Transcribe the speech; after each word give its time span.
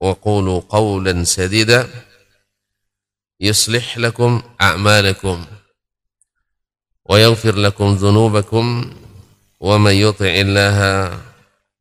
وقولوا 0.00 0.60
قولا 0.68 1.24
سديدا. 1.24 1.88
يصلح 3.40 3.98
لكم 3.98 4.42
أعمالكم 4.60 5.46
ويغفر 7.04 7.56
لكم 7.56 7.94
ذنوبكم 7.94 8.94
ومن 9.60 9.92
يطع 9.92 10.26
الله 10.26 10.78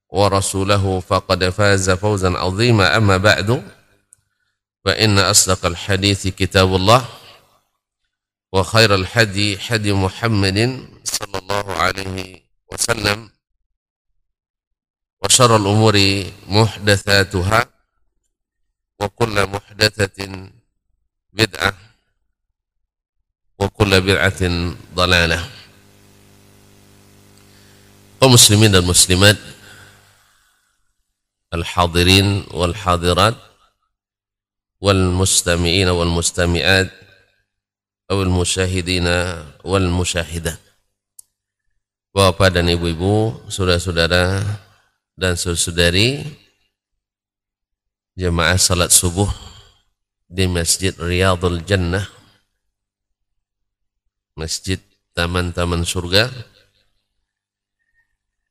ورسوله 0.09 0.99
فقد 0.99 1.49
فاز 1.49 1.89
فوزا 1.89 2.29
عظيما. 2.37 2.97
أما 2.97 3.17
بعد 3.17 3.63
فإن 4.85 5.19
أصدق 5.19 5.65
الحديث 5.65 6.27
كتاب 6.27 6.75
الله 6.75 7.05
وخير 8.53 8.95
الحدي 8.95 9.59
حدي 9.59 9.93
محمد 9.93 10.87
صلى 11.03 11.37
الله 11.37 11.65
عليه 11.73 12.41
وسلم 12.71 13.29
وشر 15.23 15.55
الأمور 15.55 16.23
محدثاتها. 16.47 17.76
وكل 18.99 19.35
محدثة 19.47 20.49
بدعة 21.33 21.73
وكل 23.59 24.01
بدعة 24.01 24.41
ضلالة. 24.95 25.49
ومسلمين 28.21 28.75
المسلمات 28.75 29.37
الحاضرين 31.53 32.43
والحاضرات 32.51 33.35
والمستمعين 34.81 35.87
والمستمعات 35.89 36.91
أو 38.11 38.21
المشاهدين 38.21 39.07
والمشاهدات 39.63 40.59
Bapak 42.17 42.49
dan 42.49 42.65
Ibu-ibu, 42.65 43.45
saudara-saudara 43.45 44.41
dan 45.13 45.37
saudari 45.37 46.25
jemaah 48.17 48.57
salat 48.57 48.89
subuh 48.89 49.29
di 50.25 50.49
Masjid 50.49 50.89
Riyadul 50.97 51.61
Jannah 51.61 52.01
Masjid 54.33 54.81
Taman-Taman 55.13 55.85
Surga 55.85 56.25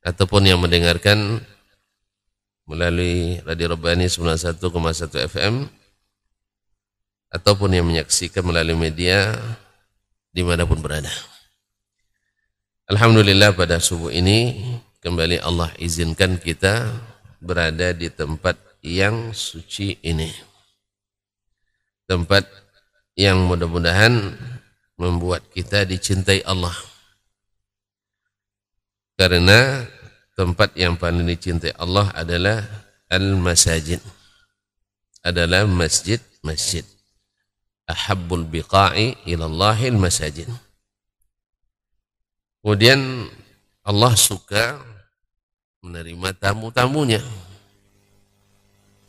ataupun 0.07 0.47
yang 0.47 0.63
mendengarkan 0.63 1.43
melalui 2.63 3.43
Radio 3.43 3.75
Rabbani 3.75 4.07
91,1 4.07 4.63
FM 5.35 5.67
ataupun 7.35 7.75
yang 7.75 7.91
menyaksikan 7.91 8.47
melalui 8.47 8.79
media 8.79 9.35
di 10.31 10.47
mana 10.47 10.63
pun 10.63 10.79
berada. 10.79 11.11
Alhamdulillah 12.87 13.51
pada 13.59 13.83
subuh 13.83 14.15
ini 14.15 14.63
kembali 15.03 15.43
Allah 15.43 15.75
izinkan 15.83 16.39
kita 16.39 16.87
berada 17.43 17.91
di 17.91 18.07
tempat 18.15 18.66
yang 18.87 19.35
suci 19.35 19.99
ini. 20.07 20.31
Tempat 22.07 22.47
yang 23.19 23.51
mudah-mudahan 23.51 24.39
membuat 24.95 25.43
kita 25.51 25.83
dicintai 25.83 26.47
Allah. 26.47 26.75
Karena 29.19 29.83
tempat 30.39 30.79
yang 30.79 30.95
paling 30.95 31.27
dicintai 31.27 31.75
Allah 31.75 32.15
adalah 32.15 32.63
al-masajid. 33.11 33.99
Adalah 35.27 35.67
masjid-masjid. 35.67 36.87
Ahabbul 37.91 38.47
biqa'i 38.47 39.19
ilallahil 39.27 39.99
masajid. 39.99 40.47
Kemudian 42.63 43.27
Allah 43.83 44.15
suka 44.15 44.79
menerima 45.83 46.35
tamu-tamunya 46.39 47.23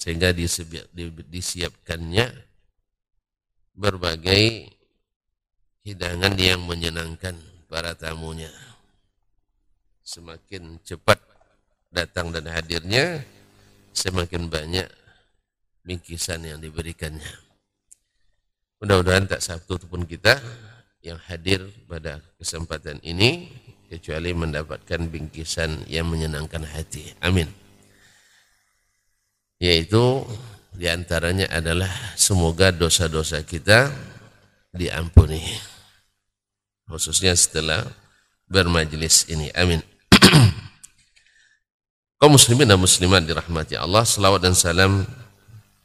sehingga 0.07 0.31
disiapkannya 1.27 2.31
berbagai 3.75 4.71
hidangan 5.83 6.31
yang 6.39 6.63
menyenangkan 6.63 7.35
para 7.67 7.91
tamunya. 7.91 8.47
Semakin 10.07 10.79
cepat 10.87 11.19
datang 11.91 12.31
dan 12.31 12.47
hadirnya, 12.47 13.19
semakin 13.91 14.47
banyak 14.47 14.87
bingkisan 15.83 16.39
yang 16.47 16.63
diberikannya. 16.63 17.27
Mudah-mudahan 18.79 19.27
tak 19.27 19.43
satu 19.43 19.75
pun 19.91 20.07
kita 20.07 20.39
yang 21.03 21.19
hadir 21.27 21.67
pada 21.83 22.23
kesempatan 22.39 23.03
ini 23.03 23.51
kecuali 23.91 24.31
mendapatkan 24.31 25.03
bingkisan 25.11 25.83
yang 25.91 26.07
menyenangkan 26.07 26.63
hati. 26.63 27.11
Amin. 27.19 27.66
Yaitu 29.57 30.21
di 30.77 30.85
antaranya 30.85 31.49
adalah 31.49 31.89
semoga 32.13 32.69
dosa-dosa 32.69 33.41
kita 33.41 33.89
diampuni. 34.69 35.41
Khususnya 36.85 37.33
setelah 37.33 37.81
bermajlis 38.45 39.25
ini. 39.33 39.49
Amin. 39.57 39.81
Kau 42.17 42.29
muslimin 42.29 42.69
dan 42.69 42.81
muslimat 42.81 43.25
dirahmati 43.25 43.77
Allah, 43.77 44.05
selawat 44.05 44.41
dan 44.41 44.57
salam 44.57 45.05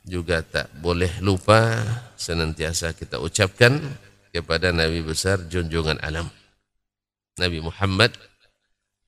juga 0.03 0.43
tak 0.43 0.72
boleh 0.81 1.21
lupa 1.21 1.77
senantiasa 2.16 2.97
kita 2.97 3.21
ucapkan 3.21 3.78
kepada 4.33 4.72
Nabi 4.72 5.04
besar 5.04 5.45
junjungan 5.47 6.01
alam. 6.01 6.33
Nabi 7.36 7.60
Muhammad 7.60 8.16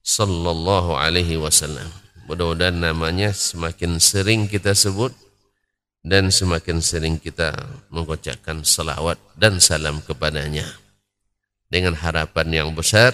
sallallahu 0.05 0.97
alaihi 0.97 1.41
wasallam. 1.41 2.04
Mudah-mudahan 2.25 2.81
namanya 2.81 3.37
semakin 3.37 4.01
sering 4.01 4.49
kita 4.49 4.73
sebut 4.73 5.13
dan 6.01 6.33
semakin 6.33 6.81
sering 6.81 7.17
kita 7.21 7.53
mengucapkan 7.93 8.65
salawat 8.65 9.21
dan 9.37 9.61
salam 9.61 10.01
kepadanya. 10.01 10.65
Dengan 11.69 11.93
harapan 11.93 12.65
yang 12.65 12.71
besar, 12.73 13.13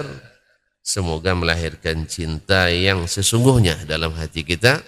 semoga 0.79 1.35
melahirkan 1.35 2.07
cinta 2.07 2.71
yang 2.71 3.11
sesungguhnya 3.11 3.83
dalam 3.87 4.15
hati 4.15 4.47
kita, 4.47 4.79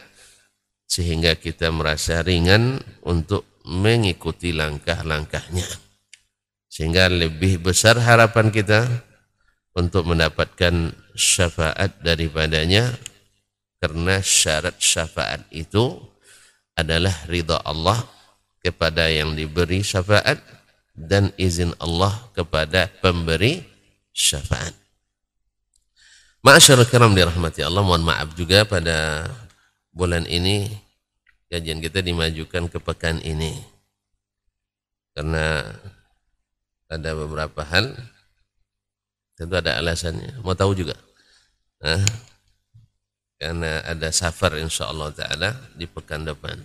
sehingga 0.87 1.35
kita 1.35 1.75
merasa 1.75 2.23
ringan 2.23 2.79
untuk 3.03 3.47
mengikuti 3.67 4.55
langkah-langkahnya. 4.55 5.67
Sehingga 6.71 7.11
lebih 7.11 7.59
besar 7.59 7.99
harapan 7.99 8.55
kita 8.55 8.87
untuk 9.75 10.07
mendapatkan 10.11 10.95
syafaat 11.15 12.03
daripadanya 12.03 12.93
karena 13.83 14.23
syarat 14.23 14.79
syafaat 14.79 15.43
itu 15.51 15.99
adalah 16.79 17.11
ridha 17.27 17.59
Allah 17.67 17.99
kepada 18.63 19.11
yang 19.11 19.35
diberi 19.35 19.83
syafaat 19.83 20.39
dan 20.95 21.35
izin 21.35 21.75
Allah 21.83 22.15
kepada 22.31 22.87
pemberi 23.03 23.59
syafaat. 24.15 24.71
Ma'asyarul 26.47 26.87
kiram 26.87 27.11
dirahmati 27.11 27.67
Allah, 27.67 27.83
mohon 27.83 28.07
maaf 28.07 28.39
juga 28.39 28.63
pada 28.63 29.27
bulan 29.91 30.31
ini 30.31 30.71
kajian 31.51 31.83
kita 31.83 32.07
dimajukan 32.07 32.71
ke 32.71 32.79
pekan 32.79 33.19
ini. 33.27 33.59
Karena 35.11 35.67
ada 36.87 37.11
beberapa 37.19 37.67
hal 37.67 37.99
tentu 39.35 39.59
ada 39.59 39.83
alasannya. 39.83 40.39
Mau 40.47 40.55
tahu 40.55 40.79
juga? 40.79 40.95
Nah, 41.83 41.99
karena 43.43 43.83
ada 43.83 44.15
safar 44.15 44.55
insya 44.55 44.87
Allah 44.87 45.11
Ta'ala 45.11 45.51
di 45.75 45.91
pekan 45.91 46.23
depan. 46.23 46.63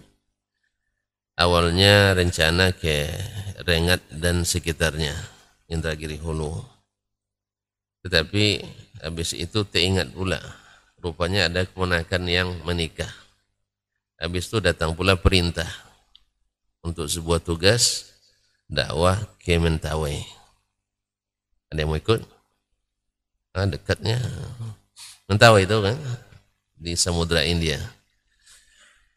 Awalnya 1.34 2.14
rencana 2.14 2.70
ke 2.70 3.10
Rengat 3.66 4.06
dan 4.14 4.46
sekitarnya, 4.46 5.18
Indragiri 5.66 6.22
Hulu. 6.22 6.62
Tetapi 8.06 8.62
habis 9.02 9.34
itu 9.34 9.66
teringat 9.66 10.14
pula, 10.14 10.38
rupanya 11.02 11.50
ada 11.50 11.66
kemenakan 11.66 12.24
yang 12.30 12.50
menikah. 12.62 13.10
Habis 14.22 14.46
itu 14.46 14.62
datang 14.62 14.94
pula 14.94 15.18
perintah 15.18 15.70
untuk 16.86 17.10
sebuah 17.10 17.42
tugas 17.42 18.14
dakwah 18.70 19.18
ke 19.42 19.58
Mentawai. 19.58 20.22
Ada 21.74 21.82
yang 21.82 21.90
mau 21.90 21.98
ikut? 21.98 22.22
Ah, 23.58 23.66
dekatnya. 23.66 24.22
Mentawai 25.26 25.66
itu 25.66 25.78
kan 25.82 25.98
di 26.78 26.94
Samudra 26.94 27.42
India. 27.44 27.82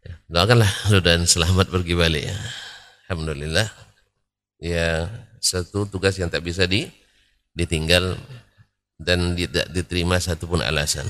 Ya, 0.00 0.16
doakanlah 0.32 0.72
dan 1.04 1.28
selamat 1.28 1.68
pergi 1.68 1.92
balik 1.92 2.24
ya. 2.24 2.36
Alhamdulillah. 3.08 3.68
Ya, 4.60 5.08
satu 5.40 5.88
tugas 5.88 6.16
yang 6.16 6.28
tak 6.28 6.44
bisa 6.44 6.64
di, 6.64 6.88
ditinggal 7.56 8.16
dan 9.00 9.36
tidak 9.36 9.68
diterima 9.72 10.20
satupun 10.20 10.60
alasan. 10.60 11.08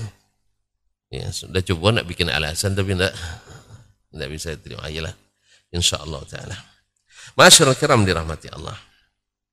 Ya, 1.10 1.30
sudah 1.34 1.58
coba 1.62 1.98
nak 1.98 2.06
bikin 2.06 2.30
alasan 2.30 2.78
tapi 2.78 2.94
tidak 2.94 3.14
tidak 4.10 4.28
bisa 4.30 4.48
diterima. 4.54 4.86
Ayolah. 4.86 5.14
Insyaallah 5.70 6.22
taala. 6.26 6.56
Masyaallah 7.38 7.78
kiram 7.78 8.02
dirahmati 8.02 8.50
Allah. 8.50 8.78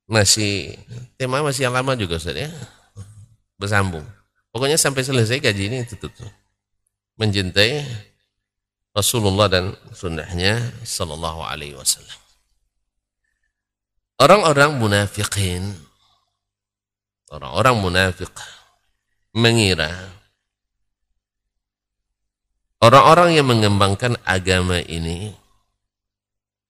Masih 0.10 0.78
tema 1.18 1.42
masih 1.46 1.70
yang 1.70 1.76
lama 1.78 1.94
juga 1.94 2.18
Ustaz 2.18 2.38
ya. 2.38 2.50
Bersambung. 3.58 4.06
Pokoknya 4.54 4.78
sampai 4.78 5.06
selesai 5.06 5.38
gaji 5.42 5.64
ini 5.70 5.78
tutup. 5.86 6.14
Mencintai 7.18 7.82
Rasulullah 8.94 9.50
dan 9.50 9.74
sunnahnya 9.94 10.62
sallallahu 10.86 11.42
alaihi 11.42 11.74
wasallam. 11.74 12.18
Orang-orang 14.18 14.78
munafikin 14.82 15.88
orang-orang 17.28 17.76
munafik 17.80 18.32
mengira 19.36 19.92
orang-orang 22.80 23.36
yang 23.36 23.48
mengembangkan 23.48 24.16
agama 24.24 24.80
ini 24.80 25.36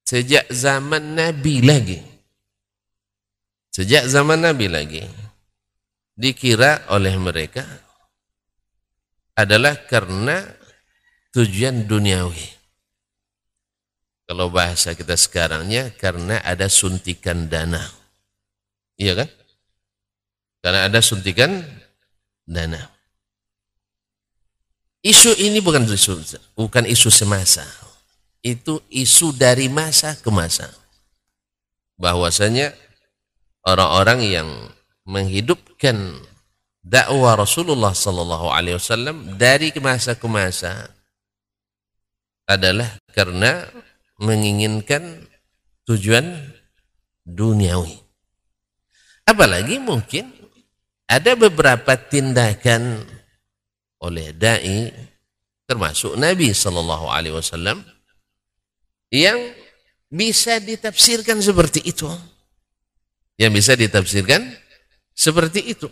sejak 0.02 0.50
zaman 0.50 1.14
Nabi 1.14 1.62
lagi 1.62 2.00
sejak 3.70 4.10
zaman 4.10 4.42
Nabi 4.42 4.66
lagi 4.66 5.04
dikira 6.18 6.90
oleh 6.90 7.14
mereka 7.22 7.62
adalah 9.38 9.78
karena 9.86 10.42
tujuan 11.30 11.86
duniawi. 11.86 12.58
Kalau 14.28 14.50
bahasa 14.50 14.98
kita 14.98 15.14
sekarangnya 15.16 15.94
karena 15.96 16.42
ada 16.42 16.68
suntikan 16.68 17.48
dana. 17.48 17.80
Iya 18.98 19.24
kan? 19.24 19.30
Karena 20.60 20.90
ada 20.90 21.00
suntikan 21.00 21.64
dana. 22.44 22.92
Isu 25.06 25.38
ini 25.40 25.64
bukan 25.64 25.88
isu 25.88 26.20
bukan 26.58 26.84
isu 26.90 27.08
semasa. 27.14 27.64
Itu 28.44 28.84
isu 28.92 29.32
dari 29.38 29.72
masa 29.72 30.18
ke 30.20 30.28
masa. 30.28 30.68
Bahwasanya 31.96 32.76
orang-orang 33.64 34.20
yang 34.28 34.50
menghidupkan 35.08 35.96
dakwah 36.88 37.36
Rasulullah 37.36 37.92
sallallahu 37.92 38.48
alaihi 38.48 38.80
wasallam 38.80 39.36
dari 39.36 39.76
masa 39.84 40.16
ke 40.16 40.28
masa 40.32 40.88
adalah 42.48 42.88
karena 43.12 43.68
menginginkan 44.24 45.28
tujuan 45.84 46.56
duniawi. 47.28 48.00
Apalagi 49.28 49.84
mungkin 49.84 50.32
ada 51.12 51.36
beberapa 51.36 52.00
tindakan 52.00 53.04
oleh 54.00 54.32
dai 54.32 54.88
termasuk 55.68 56.16
Nabi 56.16 56.56
Shallallahu 56.56 57.12
Alaihi 57.12 57.36
Wasallam 57.36 57.84
yang 59.12 59.36
bisa 60.08 60.64
ditafsirkan 60.64 61.44
seperti 61.44 61.84
itu, 61.84 62.08
yang 63.36 63.52
bisa 63.52 63.76
ditafsirkan 63.76 64.48
seperti 65.12 65.76
itu. 65.76 65.92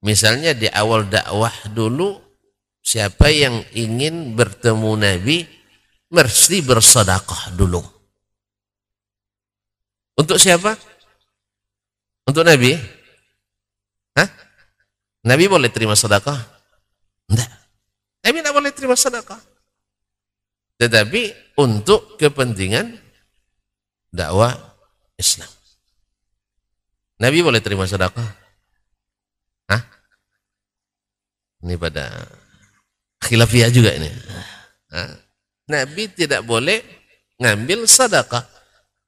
Misalnya 0.00 0.56
di 0.56 0.64
awal 0.72 1.12
dakwah 1.12 1.52
dulu 1.68 2.16
siapa 2.80 3.28
yang 3.28 3.60
ingin 3.76 4.32
bertemu 4.32 4.96
Nabi 4.96 5.44
mesti 6.08 6.64
bersedekah 6.64 7.52
dulu. 7.52 7.84
Untuk 10.16 10.40
siapa? 10.40 10.76
Untuk 12.24 12.44
Nabi? 12.44 12.76
Hah? 14.16 14.28
Nabi 15.24 15.44
boleh 15.48 15.68
terima 15.68 15.92
sedekah? 15.96 16.36
Tidak. 17.28 17.50
Nabi 18.24 18.36
tidak 18.40 18.56
boleh 18.56 18.72
terima 18.72 18.96
sedekah. 18.96 19.40
Tetapi 20.80 21.52
untuk 21.60 22.16
kepentingan 22.16 22.96
dakwah 24.08 24.56
Islam. 25.20 25.48
Nabi 27.20 27.44
boleh 27.44 27.60
terima 27.60 27.84
sedekah? 27.84 28.39
Hah? 29.70 29.82
Ini 31.62 31.78
pada 31.78 32.10
khilafiyah 33.22 33.70
juga 33.70 33.94
ini. 33.94 34.10
Hah? 34.90 35.14
Nabi 35.70 36.10
tidak 36.10 36.42
boleh 36.42 36.82
ngambil 37.38 37.86
sedekah. 37.86 38.42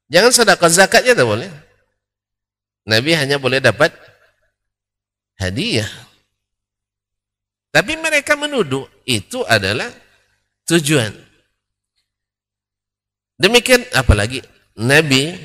Jangan 0.07 0.31
sedekah 0.31 0.71
zakatnya 0.71 1.11
tidak 1.11 1.27
boleh. 1.27 1.51
Nabi 2.87 3.11
hanya 3.15 3.35
boleh 3.35 3.59
dapat 3.59 3.91
hadiah. 5.35 5.87
Tapi 7.73 7.97
mereka 7.97 8.37
menuduh 8.37 8.85
itu 9.03 9.41
adalah 9.49 9.89
tujuan. 10.69 11.11
Demikian 13.41 13.81
apalagi 13.97 14.45
Nabi, 14.77 15.35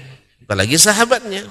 apalagi 0.45 0.77
sahabatnya. 0.77 1.49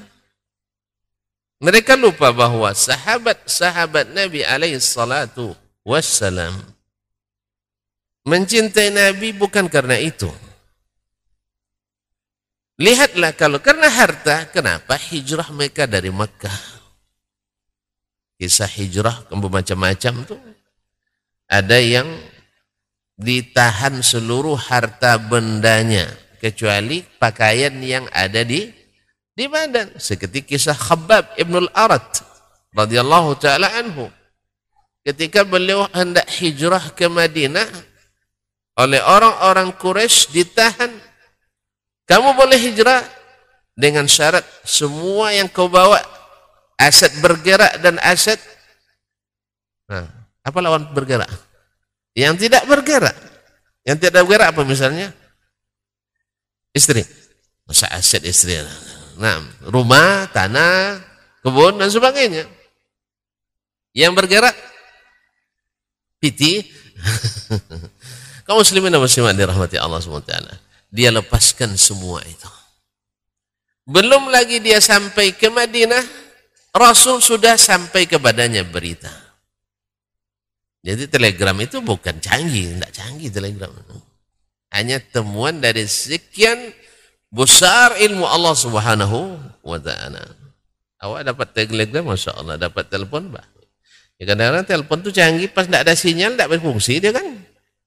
Mereka 1.58 1.98
lupa 1.98 2.30
bahwa 2.30 2.70
sahabat-sahabat 2.70 4.14
Nabi 4.14 4.46
alaihi 4.46 4.78
salatu 4.78 5.58
wassalam 5.82 6.54
Mencintai 8.28 8.92
Nabi 8.92 9.32
bukan 9.32 9.72
karena 9.72 9.96
itu. 10.04 10.28
Lihatlah 12.76 13.32
kalau 13.32 13.64
karena 13.64 13.88
harta, 13.88 14.52
kenapa 14.52 15.00
hijrah 15.00 15.48
mereka 15.56 15.88
dari 15.88 16.12
Makkah? 16.12 16.52
Kisah 18.36 18.68
hijrah 18.68 19.26
macam-macam 19.32 20.28
tuh. 20.28 20.42
Ada 21.48 21.80
yang 21.80 22.06
ditahan 23.16 24.04
seluruh 24.04 24.60
harta 24.60 25.16
bendanya 25.16 26.12
kecuali 26.44 27.02
pakaian 27.18 27.80
yang 27.80 28.06
ada 28.12 28.44
di 28.44 28.70
di 29.38 29.46
badan. 29.46 29.94
Seperti 30.02 30.42
kisah 30.42 30.74
Khabbab 30.74 31.38
Ibnul 31.38 31.70
Arat 31.78 32.26
radhiyallahu 32.74 33.38
taala 33.38 33.70
anhu. 33.78 34.10
Ketika 35.06 35.46
beliau 35.46 35.86
hendak 35.94 36.26
hijrah 36.28 36.92
ke 36.92 37.08
Madinah, 37.08 37.70
oleh 38.78 39.02
orang-orang 39.02 39.74
Quraisy 39.74 40.34
ditahan. 40.34 40.92
Kamu 42.08 42.36
boleh 42.36 42.56
hijrah 42.56 43.04
dengan 43.76 44.08
syarat 44.08 44.44
semua 44.64 45.36
yang 45.36 45.52
kau 45.52 45.68
bawa 45.68 46.00
aset 46.80 47.12
bergerak 47.20 47.84
dan 47.84 48.00
aset 48.00 48.40
nah, 49.92 50.08
apa 50.40 50.58
lawan 50.64 50.88
bergerak? 50.96 51.28
Yang 52.16 52.48
tidak 52.48 52.64
bergerak. 52.64 53.18
Yang 53.84 53.98
tidak 54.08 54.24
bergerak 54.24 54.48
apa 54.56 54.62
misalnya? 54.64 55.08
Istri. 56.72 57.04
Masa 57.68 57.92
aset 57.92 58.24
istri. 58.24 58.56
Nah, 59.18 59.42
rumah, 59.66 60.30
tanah, 60.30 61.02
kebun 61.42 61.82
dan 61.82 61.90
sebagainya. 61.90 62.46
Yang 63.98 64.14
bergerak 64.14 64.56
piti 66.22 66.66
kaum 68.46 68.62
muslimin 68.62 68.94
dan 68.94 69.02
muslimat 69.02 69.34
dirahmati 69.34 69.78
Allah 69.78 70.02
SWT. 70.02 70.34
dia 70.88 71.12
lepaskan 71.12 71.76
semua 71.76 72.24
itu. 72.24 72.48
Belum 73.88 74.32
lagi 74.32 74.60
dia 74.64 74.80
sampai 74.80 75.36
ke 75.36 75.52
Madinah, 75.52 76.04
Rasul 76.72 77.20
sudah 77.20 77.60
sampai 77.60 78.08
kepadanya 78.08 78.64
berita. 78.64 79.12
Jadi 80.84 81.12
telegram 81.12 81.56
itu 81.60 81.84
bukan 81.84 82.24
canggih, 82.24 82.80
tidak 82.80 82.92
canggih 82.96 83.28
telegram. 83.32 83.72
Hanya 84.72 85.04
temuan 85.04 85.60
dari 85.60 85.84
sekian 85.88 86.72
besar 87.32 87.98
ilmu 88.00 88.24
Allah 88.24 88.54
Subhanahu 88.56 89.38
wa 89.64 89.80
taala. 89.80 90.24
Awak 90.98 91.22
dapat 91.30 91.48
telegram, 91.54 92.04
masya 92.10 92.34
Allah, 92.34 92.58
dapat 92.58 92.90
telepon, 92.90 93.30
bah. 93.30 93.46
Ya 94.18 94.34
kadang-kadang 94.34 94.66
telepon 94.66 94.98
itu 95.06 95.12
canggih, 95.14 95.50
pas 95.54 95.70
tidak 95.70 95.86
ada 95.86 95.94
sinyal, 95.94 96.34
tidak 96.34 96.58
berfungsi 96.58 96.98
dia 96.98 97.14
kan. 97.14 97.26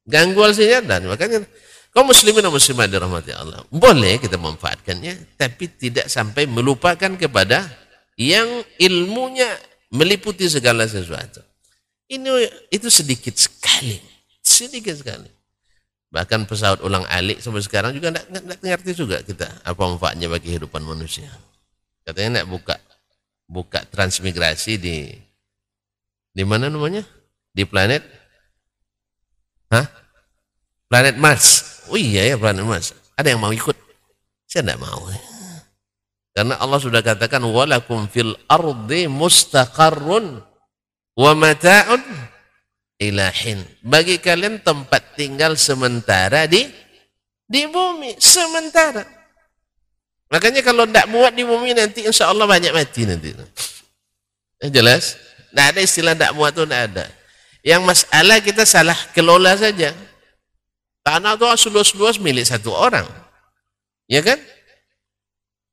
Gangguan 0.06 0.54
sinyal 0.54 0.86
dan 0.86 1.10
makanya 1.10 1.42
Kau 1.90 2.06
muslimin 2.06 2.46
dan 2.46 2.54
muslimat 2.54 2.86
dirahmati 2.86 3.34
Allah. 3.34 3.66
Boleh 3.66 4.22
kita 4.22 4.38
memanfaatkannya, 4.38 5.34
tapi 5.34 5.66
tidak 5.74 6.06
sampai 6.06 6.46
melupakan 6.46 7.18
kepada 7.18 7.66
yang 8.14 8.46
ilmunya 8.78 9.50
meliputi 9.90 10.46
segala 10.46 10.86
sesuatu. 10.86 11.42
Ini 12.06 12.30
itu 12.70 12.86
sedikit 12.86 13.34
sekali, 13.34 13.98
sedikit 14.38 15.02
sekali. 15.02 15.26
Bahkan 16.10 16.50
pesawat 16.50 16.82
ulang 16.82 17.06
alik 17.06 17.38
sampai 17.38 17.62
sekarang 17.62 17.94
juga 17.94 18.10
tidak 18.10 18.58
ngerti 18.58 18.98
juga 18.98 19.22
kita 19.22 19.46
apa 19.62 19.78
manfaatnya 19.78 20.26
bagi 20.26 20.50
kehidupan 20.50 20.82
manusia. 20.82 21.30
Katanya 22.02 22.42
tidak 22.42 22.48
buka 22.50 22.74
buka 23.46 23.80
transmigrasi 23.86 24.74
di 24.74 25.14
di 26.34 26.42
mana 26.42 26.66
namanya? 26.66 27.06
Di 27.54 27.62
planet? 27.62 28.02
Hah? 29.70 29.86
Planet 30.90 31.14
Mars. 31.14 31.46
Oh 31.86 31.98
iya 31.98 32.34
ya 32.34 32.36
planet 32.38 32.66
Mars. 32.66 32.90
Ada 33.14 33.34
yang 33.34 33.42
mau 33.42 33.54
ikut? 33.54 33.78
Saya 34.50 34.66
tidak 34.66 34.82
mau. 34.82 35.06
Karena 36.34 36.58
Allah 36.58 36.78
sudah 36.82 37.02
katakan 37.02 37.42
walakum 37.46 38.10
fil 38.10 38.34
ardi 38.50 39.06
mustaqarrun 39.06 40.42
wa 41.14 41.32
mata'un 41.38 42.02
ilahin. 43.00 43.64
Bagi 43.80 44.20
kalian 44.20 44.60
tempat 44.60 45.16
tinggal 45.16 45.56
sementara 45.56 46.44
di 46.44 46.68
di 47.48 47.64
bumi 47.66 48.20
sementara. 48.20 49.02
Makanya 50.30 50.62
kalau 50.62 50.86
tidak 50.86 51.10
muat 51.10 51.34
di 51.34 51.42
bumi 51.42 51.74
nanti 51.74 52.06
insya 52.06 52.30
Allah 52.30 52.46
banyak 52.46 52.70
mati 52.70 53.02
nanti. 53.08 53.34
Eh, 54.62 54.70
jelas? 54.70 55.18
Tidak 55.50 55.66
ada 55.74 55.80
istilah 55.82 56.14
tidak 56.14 56.36
muat 56.36 56.54
itu 56.54 56.62
tidak 56.62 56.82
ada. 56.92 57.04
Yang 57.66 57.82
masalah 57.82 58.38
kita 58.38 58.62
salah 58.62 58.98
kelola 59.10 59.58
saja. 59.58 59.90
Tanah 61.02 61.34
itu 61.34 61.48
seluas-luas 61.66 62.20
milik 62.20 62.46
satu 62.46 62.70
orang. 62.70 63.08
Ya 64.06 64.22
kan? 64.22 64.38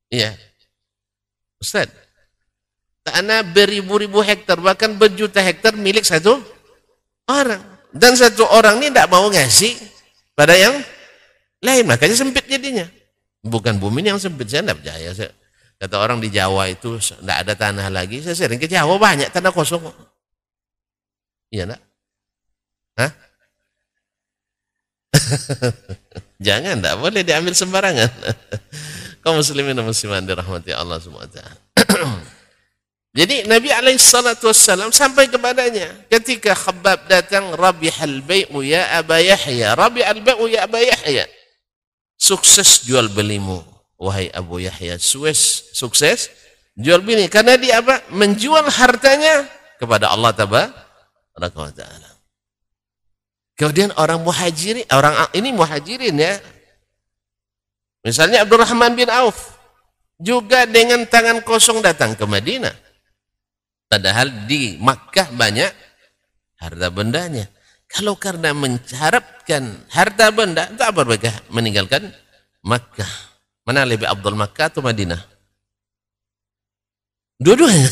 Iya. 0.10 0.34
Ustaz, 1.62 1.92
tanah 3.04 3.44
beribu-ribu 3.44 4.24
hektar, 4.24 4.58
bahkan 4.62 4.96
berjuta 4.96 5.42
hektar 5.44 5.76
milik 5.76 6.06
satu 6.06 6.42
orang. 7.28 7.62
Dan 7.92 8.16
satu 8.16 8.44
orang 8.48 8.80
ini 8.84 8.92
tidak 8.92 9.08
mau 9.12 9.28
ngasih 9.28 9.74
pada 10.36 10.56
yang 10.56 10.76
lain. 11.64 11.84
Makanya 11.88 12.16
sempit 12.16 12.46
jadinya. 12.48 12.88
Bukan 13.46 13.80
bumi 13.80 14.04
yang 14.04 14.20
sempit, 14.20 14.50
saya 14.52 14.66
tidak 14.66 14.84
percaya. 14.84 15.10
Saya, 15.16 15.32
kata 15.80 15.96
orang 15.96 16.20
di 16.20 16.30
Jawa 16.34 16.68
itu 16.68 17.00
tidak 17.00 17.38
ada 17.48 17.54
tanah 17.56 17.88
lagi. 17.88 18.20
Saya 18.20 18.36
sering 18.36 18.60
ke 18.60 18.68
Jawa 18.68 18.98
banyak 19.00 19.32
tanah 19.32 19.52
kosong. 19.54 19.88
Iya 21.48 21.64
enggak? 21.72 21.82
Hah? 22.98 23.12
Jangan, 26.48 26.76
tidak 26.82 26.96
boleh 27.00 27.22
diambil 27.24 27.54
sembarangan. 27.56 28.12
Kau 29.24 29.36
muslimin 29.36 29.76
dan 29.76 29.86
musliman 29.86 30.24
dirahmati 30.24 30.72
Allah 30.76 31.00
SWT. 31.02 31.40
Jadi 33.18 33.50
Nabi 33.50 33.74
SAW 33.98 34.94
sampai 34.94 35.26
kepadanya 35.26 36.06
ketika 36.06 36.54
Khabbab 36.54 37.10
datang 37.10 37.50
Rabi 37.58 37.90
al-bai'u 37.90 38.62
ya 38.62 39.02
Aba 39.02 39.18
Yahya 39.18 39.74
Rabi 39.74 40.06
al-bai'u 40.06 40.46
ya 40.46 40.70
Aba 40.70 40.78
Yahya. 40.78 41.26
Sukses 42.14 42.86
jual 42.86 43.10
belimu 43.10 43.66
wahai 43.98 44.30
Abu 44.30 44.62
Yahya. 44.62 45.02
Sukses 45.02 45.74
sukses 45.74 46.30
jual 46.78 47.02
beli. 47.02 47.26
Karena 47.26 47.58
dia 47.58 47.82
apa? 47.82 48.06
Menjual 48.14 48.70
hartanya 48.70 49.50
kepada 49.82 50.14
Allah 50.14 50.32
Taala. 50.38 52.10
Kemudian 53.58 53.90
orang 53.98 54.22
muhajirin, 54.22 54.86
orang 54.94 55.18
ini 55.34 55.50
muhajirin 55.50 56.14
ya. 56.14 56.38
Misalnya 58.06 58.46
Abdurrahman 58.46 58.94
bin 58.94 59.10
Auf 59.10 59.58
juga 60.22 60.70
dengan 60.70 61.02
tangan 61.10 61.42
kosong 61.42 61.82
datang 61.82 62.14
ke 62.14 62.22
Madinah. 62.22 62.87
Padahal 63.88 64.48
di 64.48 64.75
Makkah 64.79 65.32
banyak 65.32 65.72
harta 66.60 66.88
bendanya. 66.91 67.48
Kalau 67.88 68.20
karena 68.20 68.51
mengharapkan 68.51 69.88
harta 69.88 70.27
benda, 70.36 70.67
tak 70.75 70.91
mereka 70.91 71.32
meninggalkan 71.48 72.12
Makkah. 72.60 73.08
Mana 73.63 73.88
lebih 73.88 74.08
Abdul 74.08 74.36
Makkah 74.36 74.67
atau 74.67 74.84
Madinah? 74.84 75.24
Dua-duanya. 77.39 77.88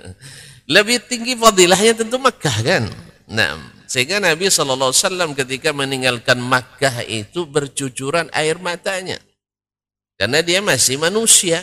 lebih 0.74 0.98
tinggi 1.06 1.38
fadilahnya 1.38 2.02
tentu 2.02 2.18
Makkah 2.18 2.56
kan. 2.64 2.84
Nah, 3.30 3.54
sehingga 3.86 4.18
Nabi 4.18 4.50
SAW 4.50 4.90
ketika 5.38 5.70
meninggalkan 5.70 6.42
Makkah 6.42 7.06
itu 7.06 7.46
bercucuran 7.46 8.26
air 8.34 8.58
matanya. 8.58 9.22
Karena 10.18 10.42
dia 10.42 10.58
masih 10.58 10.98
manusia, 10.98 11.62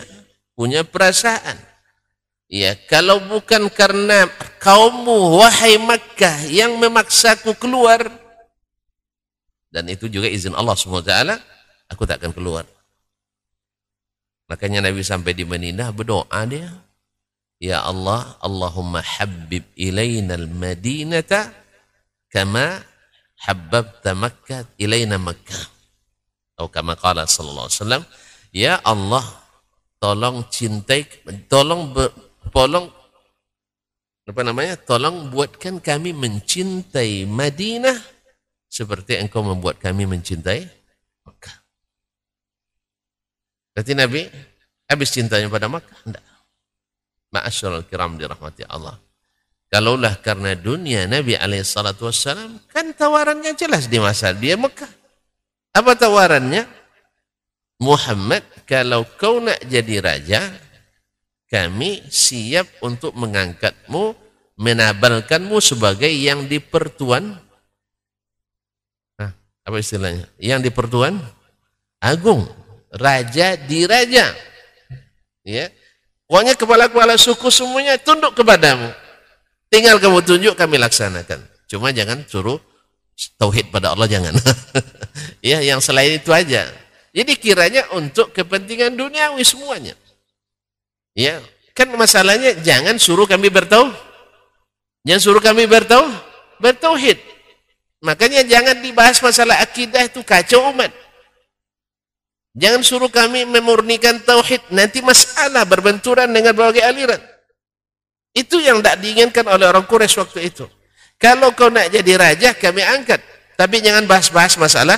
punya 0.56 0.88
perasaan. 0.88 1.71
Ya, 2.52 2.76
kalau 2.76 3.24
bukan 3.32 3.72
karena 3.72 4.28
kaummu 4.60 5.40
wahai 5.40 5.80
Makkah 5.80 6.44
yang 6.52 6.76
memaksaku 6.76 7.56
keluar 7.56 8.22
dan 9.72 9.88
itu 9.88 10.12
juga 10.12 10.28
izin 10.28 10.52
Allah 10.52 10.76
SWT, 10.76 11.16
aku 11.88 12.04
tak 12.04 12.20
akan 12.20 12.36
keluar. 12.36 12.68
Makanya 14.52 14.84
Nabi 14.84 15.00
sampai 15.00 15.32
di 15.32 15.48
Madinah 15.48 15.96
berdoa 15.96 16.44
dia, 16.44 16.68
Ya 17.56 17.80
Allah, 17.80 18.36
Allahumma 18.44 19.00
habib 19.00 19.64
ilainal 19.80 20.52
madinata 20.52 21.56
kama 22.28 22.84
habbabta 23.48 24.12
Makkah 24.12 24.68
ilaina 24.76 25.16
Makkah. 25.16 25.72
Atau 26.60 26.68
kama 26.68 27.00
qala 27.00 27.24
sallallahu 27.24 27.72
alaihi 27.72 27.80
wasallam, 27.80 28.04
ya 28.52 28.76
Allah, 28.84 29.24
tolong 30.04 30.44
cintai 30.52 31.08
tolong 31.48 31.96
tolong 32.50 32.90
apa 34.26 34.42
namanya? 34.42 34.74
Tolong 34.82 35.30
buatkan 35.30 35.78
kami 35.78 36.16
mencintai 36.18 37.30
Madinah 37.30 37.98
seperti 38.72 39.22
engkau 39.22 39.46
membuat 39.46 39.78
kami 39.78 40.10
mencintai 40.10 40.66
Makkah. 41.28 41.56
Berarti 43.76 43.94
Nabi 43.94 44.22
habis 44.90 45.14
cintanya 45.14 45.52
pada 45.52 45.70
Makkah? 45.70 46.00
Tidak. 46.08 46.26
Ma'asyarul 47.32 47.88
kiram 47.88 48.20
dirahmati 48.20 48.68
Allah. 48.68 49.00
Kalaulah 49.72 50.20
karena 50.20 50.52
dunia 50.52 51.08
Nabi 51.08 51.40
alaihissalatu 51.40 52.12
wassalam, 52.12 52.60
kan 52.68 52.92
tawarannya 52.92 53.56
jelas 53.56 53.88
di 53.88 54.04
masa 54.04 54.36
dia 54.36 54.60
Mekah. 54.60 54.92
Apa 55.72 55.96
tawarannya? 55.96 56.68
Muhammad, 57.80 58.44
kalau 58.68 59.08
kau 59.16 59.40
nak 59.40 59.64
jadi 59.66 60.04
raja, 60.04 60.52
kami 61.52 62.00
siap 62.08 62.80
untuk 62.80 63.12
mengangkatmu, 63.12 64.16
menabalkanmu 64.56 65.60
sebagai 65.60 66.08
yang 66.08 66.48
dipertuan. 66.48 67.36
Nah, 69.20 69.32
apa 69.68 69.76
istilahnya? 69.76 70.32
Yang 70.40 70.72
dipertuan 70.72 71.20
agung, 72.00 72.48
raja 72.96 73.60
di 73.60 73.84
raja. 73.84 74.32
Ya. 75.44 75.68
Pokoknya 76.32 76.56
kepala-kepala 76.56 77.20
suku 77.20 77.52
semuanya 77.52 78.00
tunduk 78.00 78.32
kepadamu. 78.32 78.88
Tinggal 79.68 80.00
kamu 80.00 80.24
tunjuk 80.24 80.56
kami 80.56 80.80
laksanakan. 80.80 81.44
Cuma 81.68 81.92
jangan 81.92 82.24
suruh 82.32 82.60
tauhid 83.36 83.68
pada 83.68 83.92
Allah 83.92 84.08
jangan. 84.08 84.40
ya, 85.44 85.60
yang 85.60 85.84
selain 85.84 86.16
itu 86.16 86.32
aja. 86.32 86.72
Jadi 87.12 87.36
kiranya 87.36 87.84
untuk 87.92 88.32
kepentingan 88.32 88.96
duniawi 88.96 89.44
semuanya. 89.44 90.00
Ya, 91.12 91.44
kan 91.76 91.92
masalahnya 91.94 92.56
jangan 92.64 92.96
suruh 92.96 93.28
kami 93.28 93.52
bertauhid. 93.52 93.96
Jangan 95.02 95.22
suruh 95.22 95.44
kami 95.44 95.66
bertauhid, 95.66 96.14
bertauhid. 96.62 97.18
Makanya 98.02 98.46
jangan 98.46 98.82
dibahas 98.82 99.22
masalah 99.22 99.62
akidah 99.62 100.06
itu 100.06 100.22
kacau 100.22 100.72
umat. 100.74 100.90
Jangan 102.58 102.82
suruh 102.84 103.12
kami 103.12 103.48
memurnikan 103.48 104.20
tauhid, 104.22 104.62
nanti 104.74 105.00
masalah 105.00 105.64
berbenturan 105.64 106.28
dengan 106.28 106.52
berbagai 106.52 106.84
aliran. 106.84 107.22
Itu 108.32 108.60
yang 108.64 108.80
tidak 108.80 109.00
diinginkan 109.04 109.46
oleh 109.48 109.68
orang 109.68 109.84
Quraisy 109.88 110.20
waktu 110.20 110.52
itu. 110.52 110.66
Kalau 111.20 111.54
kau 111.54 111.70
nak 111.70 111.92
jadi 111.92 112.18
raja, 112.18 112.50
kami 112.56 112.82
angkat. 112.82 113.20
Tapi 113.60 113.84
jangan 113.84 114.10
bahas-bahas 114.10 114.58
masalah 114.58 114.98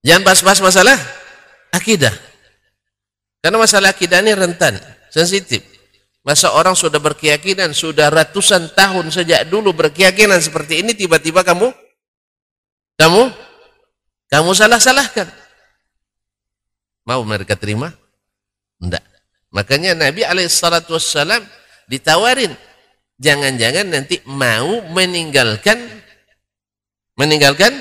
Jangan 0.00 0.24
bahas-bahas 0.24 0.60
masalah 0.64 0.96
akidah. 1.76 2.12
Karena 3.40 3.56
masalah 3.56 3.96
akidah 3.96 4.20
ini 4.20 4.36
rentan, 4.36 4.76
sensitif. 5.08 5.64
Masa 6.20 6.52
orang 6.52 6.76
sudah 6.76 7.00
berkeyakinan, 7.00 7.72
sudah 7.72 8.12
ratusan 8.12 8.76
tahun 8.76 9.08
sejak 9.08 9.48
dulu 9.48 9.72
berkeyakinan 9.72 10.36
seperti 10.36 10.84
ini, 10.84 10.92
tiba-tiba 10.92 11.40
kamu, 11.40 11.72
kamu, 13.00 13.22
kamu 14.28 14.50
salah-salahkan. 14.52 15.32
Mau 17.08 17.24
mereka 17.24 17.56
terima? 17.56 17.96
Tidak. 18.76 19.00
Makanya 19.56 19.96
Nabi 19.96 20.20
Alaihissalam 20.20 21.40
ditawarin, 21.88 22.52
jangan-jangan 23.16 23.88
nanti 23.88 24.20
mau 24.28 24.84
meninggalkan, 24.92 25.80
meninggalkan 27.16 27.80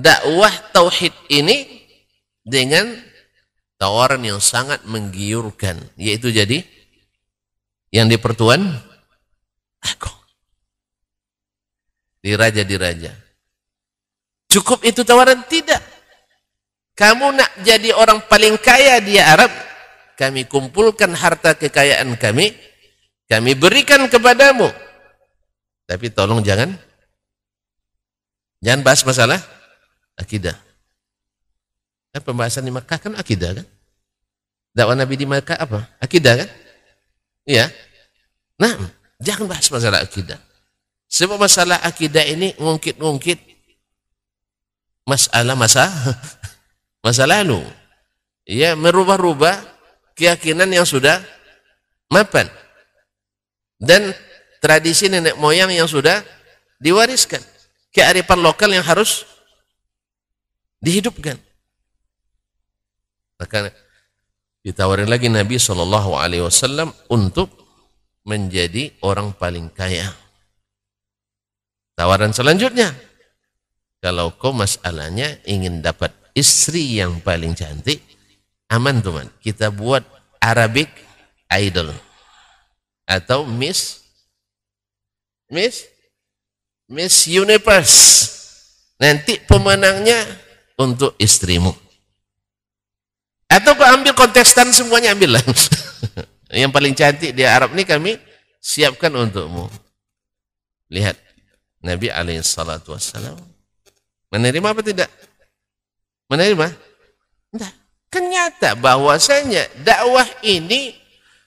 dakwah 0.00 0.50
tauhid 0.72 1.12
ini 1.28 1.84
dengan 2.40 3.11
tawaran 3.82 4.22
yang 4.22 4.38
sangat 4.38 4.86
menggiurkan, 4.86 5.82
yaitu 5.98 6.30
jadi 6.30 6.62
yang 7.90 8.06
di 8.06 8.14
pertuan 8.14 8.62
aku 9.82 10.14
diraja 12.22 12.62
diraja 12.62 13.10
cukup 14.52 14.84
itu 14.84 15.00
tawaran? 15.00 15.42
Tidak. 15.48 15.80
Kamu 16.92 17.32
nak 17.32 17.50
jadi 17.64 17.96
orang 17.96 18.28
paling 18.28 18.60
kaya 18.60 19.00
di 19.00 19.16
Arab 19.16 19.48
kami 20.20 20.44
kumpulkan 20.44 21.16
harta 21.16 21.56
kekayaan 21.56 22.14
kami 22.20 22.52
kami 23.26 23.56
berikan 23.56 24.04
kepadamu. 24.12 24.68
Tapi 25.88 26.12
tolong 26.12 26.44
jangan 26.44 26.76
jangan 28.60 28.84
bahas 28.84 29.02
masalah 29.02 29.40
akidah 30.20 30.54
kan 32.12 32.20
pembahasan 32.20 32.68
di 32.68 32.72
Makkah 32.72 33.00
kan 33.00 33.12
akidah 33.16 33.56
kan 33.56 33.66
dakwah 34.76 34.94
Nabi 34.94 35.16
di 35.16 35.26
Makkah 35.26 35.56
apa 35.56 35.88
akidah 35.98 36.44
kan 36.44 36.50
Ya. 37.48 37.70
Nah, 38.58 38.78
jangan 39.18 39.50
bahas 39.50 39.66
masalah 39.66 40.02
akidah. 40.02 40.38
Sebab 41.10 41.36
masalah 41.36 41.82
akidah 41.82 42.24
ini 42.24 42.56
ngungkit-ngungkit 42.56 43.38
masalah 45.04 45.58
masa 45.58 45.90
masa 47.04 47.26
lalu. 47.26 47.60
Ya, 48.46 48.74
merubah-rubah 48.78 49.58
keyakinan 50.18 50.70
yang 50.70 50.86
sudah 50.86 51.22
mapan. 52.10 52.46
Dan 53.82 54.14
tradisi 54.62 55.10
nenek 55.10 55.34
moyang 55.38 55.74
yang 55.74 55.90
sudah 55.90 56.22
diwariskan. 56.78 57.42
Kearifan 57.92 58.40
lokal 58.40 58.70
yang 58.70 58.86
harus 58.86 59.26
dihidupkan. 60.78 61.36
Maka 63.42 63.74
ditawarin 64.62 65.10
lagi 65.10 65.26
Nabi 65.26 65.58
Shallallahu 65.58 66.14
Alaihi 66.14 66.46
Wasallam 66.46 66.94
untuk 67.10 67.50
menjadi 68.22 68.94
orang 69.02 69.34
paling 69.34 69.66
kaya. 69.74 70.06
Tawaran 71.98 72.30
selanjutnya, 72.30 72.94
kalau 73.98 74.30
kau 74.38 74.54
masalahnya 74.54 75.42
ingin 75.42 75.82
dapat 75.82 76.14
istri 76.38 77.02
yang 77.02 77.18
paling 77.18 77.58
cantik, 77.58 77.98
aman 78.70 79.02
teman. 79.02 79.26
Kita 79.42 79.74
buat 79.74 80.06
Arabic 80.38 80.94
Idol 81.50 81.90
atau 83.10 83.42
Miss 83.42 84.06
Miss 85.50 85.82
Miss 86.86 87.26
Universe. 87.26 87.98
Nanti 89.02 89.42
pemenangnya 89.42 90.22
untuk 90.78 91.18
istrimu. 91.18 91.81
Atau 93.52 93.76
kau 93.76 93.84
ambil 93.84 94.16
kontestan 94.16 94.72
semuanya 94.72 95.12
ambillah. 95.12 95.44
yang 96.56 96.72
paling 96.72 96.96
cantik 96.96 97.36
di 97.36 97.44
Arab 97.44 97.76
ini 97.76 97.84
kami 97.84 98.16
siapkan 98.56 99.12
untukmu. 99.12 99.68
Lihat 100.88 101.20
Nabi 101.84 102.08
alaihissalatu 102.08 102.96
wassalam 102.96 103.36
menerima 104.32 104.66
apa 104.72 104.80
tidak? 104.80 105.08
Menerima? 106.32 106.72
Tidak. 107.52 107.72
Kenyata 108.12 108.76
bahwasanya 108.76 109.68
dakwah 109.84 110.28
ini 110.44 110.96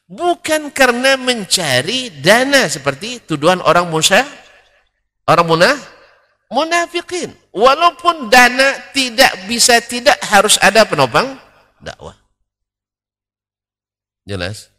bukan 0.06 0.70
karena 0.70 1.18
mencari 1.18 2.10
dana 2.22 2.70
seperti 2.70 3.22
tuduhan 3.26 3.62
orang 3.62 3.90
Musa, 3.90 4.22
orang 5.26 5.46
munah, 5.46 5.78
munafikin. 6.50 7.34
Walaupun 7.54 8.30
dana 8.30 8.78
tidak 8.94 9.46
bisa 9.50 9.78
tidak 9.82 10.18
harus 10.26 10.58
ada 10.62 10.86
penopang 10.86 11.38
dakwah. 11.86 12.18
Jelas? 14.26 14.74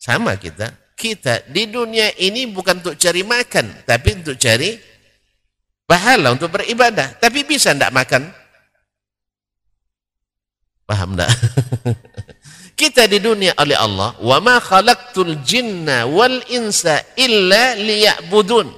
Sama 0.00 0.40
kita. 0.40 0.72
Kita 0.96 1.44
di 1.48 1.68
dunia 1.68 2.12
ini 2.16 2.48
bukan 2.48 2.80
untuk 2.80 2.96
cari 2.96 3.24
makan, 3.24 3.84
tapi 3.84 4.20
untuk 4.20 4.36
cari 4.36 4.76
pahala 5.84 6.32
untuk 6.32 6.52
beribadah. 6.52 7.16
Tapi 7.20 7.44
bisa 7.44 7.72
tidak 7.72 7.92
makan? 7.92 8.28
Paham 10.88 11.16
tidak? 11.16 11.30
kita 12.80 13.04
di 13.08 13.20
dunia 13.20 13.52
oleh 13.60 13.76
Allah, 13.76 14.16
wa 14.20 14.38
ma 14.40 14.56
khalaqtul 14.60 15.40
jinna 15.44 16.08
wal 16.08 16.40
insa 16.48 17.00
illa 17.16 17.76
liya'budun. 17.76 18.68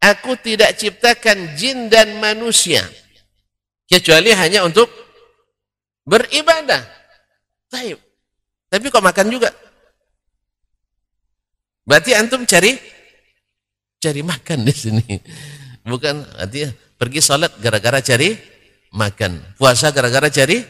Aku 0.00 0.38
tidak 0.40 0.80
ciptakan 0.80 1.54
jin 1.54 1.92
dan 1.92 2.16
manusia 2.18 2.80
kecuali 3.90 4.32
hanya 4.32 4.64
untuk 4.64 4.88
beribadah. 6.04 6.82
Taib. 7.70 7.98
Tapi 8.70 8.86
kok 8.86 9.02
makan 9.02 9.28
juga? 9.30 9.50
Berarti 11.86 12.14
antum 12.14 12.46
cari 12.46 12.78
cari 13.98 14.22
makan 14.22 14.58
di 14.62 14.74
sini. 14.74 15.06
Bukan 15.82 16.22
artinya 16.38 16.70
pergi 16.94 17.20
salat 17.20 17.52
gara-gara 17.58 17.98
cari 17.98 18.36
makan. 18.94 19.58
Puasa 19.58 19.90
gara-gara 19.90 20.30
cari 20.30 20.62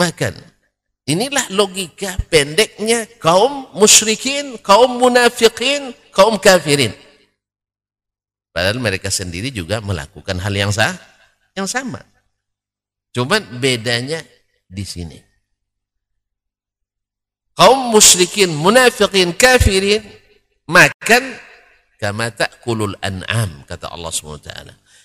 makan. 0.00 0.32
Inilah 1.02 1.50
logika 1.50 2.14
pendeknya 2.30 3.10
kaum 3.18 3.68
musyrikin, 3.74 4.54
kaum 4.62 5.02
munafikin, 5.02 5.90
kaum 6.14 6.38
kafirin. 6.38 6.94
Padahal 8.54 8.78
mereka 8.78 9.10
sendiri 9.10 9.50
juga 9.50 9.82
melakukan 9.82 10.38
hal 10.38 10.54
yang 10.54 10.70
sah, 10.70 10.94
yang 11.58 11.66
sama. 11.66 12.04
Cuman 13.10 13.58
bedanya 13.58 14.22
di 14.72 14.84
sini. 14.88 15.18
Kaum 17.52 17.92
musyrikin, 17.92 18.56
munafikin, 18.56 19.36
kafirin 19.36 20.00
makan 20.64 21.36
kama 22.00 22.32
ta'kulul 22.32 22.96
an'am 23.04 23.68
kata 23.68 23.92
Allah 23.92 24.08
SWT. 24.08 24.50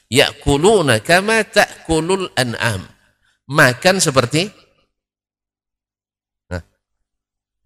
Ya'kuluna 0.07 1.03
kama 1.03 1.43
ta'kulul 1.43 2.31
an'am. 2.39 2.87
Makan 3.51 3.99
seperti 3.99 4.47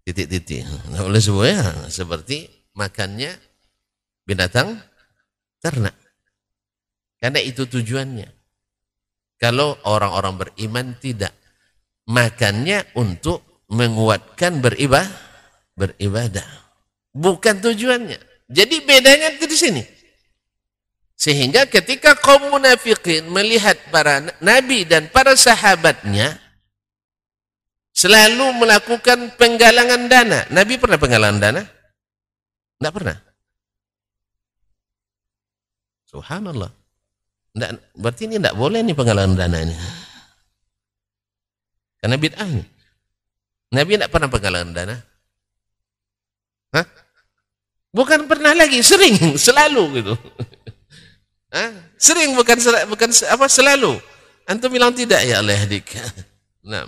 titik-titik. 0.02 0.66
Nah, 0.90 1.06
oleh 1.06 1.22
semuanya 1.22 1.86
seperti 1.86 2.50
makannya 2.74 3.30
binatang 4.26 4.82
ternak. 5.62 5.94
Karena 7.22 7.38
itu 7.38 7.70
tujuannya. 7.70 8.26
Kalau 9.38 9.78
orang-orang 9.86 10.38
beriman 10.38 10.98
tidak 10.98 11.34
makannya 12.08 12.86
untuk 12.98 13.42
menguatkan 13.70 14.60
beribadah, 14.60 15.08
beribadah. 15.76 16.48
Bukan 17.12 17.60
tujuannya. 17.60 18.18
Jadi 18.52 18.76
bedanya 18.84 19.32
itu 19.32 19.48
di 19.48 19.56
sini. 19.56 19.82
Sehingga 21.16 21.70
ketika 21.70 22.18
kaum 22.18 22.50
munafikin 22.50 23.30
melihat 23.30 23.78
para 23.94 24.34
nabi 24.42 24.82
dan 24.82 25.06
para 25.08 25.38
sahabatnya 25.38 26.42
selalu 27.94 28.58
melakukan 28.58 29.30
penggalangan 29.38 30.10
dana. 30.10 30.40
Nabi 30.50 30.80
pernah 30.80 30.98
penggalangan 30.98 31.38
dana? 31.38 31.62
Tidak 32.80 32.92
pernah. 32.92 33.16
Subhanallah. 36.10 36.72
Nggak, 37.52 37.70
berarti 37.94 38.22
ini 38.26 38.36
tidak 38.40 38.56
boleh 38.56 38.80
nih 38.82 38.96
penggalangan 38.96 39.34
dana 39.36 39.58
ini. 39.62 39.76
Karena 42.02 42.18
bid'ah 42.18 42.48
ini. 42.50 42.66
Nabi 43.72 43.94
tidak 43.94 44.10
pernah 44.10 44.28
penggalangan 44.28 44.74
dana. 44.74 44.96
Hah? 46.74 46.86
Bukan 47.94 48.26
pernah 48.26 48.52
lagi, 48.58 48.82
sering, 48.82 49.14
selalu 49.46 50.02
gitu. 50.02 50.14
Hah? 51.54 51.70
Sering 51.94 52.34
bukan 52.34 52.58
bukan 52.90 53.10
apa 53.30 53.46
selalu. 53.46 54.02
Antum 54.50 54.74
bilang 54.74 54.90
tidak 54.90 55.22
ya 55.22 55.38
Allah 55.38 55.62
adik. 55.62 55.86
Nah. 56.62 56.86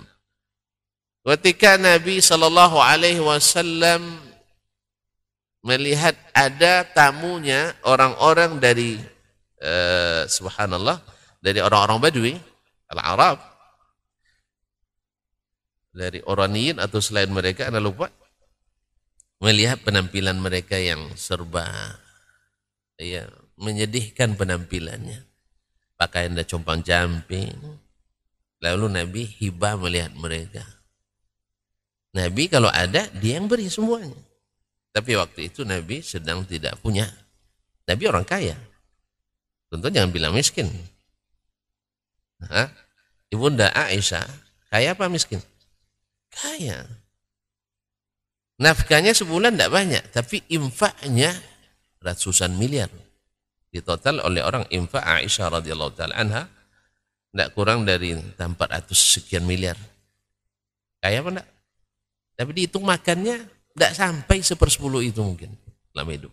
Ketika 1.25 1.75
Nabi 1.75 2.23
sallallahu 2.23 2.79
alaihi 2.79 3.19
wasallam 3.19 4.23
melihat 5.59 6.15
ada 6.31 6.87
tamunya 6.87 7.75
orang-orang 7.83 8.55
dari 8.55 8.95
uh, 9.59 10.23
subhanallah 10.31 11.03
dari 11.43 11.59
orang-orang 11.59 11.97
Badui, 11.99 12.33
al-Arab 12.87 13.54
dari 15.95 16.19
Oraniyin 16.27 16.77
atau 16.83 16.99
selain 16.99 17.31
mereka 17.31 17.71
Anda 17.71 17.79
lupa? 17.79 18.11
Melihat 19.39 19.81
penampilan 19.87 20.35
mereka 20.35 20.75
yang 20.75 21.15
serba 21.15 21.95
ya 22.99 23.27
menyedihkan 23.55 24.35
penampilannya. 24.35 25.23
Pakaian 25.95 26.35
dah 26.35 26.43
compang 26.43 26.83
camping. 26.83 27.55
Lalu 28.59 28.85
Nabi 28.91 29.23
hibah 29.23 29.79
melihat 29.79 30.11
mereka. 30.15 30.63
Nabi 32.15 32.47
kalau 32.47 32.71
ada 32.71 33.07
dia 33.15 33.39
yang 33.39 33.47
beri 33.47 33.71
semuanya. 33.71 34.15
Tapi 34.95 35.19
waktu 35.19 35.51
itu 35.51 35.67
Nabi 35.67 35.99
sedang 35.99 36.47
tidak 36.47 36.79
punya. 36.79 37.07
Nabi 37.87 38.03
orang 38.07 38.23
kaya. 38.23 38.55
Tentu 39.67 39.91
jangan 39.91 40.11
bilang 40.15 40.31
miskin. 40.31 40.71
Hah? 42.47 42.71
Ibunda 43.31 43.71
Aisyah 43.75 44.23
kaya 44.71 44.95
apa 44.95 45.07
miskin 45.11 45.43
Kaya. 46.35 46.83
Nafkahnya 48.59 49.11
sebulan 49.15 49.55
tidak 49.55 49.71
banyak, 49.71 50.03
tapi 50.11 50.43
infaknya 50.51 51.31
ratusan 52.03 52.55
miliar. 52.55 52.91
Di 53.71 53.83
total 53.83 54.23
oleh 54.23 54.39
orang 54.39 54.63
infak 54.71 55.03
Aisyah 55.03 55.59
radhiyallahu 55.59 55.91
taala 55.95 56.15
anha 56.15 56.47
tidak 57.35 57.51
kurang 57.51 57.83
dari 57.83 58.15
400 58.15 58.87
sekian 58.95 59.43
miliar. 59.43 59.75
Kaya 61.03 61.19
apa 61.19 61.29
enggak? 61.35 61.49
Tapi 62.39 62.51
dihitung 62.55 62.87
makannya 62.87 63.43
tidak 63.75 63.91
sampai 63.91 64.39
sepersepuluh 64.39 65.03
itu 65.03 65.19
mungkin 65.19 65.51
dalam 65.91 66.07
hidup. 66.07 66.31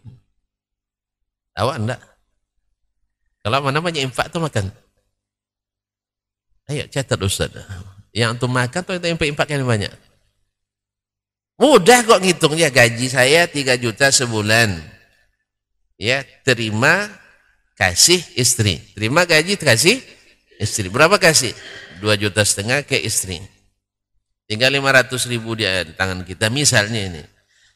Awak 1.59 1.77
enggak? 1.83 2.01
Kalau 3.43 3.59
mana 3.59 3.83
namanya 3.83 3.99
infak 3.99 4.31
itu 4.31 4.39
makan. 4.39 4.71
Ayo 6.71 6.87
catat 6.87 7.19
Ustaz. 7.19 7.51
Yang 8.13 8.37
untuk 8.37 8.51
makan 8.53 8.81
tuh 8.85 9.01
yang 9.01 9.17
infak 9.17 9.49
yang 9.49 9.65
banyak. 9.65 9.93
Mudah 11.57 12.05
kok 12.05 12.21
ngitungnya 12.21 12.69
gaji 12.69 13.09
saya 13.09 13.49
3 13.49 13.81
juta 13.81 14.13
sebulan. 14.13 14.77
Ya, 15.97 16.25
terima 16.45 17.09
kasih 17.77 18.21
istri. 18.37 18.83
Terima 18.93 19.25
gaji 19.25 19.57
kasih 19.57 20.01
istri. 20.61 20.93
Berapa 20.93 21.17
kasih? 21.17 21.57
2 22.05 22.19
juta 22.21 22.45
setengah 22.45 22.85
ke 22.85 23.01
istri. 23.01 23.41
Tinggal 24.51 24.75
500 24.75 25.33
ribu 25.33 25.57
di 25.57 25.65
tangan 25.97 26.27
kita 26.29 26.53
misalnya 26.53 27.01
ini. 27.01 27.23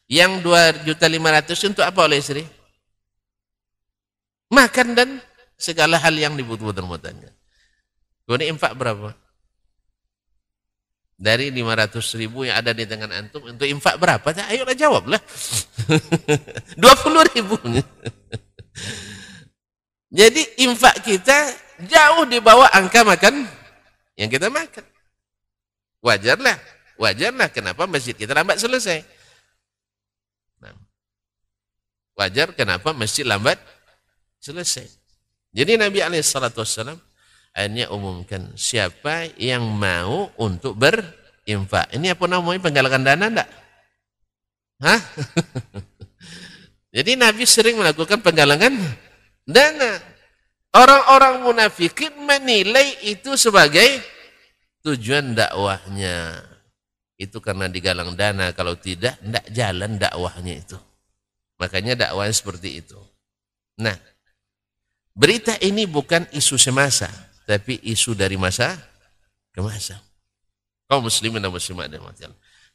Yang 0.05 0.45
2 0.45 0.85
juta 0.85 1.05
500 1.09 1.69
untuk 1.73 1.83
apa 1.87 1.99
oleh 2.05 2.21
istri? 2.21 2.43
Makan 4.53 4.87
dan 4.93 5.09
segala 5.57 5.97
hal 5.97 6.13
yang 6.13 6.37
dibutuhkan 6.37 6.85
rumah. 6.85 7.01
Kemudian 7.01 8.53
infak 8.53 8.77
berapa? 8.77 9.15
Dari 11.17 11.49
500 11.49 12.21
ribu 12.21 12.45
yang 12.45 12.61
ada 12.61 12.77
di 12.77 12.85
tangan 12.85 13.09
antum 13.09 13.41
untuk 13.41 13.65
infak 13.65 13.97
berapa? 13.97 14.23
Nah, 14.37 14.45
ayolah 14.53 14.77
jawablah. 14.77 15.21
20 16.77 17.33
ribu. 17.33 17.57
Jadi 20.17 20.41
infak 20.61 21.01
kita 21.01 21.37
jauh 21.89 22.23
di 22.29 22.37
bawah 22.37 22.69
angka 22.69 23.01
makan 23.01 23.49
yang 24.13 24.29
kita 24.29 24.53
makan. 24.53 24.85
Wajarlah, 26.05 26.55
wajarlah 27.01 27.49
kenapa 27.49 27.89
masjid 27.89 28.13
kita 28.13 28.37
lambat 28.37 28.61
selesai. 28.61 29.01
Nah, 30.61 30.77
wajar 32.13 32.53
kenapa 32.53 32.93
masjid 32.93 33.25
lambat 33.25 33.57
selesai. 34.37 34.85
Jadi 35.51 35.81
Nabi 35.81 36.05
Alaihissalam 36.05 37.01
akhirnya 37.57 37.89
umumkan 37.89 38.53
siapa 38.53 39.33
yang 39.41 39.65
mau 39.65 40.29
untuk 40.37 40.77
berinfak. 40.77 41.89
Ini 41.89 42.13
apa 42.13 42.29
namanya 42.29 42.61
penggalangan 42.61 43.01
dana 43.01 43.25
enggak? 43.25 43.49
Hah? 44.77 45.01
Jadi 46.95 47.17
Nabi 47.17 47.49
sering 47.49 47.81
melakukan 47.81 48.21
penggalangan 48.21 48.77
dana. 49.49 49.97
Orang-orang 50.69 51.41
munafikin 51.41 52.13
menilai 52.21 53.01
itu 53.01 53.33
sebagai 53.33 54.05
tujuan 54.85 55.33
dakwahnya. 55.33 56.45
Itu 57.17 57.41
karena 57.41 57.65
digalang 57.65 58.13
dana, 58.13 58.53
kalau 58.53 58.77
tidak, 58.77 59.17
tidak 59.17 59.45
jalan 59.49 59.97
dakwahnya 59.97 60.61
itu. 60.61 60.77
Makanya 61.57 61.97
dakwahnya 61.97 62.37
seperti 62.37 62.85
itu. 62.85 63.01
Nah, 63.81 63.97
berita 65.17 65.57
ini 65.57 65.89
bukan 65.89 66.29
isu 66.29 66.61
semasa 66.61 67.09
tapi 67.47 67.79
isu 67.87 68.11
dari 68.11 68.35
masa 68.35 68.75
ke 69.55 69.63
masa. 69.63 70.03
Kau 70.91 70.99
muslimin 70.99 71.39
dan 71.39 71.51
muslimat 71.51 71.87
dan 71.87 72.03
mati 72.03 72.27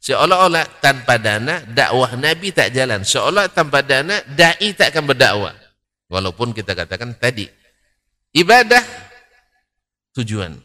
Seolah-olah 0.03 0.83
tanpa 0.83 1.15
dana 1.21 1.63
dakwah 1.63 2.19
Nabi 2.19 2.51
tak 2.51 2.75
jalan. 2.75 3.07
Seolah 3.07 3.53
tanpa 3.53 3.85
dana 3.87 4.19
dai 4.35 4.73
tak 4.75 4.91
akan 4.97 5.15
berdakwah. 5.15 5.55
Walaupun 6.11 6.51
kita 6.51 6.75
katakan 6.75 7.15
tadi 7.15 7.47
ibadah 8.35 8.83
tujuan, 10.19 10.59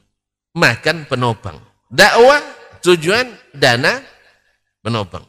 makan 0.57 1.05
penopang. 1.05 1.61
Dakwah 1.87 2.41
tujuan 2.81 3.29
dana 3.53 4.01
penopang. 4.81 5.23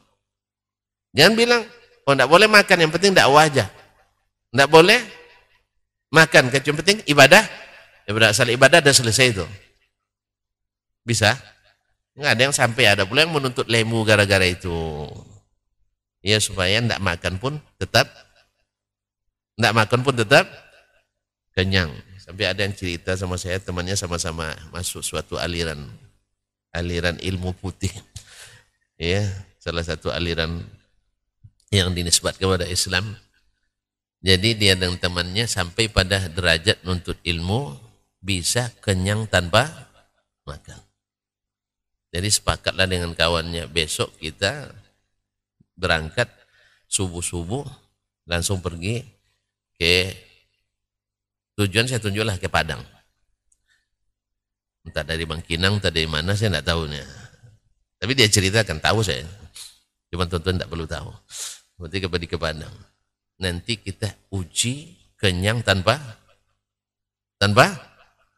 Jangan 1.13 1.35
bilang 1.37 1.63
oh 2.09 2.15
tidak 2.17 2.31
boleh 2.33 2.49
makan 2.49 2.79
yang 2.81 2.93
penting 2.95 3.13
dakwah 3.13 3.45
aja. 3.45 3.69
Tidak 4.49 4.69
boleh 4.73 4.99
makan 6.09 6.49
yang 6.49 6.79
penting 6.81 7.05
ibadah 7.05 7.45
Ibadah 8.09 8.33
asal 8.33 8.49
ibadah 8.49 8.81
ada 8.81 8.89
selesai 8.89 9.37
itu. 9.37 9.45
Bisa? 11.05 11.37
Enggak 12.17 12.33
ada 12.33 12.43
yang 12.49 12.57
sampai 12.57 12.85
ada 12.89 13.05
pula 13.05 13.29
yang 13.29 13.37
menuntut 13.37 13.69
lemu 13.69 14.01
gara-gara 14.09 14.49
itu. 14.49 14.73
Ya 16.25 16.41
supaya 16.41 16.81
tidak 16.81 16.99
makan 17.05 17.37
pun 17.37 17.61
tetap 17.77 18.09
tidak 19.55 19.73
makan 19.77 20.01
pun 20.01 20.15
tetap 20.17 20.49
kenyang. 21.53 21.93
Sampai 22.17 22.49
ada 22.49 22.65
yang 22.65 22.73
cerita 22.73 23.13
sama 23.13 23.37
saya 23.37 23.61
temannya 23.61 23.95
sama-sama 23.95 24.57
masuk 24.73 25.05
suatu 25.05 25.37
aliran 25.37 25.85
aliran 26.73 27.21
ilmu 27.21 27.53
putih. 27.61 27.93
Ya, 28.99 29.31
salah 29.63 29.87
satu 29.87 30.11
aliran 30.11 30.59
yang 31.71 31.95
dinisbat 31.95 32.35
kepada 32.35 32.67
Islam. 32.67 33.15
Jadi 34.19 34.59
dia 34.59 34.75
dan 34.75 34.99
temannya 34.99 35.47
sampai 35.47 35.87
pada 35.87 36.27
derajat 36.27 36.83
nuntut 36.83 37.15
ilmu 37.23 37.79
bisa 38.19 38.75
kenyang 38.83 39.31
tanpa 39.31 39.71
makan. 40.43 40.81
Jadi 42.09 42.29
sepakatlah 42.33 42.89
dengan 42.89 43.13
kawannya 43.13 43.69
besok 43.69 44.17
kita 44.17 44.73
berangkat 45.77 46.27
subuh-subuh 46.89 47.63
langsung 48.25 48.65
pergi 48.65 49.05
ke 49.77 50.17
tujuan 51.61 51.87
saya 51.87 52.01
tunjuklah 52.01 52.41
ke 52.41 52.49
Padang. 52.49 52.81
Entah 54.89 55.05
dari 55.05 55.29
Bangkinang, 55.29 55.79
entah 55.79 55.93
dari 55.93 56.09
mana 56.09 56.33
saya 56.33 56.57
tidak 56.57 56.65
tahu 56.65 56.89
nih. 56.89 57.05
Tapi 58.01 58.13
dia 58.17 58.29
ceritakan 58.31 58.81
tahu 58.81 59.05
saya. 59.05 59.29
Cuma 60.09 60.25
tuan-tuan 60.25 60.57
tidak 60.57 60.71
perlu 60.73 60.89
tahu. 60.89 61.13
Berarti 61.77 61.99
kepada 62.01 62.25
ke 62.25 62.39
Padang. 62.41 62.75
Nanti 63.39 63.77
kita 63.79 64.11
uji 64.33 64.97
kenyang 65.21 65.61
tanpa 65.61 66.01
tanpa 67.37 67.71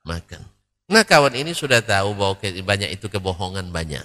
makan. 0.05 0.41
Nah 0.91 1.07
kawan 1.07 1.39
ini 1.39 1.55
sudah 1.55 1.79
tahu 1.79 2.19
bahwa 2.19 2.35
banyak 2.43 2.91
itu 2.99 3.07
kebohongan 3.07 3.71
banyak. 3.71 4.03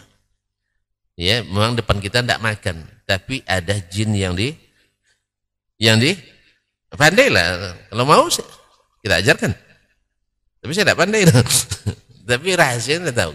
Ya, 1.16 1.42
memang 1.42 1.80
depan 1.80 2.04
kita 2.04 2.20
tidak 2.20 2.44
makan, 2.44 2.84
tapi 3.08 3.40
ada 3.48 3.80
jin 3.88 4.12
yang 4.14 4.36
di 4.36 4.52
yang 5.80 5.96
di 5.96 6.12
pandai 6.92 7.32
lah. 7.32 7.74
Kalau 7.88 8.04
mau 8.04 8.28
kita 9.00 9.16
ajarkan. 9.24 9.52
Tapi 10.60 10.72
saya 10.76 10.92
tidak 10.92 11.00
pandai. 11.00 11.24
tapi 12.30 12.48
rahasia 12.54 13.00
tidak 13.00 13.16
tahu. 13.16 13.34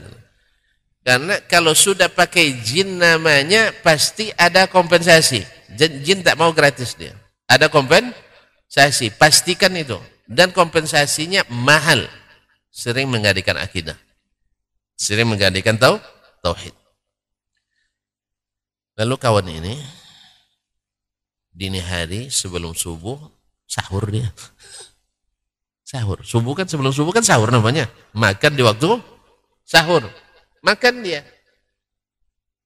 Karena 1.00 1.40
kalau 1.48 1.72
sudah 1.72 2.12
pakai 2.12 2.60
jin 2.60 3.00
namanya 3.00 3.72
pasti 3.80 4.28
ada 4.36 4.68
kompensasi. 4.68 5.40
Jin, 5.72 6.04
jin 6.04 6.18
tak 6.20 6.36
mau 6.36 6.52
gratis 6.52 6.92
dia. 6.98 7.16
Ada 7.48 7.72
kompensasi, 7.72 9.14
pastikan 9.16 9.72
itu. 9.72 9.96
Dan 10.28 10.52
kompensasinya 10.52 11.42
mahal 11.48 12.06
sering 12.70 13.10
menggantikan 13.10 13.58
akidah. 13.58 13.98
Sering 14.94 15.28
menggantikan 15.28 15.76
tau, 15.76 15.98
tauhid. 16.40 16.72
Lalu 18.96 19.14
kawan 19.18 19.46
ini 19.50 19.74
dini 21.50 21.82
hari 21.82 22.30
sebelum 22.30 22.72
subuh 22.72 23.18
sahur 23.66 24.06
dia. 24.08 24.30
Sahur. 25.82 26.22
Subuh 26.22 26.54
kan 26.54 26.70
sebelum 26.70 26.94
subuh 26.94 27.10
kan 27.10 27.26
sahur 27.26 27.50
namanya. 27.50 27.90
Makan 28.14 28.54
di 28.54 28.62
waktu 28.62 29.00
sahur. 29.66 30.06
Makan 30.62 31.02
dia. 31.02 31.26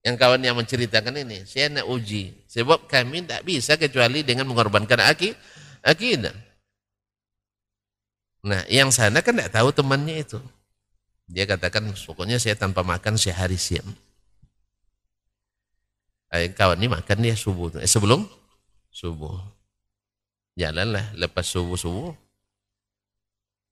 Yang 0.04 0.16
kawan 0.20 0.44
yang 0.44 0.56
menceritakan 0.60 1.24
ini, 1.24 1.48
saya 1.48 1.72
nak 1.72 1.88
uji. 1.88 2.44
Sebab 2.52 2.84
kami 2.84 3.24
tak 3.24 3.48
bisa 3.48 3.80
kecuali 3.80 4.20
dengan 4.20 4.44
mengorbankan 4.44 5.00
akidah. 5.00 6.36
Nah, 8.44 8.60
yang 8.68 8.92
sana 8.92 9.24
kan 9.24 9.32
tidak 9.32 9.56
tahu 9.56 9.72
temannya 9.72 10.20
itu. 10.20 10.36
Dia 11.24 11.48
katakan, 11.48 11.88
pokoknya 11.96 12.36
saya 12.36 12.52
tanpa 12.52 12.84
makan 12.84 13.16
sehari 13.16 13.56
siang. 13.56 13.88
Ayah 16.28 16.52
kawan 16.52 16.76
ini 16.76 16.92
makan 16.92 17.24
dia 17.24 17.32
subuh. 17.32 17.72
Eh, 17.80 17.88
sebelum 17.88 18.28
subuh. 18.92 19.40
Jalanlah 20.60 21.16
lepas 21.16 21.48
subuh-subuh. 21.48 22.12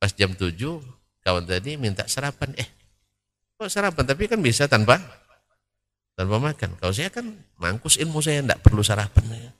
Pas 0.00 0.08
jam 0.16 0.32
7, 0.32 0.56
kawan 1.20 1.44
tadi 1.44 1.76
minta 1.76 2.08
sarapan. 2.08 2.56
Eh, 2.56 2.68
kok 3.60 3.68
sarapan? 3.68 4.08
Tapi 4.08 4.24
kan 4.24 4.40
bisa 4.40 4.64
tanpa 4.72 4.96
tanpa 6.16 6.40
makan. 6.40 6.80
Kalau 6.80 6.94
saya 6.96 7.12
kan 7.12 7.28
mangkus 7.60 8.00
ilmu 8.00 8.24
saya, 8.24 8.40
tidak 8.40 8.64
perlu 8.64 8.80
sarapan. 8.80 9.52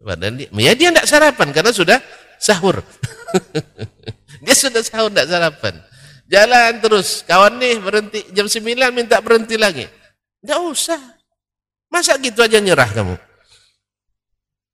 Padahal 0.00 0.34
dia, 0.40 0.48
ya 0.50 0.72
dia 0.72 0.88
tidak 0.88 1.06
sarapan 1.06 1.48
karena 1.52 1.72
sudah 1.74 1.98
sahur. 2.40 2.80
dia 4.42 4.54
sudah 4.58 4.82
sahur 4.82 5.08
tidak 5.08 5.30
sarapan. 5.30 5.74
Jalan 6.26 6.82
terus, 6.82 7.22
kawan 7.22 7.62
nih 7.62 7.78
berhenti 7.78 8.20
jam 8.34 8.50
9 8.50 8.90
minta 8.90 9.22
berhenti 9.22 9.54
lagi. 9.54 9.86
Tidak 10.42 10.58
usah. 10.66 10.98
Masa 11.86 12.18
gitu 12.18 12.42
aja 12.42 12.58
nyerah 12.58 12.90
kamu? 12.90 13.14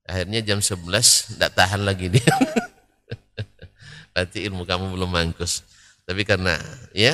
Akhirnya 0.08 0.40
jam 0.40 0.64
11 0.64 1.36
tidak 1.36 1.50
tahan 1.52 1.84
lagi 1.84 2.08
dia. 2.08 2.24
Berarti 4.16 4.48
ilmu 4.48 4.64
kamu 4.64 4.96
belum 4.96 5.10
mangkus. 5.12 5.60
Tapi 6.08 6.24
karena 6.24 6.56
ya 6.96 7.12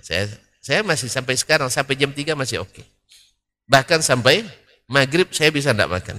saya 0.00 0.24
saya 0.64 0.80
masih 0.80 1.12
sampai 1.12 1.36
sekarang 1.36 1.68
sampai 1.68 2.00
jam 2.00 2.08
3 2.08 2.32
masih 2.32 2.64
oke. 2.64 2.72
Okay. 2.72 2.86
Bahkan 3.68 4.00
sampai 4.00 4.48
maghrib 4.88 5.28
saya 5.36 5.52
bisa 5.52 5.76
tidak 5.76 5.92
makan. 5.92 6.16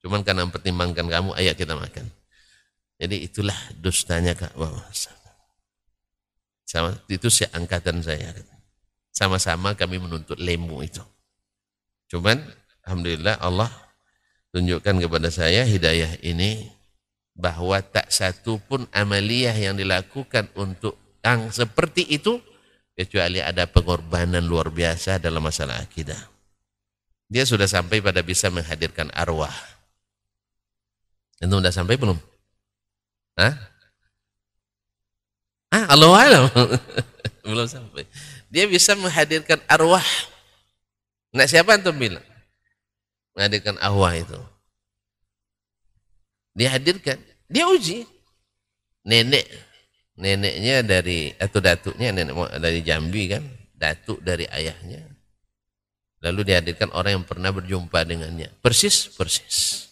Cuman 0.00 0.24
karena 0.24 0.48
mempertimbangkan 0.48 1.06
kamu, 1.06 1.30
ayo 1.38 1.52
kita 1.54 1.76
makan. 1.76 2.08
Jadi 3.02 3.26
itulah 3.26 3.58
dustanya 3.82 4.38
Kak 4.38 4.54
Sama 6.62 6.94
itu 7.10 7.26
si 7.26 7.42
angkatan 7.50 7.98
saya. 7.98 8.30
Sama-sama 9.10 9.74
kami 9.74 9.98
menuntut 9.98 10.38
lemu 10.38 10.86
itu. 10.86 11.02
Cuman 12.06 12.38
alhamdulillah 12.86 13.42
Allah 13.42 13.68
tunjukkan 14.54 15.02
kepada 15.02 15.34
saya 15.34 15.66
hidayah 15.66 16.22
ini 16.22 16.70
bahwa 17.34 17.82
tak 17.82 18.06
satu 18.14 18.62
pun 18.62 18.86
amaliyah 18.94 19.58
yang 19.58 19.74
dilakukan 19.74 20.46
untuk 20.54 20.94
yang 21.26 21.50
seperti 21.50 22.06
itu 22.06 22.38
kecuali 22.94 23.42
ada 23.42 23.66
pengorbanan 23.66 24.46
luar 24.46 24.70
biasa 24.70 25.18
dalam 25.18 25.42
masalah 25.42 25.82
akidah. 25.82 26.30
Dia 27.26 27.42
sudah 27.42 27.66
sampai 27.66 27.98
pada 27.98 28.22
bisa 28.22 28.46
menghadirkan 28.52 29.10
arwah 29.10 29.72
itu 31.42 31.50
udah 31.50 31.74
sampai 31.74 31.98
belum? 31.98 32.31
Hah? 33.36 33.54
Ah, 35.72 35.84
Allah 35.96 36.10
alam. 36.12 36.44
belum 37.48 37.68
sampai. 37.68 38.04
Dia 38.52 38.68
bisa 38.68 38.92
menghadirkan 38.94 39.58
arwah. 39.66 40.04
Nah, 41.32 41.48
siapa 41.48 41.74
antum 41.74 41.96
bilang? 41.96 42.22
Menghadirkan 43.32 43.80
arwah 43.80 44.12
itu. 44.12 44.36
Dihadirkan. 46.52 47.16
Dia 47.48 47.64
uji. 47.68 48.04
Nenek. 49.08 49.48
Neneknya 50.20 50.84
dari, 50.84 51.32
atau 51.40 51.58
datuknya 51.58 52.12
nenek 52.12 52.36
dari 52.60 52.80
Jambi 52.84 53.32
kan. 53.32 53.42
Datuk 53.72 54.20
dari 54.20 54.44
ayahnya. 54.52 55.02
Lalu 56.22 56.54
dihadirkan 56.54 56.94
orang 56.94 57.18
yang 57.18 57.26
pernah 57.26 57.50
berjumpa 57.50 58.06
dengannya. 58.06 58.52
Persis, 58.62 59.10
persis. 59.10 59.90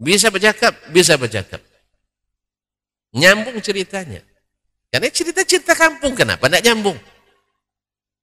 Bisa 0.00 0.34
bercakap, 0.34 0.74
bisa 0.90 1.14
bercakap. 1.14 1.62
Nyambung 3.16 3.56
ceritanya. 3.64 4.20
Karena 4.88 5.08
cerita-cerita 5.12 5.76
kampung, 5.76 6.16
kenapa 6.16 6.48
tidak 6.48 6.64
nyambung? 6.64 6.98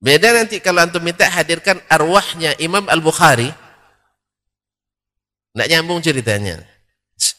Beda 0.01 0.33
nanti 0.33 0.61
kalau 0.61 0.85
antum 0.85 1.01
minta 1.01 1.25
hadirkan 1.29 1.81
arwahnya 1.89 2.53
Imam 2.61 2.85
Al-Bukhari, 2.89 3.49
tidak 5.55 5.67
nyambung 5.71 5.99
ceritanya. 6.03 6.61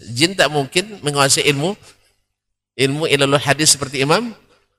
Jin 0.00 0.32
tak 0.32 0.48
mungkin 0.48 0.98
menguasai 1.04 1.44
ilmu 1.52 1.76
ilmu 2.80 3.04
ilmu 3.04 3.36
hadis 3.36 3.76
seperti 3.76 4.02
Imam 4.02 4.32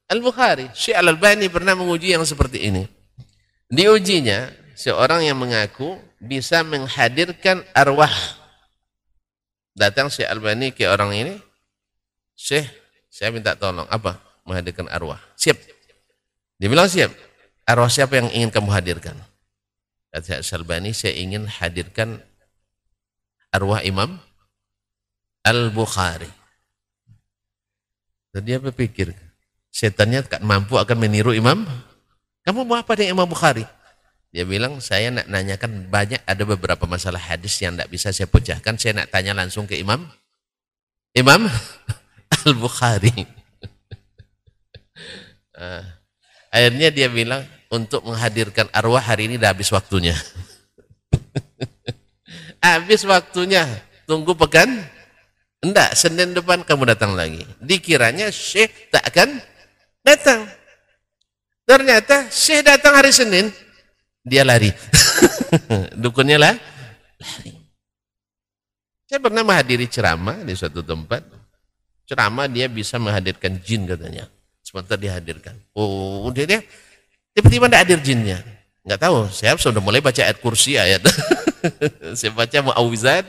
Al-Bukhari. 0.09 0.71
Syekh 0.73 0.97
Al-Albani 0.97 1.51
pernah 1.51 1.77
menguji 1.77 2.15
yang 2.15 2.23
seperti 2.23 2.65
ini. 2.65 2.87
Diujinya, 3.67 4.47
seorang 4.73 5.27
yang 5.27 5.35
mengaku 5.37 5.99
bisa 6.17 6.63
menghadirkan 6.63 7.61
arwah 7.75 8.11
Datang 9.77 10.09
Syekh 10.09 10.25
Albani 10.25 10.73
ke 10.73 10.89
orang 10.89 11.13
ini, 11.13 11.33
Syekh, 12.37 12.69
saya 13.09 13.33
minta 13.33 13.57
tolong. 13.57 13.89
Apa? 13.89 14.21
Menghadirkan 14.45 14.85
arwah. 14.93 15.17
Siap. 15.33 15.57
Dia 16.61 16.67
bilang 16.69 16.85
siap. 16.85 17.09
Arwah 17.65 17.89
siapa 17.89 18.21
yang 18.21 18.29
ingin 18.29 18.53
kamu 18.53 18.69
hadirkan? 18.69 19.17
Kata 20.13 20.39
Syekh 20.39 20.61
Albani, 20.61 20.93
saya 20.93 21.17
ingin 21.17 21.49
hadirkan 21.49 22.21
arwah 23.49 23.81
Imam 23.81 24.21
Al-Bukhari. 25.43 26.29
Dan 28.31 28.41
dia 28.45 28.61
berpikir, 28.61 29.17
setannya 29.73 30.21
tak 30.21 30.45
mampu 30.45 30.77
akan 30.77 30.97
meniru 30.99 31.33
Imam. 31.33 31.65
Kamu 32.45 32.63
mau 32.63 32.77
apa 32.77 32.93
dengan 32.95 33.19
Imam 33.19 33.27
Bukhari? 33.27 33.65
Dia 34.31 34.43
bilang, 34.45 34.77
saya 34.83 35.09
nak 35.09 35.25
nanyakan 35.25 35.89
banyak, 35.89 36.21
ada 36.21 36.43
beberapa 36.45 36.85
masalah 36.85 37.19
hadis 37.19 37.57
yang 37.63 37.73
tidak 37.73 37.89
bisa 37.89 38.13
saya 38.13 38.29
pecahkan. 38.29 38.75
Saya 38.77 39.03
nak 39.03 39.09
tanya 39.09 39.33
langsung 39.33 39.65
ke 39.65 39.79
Imam. 39.79 40.05
Imam 41.17 41.49
Al-Bukhari. 42.47 43.13
uh, 45.57 45.83
akhirnya 46.51 46.89
dia 46.91 47.07
bilang, 47.07 47.43
untuk 47.67 48.03
menghadirkan 48.07 48.71
arwah 48.71 49.03
hari 49.03 49.27
ini 49.27 49.35
dah 49.35 49.51
habis 49.51 49.67
waktunya. 49.71 50.15
habis 52.63 53.03
waktunya. 53.03 53.67
Tunggu 54.07 54.31
pekan. 54.39 54.71
Enggak, 55.59 55.97
Senin 55.97 56.31
depan 56.31 56.63
kamu 56.63 56.87
datang 56.87 57.17
lagi. 57.17 57.43
Dikiranya 57.59 58.31
Syekh 58.31 58.93
tak 58.93 59.03
akan 59.11 59.41
datang. 60.05 60.47
Ternyata 61.67 62.31
Syekh 62.31 62.63
datang 62.63 62.95
hari 62.95 63.11
Senin 63.11 63.51
dia 64.23 64.47
lari. 64.47 64.71
Dukunnya 66.03 66.39
lah 66.39 66.55
lari. 67.19 67.53
Saya 69.07 69.23
pernah 69.23 69.43
menghadiri 69.43 69.87
ceramah 69.87 70.43
di 70.43 70.51
suatu 70.55 70.83
tempat. 70.83 71.23
Ceramah 72.07 72.47
dia 72.47 72.71
bisa 72.71 72.95
menghadirkan 72.95 73.59
jin 73.59 73.83
katanya. 73.83 74.31
Sebentar 74.63 74.95
dihadirkan. 74.95 75.59
Oh, 75.75 76.31
dia 76.31 76.47
dia 76.47 76.59
tiba-tiba 77.35 77.67
tidak 77.67 77.79
hadir 77.83 77.99
jinnya. 77.99 78.39
Enggak 78.87 79.03
tahu, 79.03 79.27
saya 79.35 79.59
sudah 79.59 79.83
mulai 79.83 79.99
baca 79.99 80.23
ayat 80.23 80.39
kursi 80.39 80.79
ayat. 80.79 81.03
saya 82.19 82.31
baca 82.31 82.71
muawizat. 82.71 83.27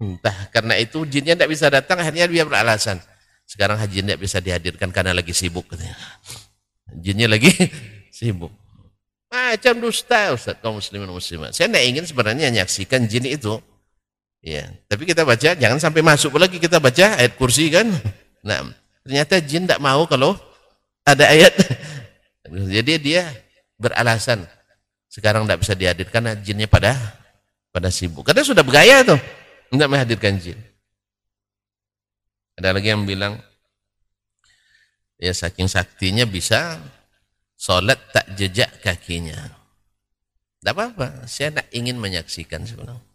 Entah 0.00 0.48
karena 0.48 0.80
itu 0.80 1.04
jinnya 1.04 1.36
tidak 1.36 1.52
bisa 1.52 1.68
datang, 1.68 2.00
akhirnya 2.00 2.24
dia 2.24 2.48
beralasan. 2.48 2.96
Sekarang 3.44 3.76
haji 3.76 4.00
tidak 4.00 4.20
bisa 4.20 4.40
dihadirkan 4.40 4.88
karena 4.88 5.12
lagi 5.12 5.36
sibuk 5.36 5.68
katanya. 5.68 5.96
Jinnya 6.96 7.28
lagi 7.28 7.52
sibuk. 8.16 8.52
Macam 9.28 9.84
dusta 9.84 10.32
Ustaz 10.32 10.56
kaum 10.64 10.80
muslimin 10.80 11.10
muslimat. 11.12 11.52
Saya 11.52 11.68
tidak 11.68 11.84
ingin 11.84 12.04
sebenarnya 12.08 12.48
menyaksikan 12.48 13.04
jin 13.04 13.28
itu. 13.28 13.60
Ya, 14.44 14.68
tapi 14.92 15.08
kita 15.08 15.24
baca 15.24 15.56
jangan 15.56 15.80
sampai 15.80 16.04
masuk 16.04 16.36
lagi 16.36 16.60
kita 16.60 16.76
baca 16.76 17.16
ayat 17.16 17.32
kursi 17.40 17.72
kan. 17.72 17.88
Nah, 18.44 18.60
ternyata 19.00 19.40
jin 19.40 19.64
tidak 19.64 19.80
mau 19.80 20.04
kalau 20.04 20.36
ada 21.00 21.24
ayat. 21.32 21.56
Jadi 22.76 23.00
dia 23.00 23.32
beralasan 23.80 24.44
sekarang 25.08 25.48
tidak 25.48 25.64
bisa 25.64 25.72
dihadirkan 25.72 26.28
karena 26.28 26.36
jinnya 26.44 26.68
pada 26.68 26.92
pada 27.72 27.88
sibuk. 27.88 28.28
Karena 28.28 28.44
sudah 28.44 28.60
bergaya 28.60 29.00
tuh 29.00 29.16
tidak 29.72 29.88
menghadirkan 29.88 30.36
jin. 30.36 30.60
Ada 32.60 32.76
lagi 32.76 32.92
yang 32.92 33.08
bilang 33.08 33.40
ya 35.16 35.32
saking 35.32 35.72
saktinya 35.72 36.28
bisa 36.28 36.76
Sholat 37.64 38.12
tak 38.12 38.28
jejak 38.36 38.82
kakinya. 38.84 39.40
Tidak 40.60 40.68
apa-apa, 40.68 41.24
saya 41.24 41.48
tak 41.48 41.72
ingin 41.72 41.96
menyaksikan 41.96 42.68
sebenarnya. 42.68 43.13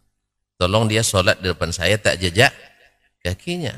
Tolong 0.60 0.84
dia 0.84 1.00
sholat 1.00 1.40
di 1.40 1.48
depan 1.48 1.72
saya 1.72 1.96
tak 1.96 2.20
jejak 2.20 2.52
kakinya. 3.24 3.72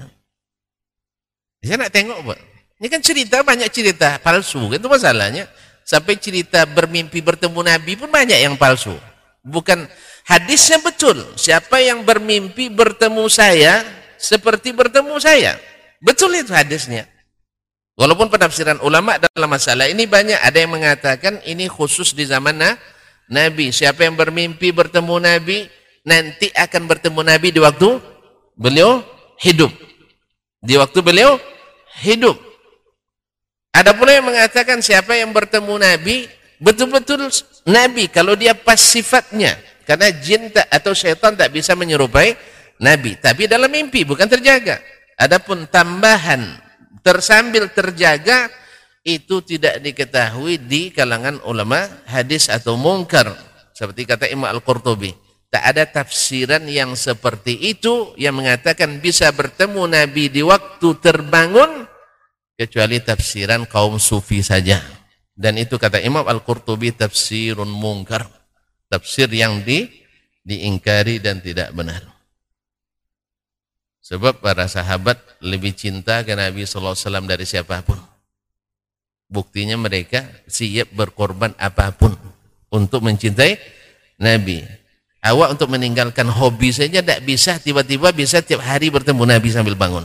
Saya 1.62 1.78
nak 1.78 1.94
tengok 1.94 2.18
Pak. 2.26 2.38
Ini 2.82 2.90
kan 2.90 2.98
cerita 2.98 3.38
banyak 3.46 3.70
cerita 3.70 4.18
palsu, 4.18 4.74
itu 4.74 4.90
masalahnya. 4.90 5.46
Sampai 5.86 6.18
cerita 6.18 6.66
bermimpi 6.66 7.22
bertemu 7.22 7.62
Nabi 7.62 7.94
pun 7.94 8.10
banyak 8.10 8.34
yang 8.34 8.58
palsu. 8.58 8.98
Bukan 9.46 9.86
hadisnya 10.26 10.82
betul. 10.82 11.22
Siapa 11.38 11.78
yang 11.78 12.02
bermimpi 12.02 12.66
bertemu 12.66 13.30
saya 13.30 13.86
seperti 14.18 14.74
bertemu 14.74 15.14
saya. 15.22 15.62
Betul 16.02 16.34
itu 16.34 16.50
hadisnya. 16.50 17.06
Walaupun 17.94 18.26
penafsiran 18.26 18.82
ulama 18.82 19.22
dalam 19.22 19.46
masalah 19.46 19.86
ini 19.86 20.02
banyak, 20.10 20.42
ada 20.42 20.58
yang 20.58 20.74
mengatakan 20.74 21.38
ini 21.46 21.70
khusus 21.70 22.10
di 22.10 22.26
zaman 22.26 22.58
Nabi. 23.30 23.70
Siapa 23.70 24.02
yang 24.02 24.18
bermimpi 24.18 24.74
bertemu 24.74 25.22
Nabi, 25.22 25.70
nanti 26.02 26.50
akan 26.54 26.86
bertemu 26.86 27.20
Nabi 27.22 27.48
di 27.54 27.60
waktu 27.62 27.98
beliau 28.58 29.02
hidup. 29.42 29.70
Di 30.62 30.78
waktu 30.78 30.98
beliau 31.02 31.38
hidup. 32.02 32.38
Ada 33.72 33.96
pula 33.96 34.12
yang 34.12 34.28
mengatakan 34.28 34.84
siapa 34.84 35.16
yang 35.16 35.32
bertemu 35.32 35.80
Nabi, 35.80 36.28
betul-betul 36.60 37.32
Nabi. 37.64 38.06
Kalau 38.12 38.36
dia 38.36 38.52
pas 38.52 38.78
sifatnya, 38.78 39.56
Karena 39.82 40.14
jin 40.14 40.46
tak, 40.54 40.70
atau 40.70 40.94
syaitan 40.94 41.34
tak 41.34 41.50
bisa 41.50 41.74
menyerupai 41.74 42.38
Nabi. 42.78 43.18
Tapi 43.18 43.50
dalam 43.50 43.66
mimpi, 43.66 44.06
bukan 44.06 44.30
terjaga. 44.30 44.78
Adapun 45.18 45.66
tambahan 45.66 46.54
tersambil 47.02 47.66
terjaga, 47.74 48.46
itu 49.02 49.42
tidak 49.42 49.82
diketahui 49.82 50.62
di 50.62 50.94
kalangan 50.94 51.42
ulama 51.42 51.82
hadis 52.06 52.46
atau 52.46 52.78
mungkar. 52.78 53.34
Seperti 53.74 54.06
kata 54.06 54.30
Imam 54.30 54.46
Al-Qurtubi. 54.46 55.10
Tak 55.52 55.64
ada 55.76 55.84
tafsiran 55.84 56.64
yang 56.64 56.96
seperti 56.96 57.52
itu 57.60 58.16
yang 58.16 58.40
mengatakan 58.40 59.04
bisa 59.04 59.28
bertemu 59.36 59.84
Nabi 59.84 60.32
di 60.32 60.40
waktu 60.40 60.96
terbangun 60.96 61.84
kecuali 62.56 63.04
tafsiran 63.04 63.68
kaum 63.68 64.00
sufi 64.00 64.40
saja. 64.40 64.80
Dan 65.36 65.60
itu 65.60 65.76
kata 65.76 66.00
Imam 66.00 66.24
Al-Qurtubi 66.24 66.96
tafsirun 66.96 67.68
mungkar. 67.68 68.24
Tafsir 68.88 69.28
yang 69.28 69.60
di, 69.60 69.88
diingkari 70.40 71.20
dan 71.20 71.44
tidak 71.44 71.68
benar. 71.76 72.00
Sebab 74.00 74.40
para 74.40 74.68
sahabat 74.68 75.20
lebih 75.44 75.76
cinta 75.76 76.24
ke 76.24 76.32
Nabi 76.32 76.64
SAW 76.64 76.96
dari 77.28 77.44
siapa 77.44 77.84
pun. 77.84 78.00
Buktinya 79.28 79.76
mereka 79.76 80.28
siap 80.48 80.92
berkorban 80.92 81.52
apa 81.56 81.92
pun 81.92 82.12
untuk 82.72 83.04
mencintai 83.04 83.56
Nabi. 84.20 84.81
Awak 85.22 85.54
untuk 85.54 85.70
meninggalkan 85.70 86.26
hobi 86.26 86.74
saja 86.74 86.98
tidak 86.98 87.22
bisa, 87.22 87.54
tiba-tiba 87.62 88.10
bisa 88.10 88.42
tiap 88.42 88.58
hari 88.58 88.90
bertemu 88.90 89.22
Nabi 89.22 89.48
sambil 89.54 89.78
bangun. 89.78 90.02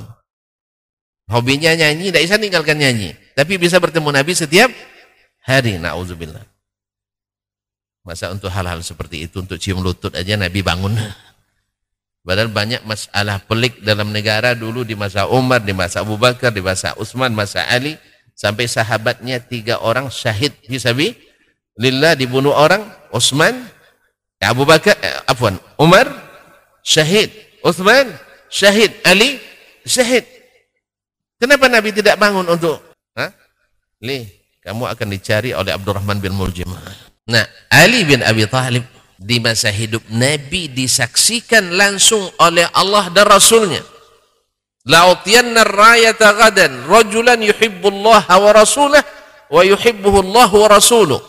Hobinya 1.25 1.73
nyanyi, 1.73 2.13
tidak 2.13 2.23
bisa 2.29 2.37
tinggalkan 2.37 2.77
nyanyi. 2.77 3.17
Tapi 3.33 3.57
bisa 3.57 3.81
bertemu 3.81 4.13
Nabi 4.13 4.37
setiap 4.37 4.69
hari. 5.41 5.81
Na'udzubillah. 5.81 6.45
Masa 8.05 8.31
untuk 8.31 8.47
hal-hal 8.53 8.79
seperti 8.85 9.25
itu, 9.25 9.41
untuk 9.41 9.57
cium 9.57 9.81
lutut 9.81 10.13
aja 10.13 10.37
Nabi 10.37 10.61
bangun. 10.61 10.95
Padahal 12.27 12.53
banyak 12.53 12.85
masalah 12.85 13.41
pelik 13.43 13.81
dalam 13.81 14.13
negara 14.13 14.53
dulu 14.53 14.85
di 14.85 14.93
masa 14.93 15.25
Umar, 15.27 15.65
di 15.65 15.73
masa 15.73 16.05
Abu 16.05 16.15
Bakar, 16.15 16.53
di 16.53 16.61
masa 16.61 16.93
Utsman, 16.93 17.33
masa 17.33 17.65
Ali. 17.67 17.97
Sampai 18.37 18.69
sahabatnya 18.69 19.41
tiga 19.41 19.81
orang 19.81 20.13
syahid. 20.13 20.53
Hisabi. 20.69 21.17
Lillah 21.75 22.13
dibunuh 22.13 22.53
orang. 22.53 22.85
Utsman, 23.11 23.67
Abu 24.37 24.63
Bakar, 24.69 24.93
eh, 25.01 25.17
afwan, 25.25 25.57
Umar 25.81 26.05
syahid, 26.85 27.33
Uthman 27.65 28.13
syahid, 28.53 28.93
Ali 29.01 29.41
syahid. 29.81 30.23
Kenapa 31.41 31.65
Nabi 31.69 31.89
tidak 31.93 32.17
bangun 32.21 32.45
untuk 32.45 32.77
ha? 33.17 33.33
Li, 34.01 34.25
kamu 34.61 34.89
akan 34.93 35.07
dicari 35.09 35.57
oleh 35.57 35.73
Abdurrahman 35.73 36.21
bin 36.21 36.37
Muljim. 36.37 36.69
Nah, 37.27 37.45
Ali 37.73 38.05
bin 38.05 38.21
Abi 38.21 38.45
Thalib 38.45 38.85
di 39.17 39.41
masa 39.41 39.73
hidup 39.73 40.05
Nabi 40.13 40.69
disaksikan 40.69 41.73
langsung 41.73 42.21
oleh 42.37 42.69
Allah 42.77 43.09
dan 43.09 43.25
Rasulnya. 43.25 43.81
La'utiyanna 44.87 45.67
rayata 45.67 46.31
gadan 46.31 46.87
rajulan 46.87 47.41
yuhibbullaha 47.43 48.39
wa 48.39 48.51
rasulah 48.55 49.03
wa 49.51 49.61
yuhibbuhu 49.65 50.23
Allah 50.31 50.47
wa 50.47 50.67
rasuluh 50.71 51.19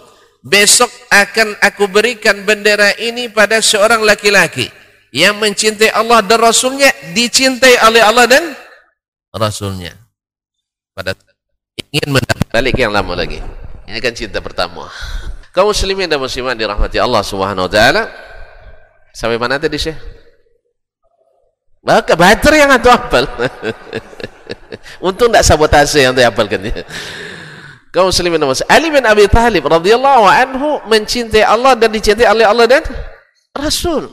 besok 0.45 0.91
akan 1.11 1.59
aku 1.61 1.91
berikan 1.91 2.43
bendera 2.47 2.95
ini 2.99 3.29
pada 3.29 3.59
seorang 3.59 4.03
laki-laki 4.03 4.71
yang 5.11 5.37
mencintai 5.41 5.93
Allah 5.93 6.21
dan 6.21 6.39
Rasulnya 6.39 6.93
dicintai 7.17 7.81
oleh 7.85 8.03
Allah 8.05 8.27
dan 8.29 8.45
Rasulnya. 9.33 9.95
Pada 10.93 11.15
ingin 11.95 12.11
mendapat 12.11 12.47
balik 12.51 12.77
yang 12.77 12.91
lama 12.91 13.15
lagi. 13.15 13.39
Ini 13.87 13.99
kan 14.03 14.13
cinta 14.13 14.43
pertama. 14.43 14.91
Kaum 15.55 15.73
muslimin 15.73 16.11
dan 16.11 16.21
muslimat 16.21 16.59
dirahmati 16.59 17.01
Allah 17.01 17.23
subhanahu 17.25 17.67
wa 17.67 17.73
ta'ala. 17.73 18.11
Sampai 19.15 19.41
mana 19.41 19.57
tadi 19.57 19.79
Syekh? 19.81 19.97
Baka 21.81 22.19
bater 22.19 22.53
yang 22.59 22.71
atau 22.75 22.91
hafal 22.95 23.25
untung 24.99 25.31
tidak 25.31 25.47
sabotase 25.47 26.03
yang 26.03 26.13
tu 26.13 26.23
hafalkan 26.23 26.61
kaum 27.93 28.13
muslimin 28.13 28.43
Ali 28.69 28.89
bin 28.93 29.05
Abi 29.05 29.25
Thalib 29.29 29.65
radhiyallahu 29.65 30.25
anhu 30.29 30.69
mencintai 30.89 31.45
Allah 31.45 31.75
dan 31.75 31.91
dicintai 31.93 32.29
oleh 32.29 32.45
Allah 32.45 32.67
dan 32.69 32.83
Rasul. 33.57 34.09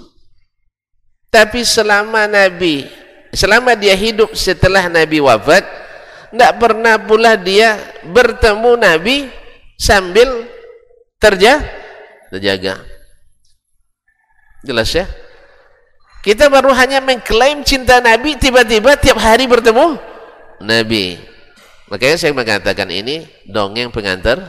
Tapi 1.29 1.67
selama 1.67 2.31
Nabi, 2.31 2.87
selama 3.35 3.75
dia 3.75 3.91
hidup 3.91 4.31
setelah 4.31 4.87
Nabi 4.87 5.19
wafat, 5.19 5.67
tidak 6.31 6.53
pernah 6.55 6.95
pula 6.95 7.35
dia 7.35 7.75
bertemu 8.07 8.71
Nabi 8.79 9.27
sambil 9.75 10.47
terja, 11.19 11.59
terjaga. 12.31 12.79
Jelas 14.63 14.89
ya? 14.95 15.05
Kita 16.23 16.49
baru 16.49 16.73
hanya 16.73 17.03
mengklaim 17.03 17.61
cinta 17.61 18.01
Nabi, 18.01 18.33
tiba-tiba 18.39 18.97
tiap 18.97 19.19
hari 19.21 19.45
bertemu 19.45 19.99
Nabi. 20.63 21.34
Makanya 21.85 22.17
saya 22.17 22.33
mengatakan 22.33 22.89
ini 22.89 23.29
dongeng 23.45 23.93
pengantar 23.93 24.41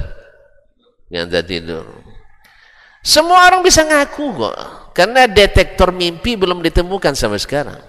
pengantar 1.09 1.45
tidur. 1.45 1.85
Semua 3.07 3.47
orang 3.47 3.63
bisa 3.63 3.87
ngaku 3.87 4.27
kok. 4.35 4.57
Karena 4.97 5.29
detektor 5.29 5.93
mimpi 5.93 6.35
belum 6.35 6.65
ditemukan 6.65 7.13
sampai 7.13 7.39
sekarang. 7.39 7.81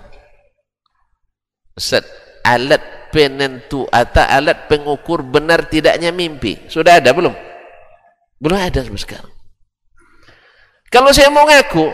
Set 1.73 2.03
alat 2.43 3.09
penentu 3.09 3.87
atau 3.87 4.23
alat 4.27 4.67
pengukur 4.67 5.23
benar 5.23 5.65
tidaknya 5.65 6.11
mimpi. 6.11 6.67
Sudah 6.67 6.99
ada 6.99 7.15
belum? 7.15 7.33
Belum 8.37 8.59
ada 8.59 8.83
sampai 8.83 9.01
sekarang. 9.01 9.33
Kalau 10.87 11.11
saya 11.11 11.33
mau 11.33 11.47
ngaku, 11.47 11.91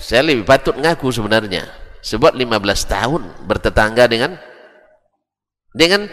saya 0.00 0.24
lebih 0.24 0.44
patut 0.44 0.74
ngaku 0.76 1.08
sebenarnya. 1.12 1.68
Sebab 2.04 2.36
15 2.36 2.60
tahun 2.84 3.22
bertetangga 3.48 4.04
dengan 4.04 4.36
dengan 5.72 6.04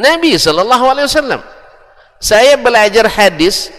Nabi 0.00 0.40
sallallahu 0.40 0.84
alaihi 0.88 1.06
wasallam. 1.06 1.40
Saya 2.20 2.56
belajar 2.60 3.08
hadis 3.08 3.72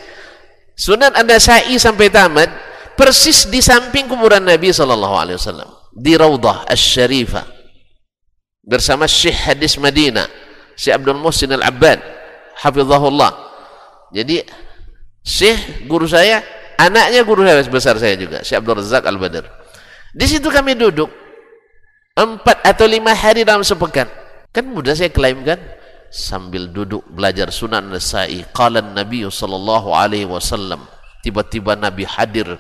Sunan 0.78 1.14
An-Nasa'i 1.14 1.78
sampai 1.78 2.10
tamat 2.10 2.50
persis 2.98 3.46
di 3.46 3.62
samping 3.62 4.10
kuburan 4.10 4.42
Nabi 4.42 4.74
sallallahu 4.74 5.14
alaihi 5.14 5.38
wasallam 5.38 5.70
di 5.94 6.18
Raudhah 6.18 6.66
Asy-Syarifah 6.66 7.46
bersama 8.66 9.06
Syekh 9.06 9.46
Hadis 9.46 9.78
Madinah 9.78 10.26
Syekh 10.82 10.98
Abdul 10.98 11.22
Muhsin 11.22 11.54
Al-Abbad 11.54 12.02
hafizahullah. 12.66 13.32
Jadi 14.10 14.42
Syekh 15.22 15.86
guru 15.86 16.10
saya, 16.10 16.42
anaknya 16.82 17.22
guru 17.22 17.46
saya 17.46 17.62
besar 17.70 17.96
saya 18.02 18.18
juga, 18.18 18.42
Syekh 18.42 18.66
Abdul 18.66 18.82
Razak 18.82 19.06
Al-Badr. 19.06 19.46
Di 20.18 20.26
situ 20.26 20.50
kami 20.50 20.74
duduk 20.74 21.14
empat 22.18 22.66
atau 22.66 22.90
lima 22.90 23.14
hari 23.14 23.46
dalam 23.46 23.62
sepekan. 23.62 24.10
Kan 24.50 24.74
mudah 24.74 24.98
saya 24.98 25.14
klaim 25.14 25.46
kan? 25.46 25.62
Sambil 26.12 26.68
duduk 26.68 27.08
belajar 27.08 27.48
sunan 27.50 27.88
nasai. 27.88 28.44
Qala 28.52 28.84
nabi 28.84 29.24
sallallahu 29.24 29.96
alaihi 29.96 30.28
wasallam 30.28 30.84
tiba-tiba 31.24 31.80
nabi 31.80 32.04
hadir 32.04 32.60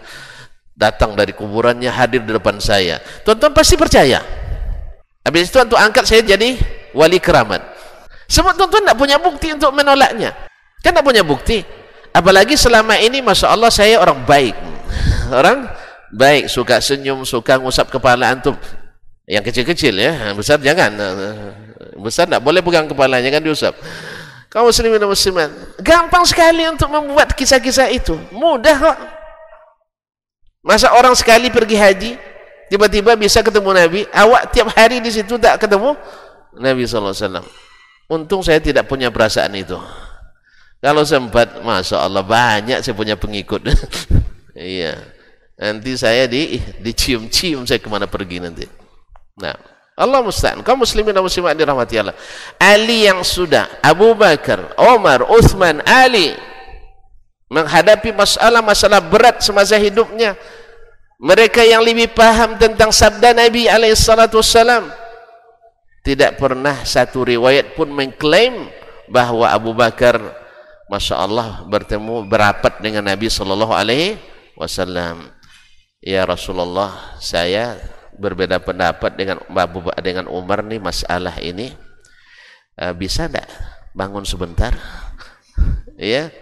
datang 0.71 1.13
dari 1.13 1.35
kuburannya 1.35 1.91
hadir 1.91 2.23
di 2.23 2.31
depan 2.31 2.57
saya. 2.57 3.03
Tuan-tuan 3.27 3.51
pasti 3.51 3.75
percaya. 3.75 4.23
Habis 5.21 5.53
itu 5.53 5.59
untuk 5.61 5.77
angkat 5.77 6.07
saya 6.07 6.25
jadi 6.25 6.57
wali 6.97 7.21
keramat. 7.21 7.61
Semua 8.25 8.55
tuan-tuan 8.55 8.87
tak 8.87 8.97
punya 8.97 9.19
bukti 9.19 9.51
untuk 9.53 9.75
menolaknya. 9.75 10.33
Kan 10.81 10.95
tak 10.95 11.05
punya 11.05 11.21
bukti. 11.21 11.61
Apalagi 12.15 12.57
selama 12.57 12.97
ini 12.97 13.21
Masya 13.21 13.53
Allah 13.53 13.69
saya 13.69 13.99
orang 14.01 14.23
baik. 14.25 14.55
Orang 15.39 15.67
baik. 16.11 16.51
Suka 16.51 16.79
senyum 16.83 17.23
suka 17.23 17.55
ngusap 17.59 17.91
kepala 17.91 18.31
antum. 18.31 18.55
Yang 19.29 19.51
kecil-kecil 19.51 19.95
ya. 19.95 20.35
Besar 20.35 20.59
jangan 20.59 20.91
besar 22.01 22.25
tak 22.25 22.41
boleh 22.41 22.59
pegang 22.65 22.89
kepalanya 22.89 23.29
kan 23.29 23.41
diusap 23.45 23.77
kaum 24.52 24.67
muslimin 24.67 24.99
dan 24.99 25.08
muslimat 25.08 25.49
gampang 25.79 26.27
sekali 26.27 26.67
untuk 26.67 26.91
membuat 26.91 27.31
kisah-kisah 27.31 27.87
itu. 27.87 28.19
Mudah 28.35 28.75
kok. 28.75 28.97
Masa 30.62 30.93
orang 30.93 31.15
sekali 31.17 31.49
pergi 31.49 31.77
haji 31.79 32.12
tiba-tiba 32.69 33.17
bisa 33.17 33.41
ketemu 33.41 33.73
Nabi 33.73 34.02
awak 34.13 34.54
tiap 34.54 34.69
hari 34.77 35.02
di 35.02 35.10
situ 35.10 35.35
tak 35.41 35.58
ketemu 35.58 35.97
Nabi 36.54 36.85
SAW 36.85 37.41
untung 38.12 38.45
saya 38.45 38.62
tidak 38.62 38.85
punya 38.85 39.10
perasaan 39.10 39.56
itu. 39.58 39.79
Kalau 40.81 41.02
sempat 41.06 41.62
Masya 41.62 42.04
Allah 42.04 42.25
banyak 42.25 42.83
saya 42.83 42.93
punya 42.93 43.15
pengikut. 43.15 43.63
Iya. 44.52 44.99
Nanti 45.56 45.95
saya 45.95 46.27
di 46.27 46.60
dicium-cium 46.83 47.63
saya 47.63 47.79
ke 47.79 47.87
mana 47.87 48.04
pergi 48.04 48.43
nanti. 48.43 48.67
Nah 49.39 49.56
Allah 50.02 50.25
musta'an. 50.25 50.65
Kaum 50.65 50.81
muslimin 50.81 51.13
dan 51.13 51.21
muslimat 51.21 51.54
dirahmati 51.54 52.02
Allah. 52.02 52.17
Ali 52.58 53.06
yang 53.06 53.21
sudah 53.21 53.69
Abu 53.85 54.17
Bakar, 54.17 54.73
Umar, 54.81 55.29
Uthman, 55.29 55.85
Ali 55.85 56.33
menghadapi 57.54 58.10
masalah-masalah 58.17 58.97
berat 59.06 59.45
semasa 59.45 59.77
hidupnya. 59.77 60.33
Mereka 61.21 61.62
yang 61.62 61.85
lebih 61.85 62.10
paham 62.17 62.58
tentang 62.58 62.89
sabda 62.89 63.37
Nabi 63.37 63.69
alaihissalatu 63.69 64.41
wassalam 64.41 64.89
tidak 66.02 66.41
pernah 66.41 66.81
satu 66.81 67.21
riwayat 67.21 67.77
pun 67.77 67.93
mengklaim 67.93 68.73
bahawa 69.06 69.54
Abu 69.54 69.77
Bakar 69.77 70.17
Masya 70.89 71.15
Allah 71.21 71.62
bertemu 71.69 72.25
berapat 72.25 72.81
dengan 72.81 73.06
Nabi 73.06 73.29
sallallahu 73.29 73.71
alaihi 73.71 74.17
wasallam. 74.58 75.29
ya 76.02 76.25
Rasulullah 76.25 77.15
saya 77.21 77.77
berbeda 78.22 78.62
pendapat 78.62 79.17
dengan 79.17 79.42
Abu 79.50 79.90
dengan 79.98 80.30
Umar 80.30 80.62
nih 80.62 80.78
masalah 80.78 81.42
ini 81.42 81.74
uh, 82.78 82.94
bisa 82.94 83.26
tidak 83.26 83.50
bangun 83.98 84.22
sebentar. 84.22 84.78
Ya 86.02 86.34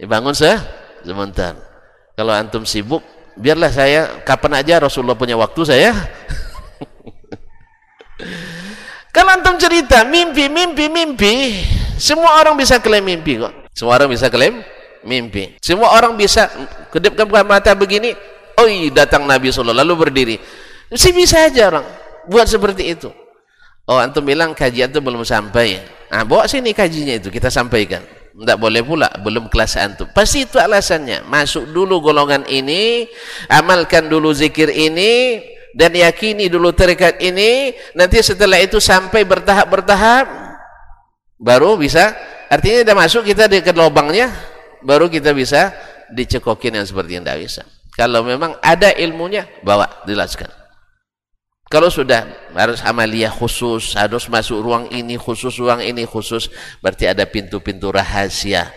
bangun 0.00 0.32
se 0.32 0.48
sebentar. 1.04 1.52
Kalau 2.16 2.32
antum 2.32 2.64
sibuk 2.64 3.04
biarlah 3.36 3.68
saya 3.68 4.24
kapan 4.24 4.64
aja 4.64 4.80
Rasulullah 4.80 5.12
punya 5.12 5.36
waktu 5.36 5.60
saya. 5.60 5.92
Kalau 9.14 9.28
antum 9.28 9.60
cerita 9.60 10.08
mimpi 10.08 10.48
mimpi 10.48 10.88
mimpi 10.88 11.60
semua 12.00 12.40
orang 12.40 12.56
bisa 12.56 12.80
klaim 12.80 13.04
mimpi 13.04 13.36
kok. 13.36 13.52
Semua 13.76 14.00
orang 14.00 14.08
bisa 14.08 14.32
klaim 14.32 14.64
mimpi. 15.04 15.60
Semua 15.60 15.92
orang 15.92 16.16
bisa 16.16 16.48
kedipkan 16.88 17.28
mata 17.44 17.76
begini 17.76 18.16
oh 18.56 18.68
datang 18.90 19.26
Nabi 19.26 19.50
SAW 19.50 19.74
lalu 19.74 19.94
berdiri 19.98 20.36
mesti 20.92 21.10
bisa 21.12 21.48
aja 21.48 21.70
orang 21.70 21.86
buat 22.28 22.48
seperti 22.48 22.96
itu. 22.96 23.10
Oh 23.84 24.00
antum 24.00 24.24
bilang 24.24 24.56
kajian 24.56 24.88
itu 24.88 25.00
belum 25.00 25.28
sampai. 25.28 25.76
Nah 26.08 26.24
bawa 26.24 26.48
sini 26.48 26.72
kajinya 26.72 27.20
itu 27.20 27.28
kita 27.28 27.52
sampaikan. 27.52 28.00
Tidak 28.34 28.58
boleh 28.58 28.82
pula 28.82 29.06
belum 29.20 29.46
kelas 29.52 29.76
antum. 29.76 30.08
Pasti 30.10 30.48
itu 30.48 30.56
alasannya. 30.56 31.22
Masuk 31.28 31.70
dulu 31.70 32.00
golongan 32.00 32.48
ini 32.48 33.06
amalkan 33.46 34.08
dulu 34.08 34.32
zikir 34.32 34.72
ini 34.72 35.38
dan 35.76 35.92
yakini 35.92 36.48
dulu 36.48 36.72
terikat 36.72 37.20
ini. 37.20 37.76
Nanti 37.92 38.24
setelah 38.24 38.56
itu 38.58 38.80
sampai 38.80 39.22
bertahap-bertahap 39.28 40.26
baru 41.36 41.76
bisa 41.76 42.16
artinya 42.48 42.88
sudah 42.88 42.96
masuk 42.96 43.22
kita 43.28 43.44
di 43.50 43.60
lubangnya 43.74 44.32
baru 44.80 45.12
kita 45.12 45.36
bisa 45.36 45.76
dicekokin 46.08 46.80
yang 46.80 46.86
seperti 46.88 47.20
yang 47.20 47.24
tidak 47.28 47.38
bisa. 47.44 47.62
Kalau 47.94 48.24
memang 48.24 48.56
ada 48.64 48.90
ilmunya 48.96 49.46
bawa 49.62 50.02
jelaskan 50.08 50.63
kalau 51.74 51.90
sudah 51.90 52.22
harus 52.54 52.78
amalia 52.86 53.26
khusus, 53.26 53.98
harus 53.98 54.30
masuk 54.30 54.62
ruang 54.62 54.86
ini 54.94 55.18
khusus, 55.18 55.58
ruang 55.58 55.82
ini 55.82 56.06
khusus, 56.06 56.46
berarti 56.78 57.10
ada 57.10 57.26
pintu-pintu 57.26 57.90
rahasia. 57.90 58.70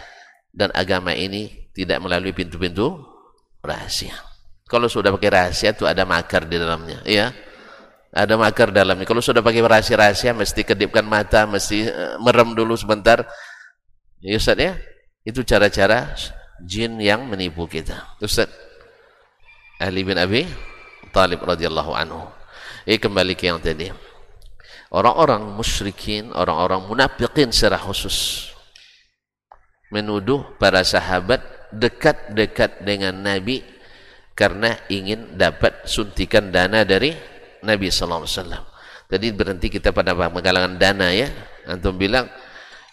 Dan 0.50 0.74
agama 0.74 1.14
ini 1.14 1.70
tidak 1.78 2.02
melalui 2.02 2.34
pintu-pintu 2.34 2.98
rahasia. 3.62 4.18
Kalau 4.66 4.89
sudah 4.89 5.14
pakai 5.14 5.30
rahasia 5.30 5.78
itu 5.78 5.86
ada 5.86 6.10
makar 6.10 6.50
di 6.50 6.58
dalamnya, 6.58 7.06
ya. 7.06 7.30
Ada 8.10 8.34
makar 8.34 8.74
dalamnya. 8.74 9.06
Kalau 9.06 9.22
sudah 9.22 9.45
pakai 9.45 9.62
rahasia-rahasia, 9.62 10.34
mesti 10.34 10.66
kedipkan 10.66 11.06
mata, 11.06 11.45
mesti 11.45 11.86
uh, 11.86 12.18
merem 12.18 12.58
dulu 12.58 12.74
sebentar. 12.74 13.30
Ya 14.26 14.41
Ustaz 14.41 14.58
ya, 14.58 14.74
itu 15.22 15.45
cara-cara 15.45 16.18
jin 16.66 16.98
yang 16.98 17.30
menipu 17.30 17.70
kita. 17.70 18.18
Ustaz, 18.18 18.50
Ali 19.78 20.02
bin 20.02 20.18
Abi 20.18 20.50
Talib 21.14 21.45
radhiyallahu 21.45 21.93
anhu. 21.93 22.36
Eh 22.88 22.95
kembali 22.95 23.35
ke 23.35 23.51
yang 23.51 23.59
tadi. 23.59 23.91
Orang-orang 24.95 25.43
musyrikin, 25.43 26.31
orang-orang 26.31 26.88
munafikin 26.88 27.51
secara 27.51 27.75
khusus 27.75 28.47
menuduh 29.91 30.43
para 30.55 30.79
sahabat 30.88 31.43
dekat-dekat 31.75 32.88
dengan 32.88 33.11
Nabi 33.11 33.59
karena 34.31 34.79
ingin 34.88 35.35
dapat 35.35 35.83
suntikan 35.83 36.47
dana 36.47 36.88
dari 36.88 37.11
Nabi 37.59 37.91
sallallahu 37.91 38.23
alaihi 38.23 38.35
wasallam. 38.39 38.63
Tadi 39.07 39.27
berhenti 39.35 39.67
kita 39.67 39.91
pada 39.91 40.15
penggalangan 40.15 40.79
dana 40.79 41.11
ya. 41.11 41.27
Antum 41.67 41.99
bilang 41.99 42.31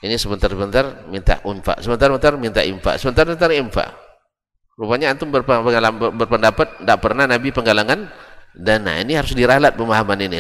ini 0.03 0.19
sebentar-bentar 0.19 1.07
minta 1.07 1.39
infak, 1.47 1.79
sebentar-bentar 1.87 2.35
minta 2.35 2.67
infak, 2.67 2.99
sebentar-bentar 2.99 3.51
infak. 3.55 3.95
Rupanya 4.75 5.15
antum 5.15 5.31
berpendapat 5.31 6.83
tidak 6.83 6.99
pernah 6.99 7.31
Nabi 7.31 7.55
penggalangan 7.55 8.11
dana 8.55 9.03
ini 9.03 9.19
harus 9.19 9.35
diralat 9.35 9.75
pemahaman 9.75 10.31
ini. 10.31 10.39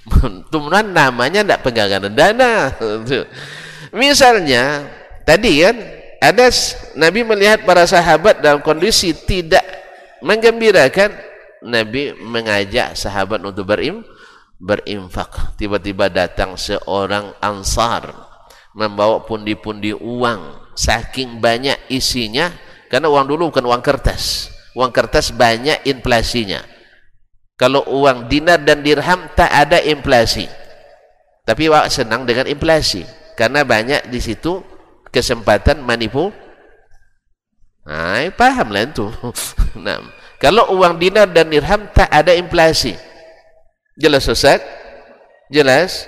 Teman 0.52 0.92
namanya 0.92 1.40
tidak 1.40 1.60
pegangan 1.64 2.12
dana. 2.12 2.70
Misalnya 3.96 4.84
tadi 5.24 5.64
kan 5.64 5.76
ada 6.20 6.46
Nabi 6.94 7.24
melihat 7.24 7.64
para 7.64 7.88
sahabat 7.88 8.44
dalam 8.44 8.60
kondisi 8.60 9.16
tidak 9.16 9.64
menggembirakan. 10.20 11.32
Nabi 11.64 12.12
mengajak 12.20 12.92
sahabat 12.92 13.40
untuk 13.40 13.64
berim 13.64 14.04
berimfak 14.60 15.56
tiba-tiba 15.56 16.12
datang 16.12 16.60
seorang 16.60 17.32
ansar 17.40 18.12
membawa 18.76 19.24
pundi-pundi 19.24 19.96
uang. 19.96 20.60
Saking 20.76 21.40
banyak 21.40 21.88
isinya 21.88 22.52
karena 22.92 23.08
uang 23.08 23.32
dulu 23.32 23.48
bukan 23.48 23.64
uang 23.64 23.80
kertas. 23.80 24.52
Uang 24.76 24.92
kertas 24.92 25.32
banyak 25.32 25.88
inflasinya 25.88 26.73
kalau 27.54 27.86
uang 27.86 28.26
dinar 28.26 28.58
dan 28.58 28.82
dirham 28.82 29.30
tak 29.38 29.50
ada 29.50 29.78
inflasi. 29.78 30.50
Tapi 31.44 31.70
wak 31.70 31.92
senang 31.92 32.26
dengan 32.26 32.50
inflasi 32.50 33.06
karena 33.38 33.62
banyak 33.62 34.10
di 34.10 34.18
situ 34.18 34.58
kesempatan 35.14 35.78
manipu. 35.84 36.34
Nah 37.86 38.26
paham 38.34 38.68
lah 38.74 38.84
itu. 38.86 39.06
Nah, 39.74 39.98
kalau 40.38 40.70
uang 40.78 41.02
dinar 41.02 41.26
dan 41.34 41.50
dirham 41.50 41.90
tak 41.90 42.06
ada 42.06 42.30
inflasi. 42.30 42.94
Jelas 43.98 44.22
Ustaz? 44.30 44.62
Jelas? 45.50 46.06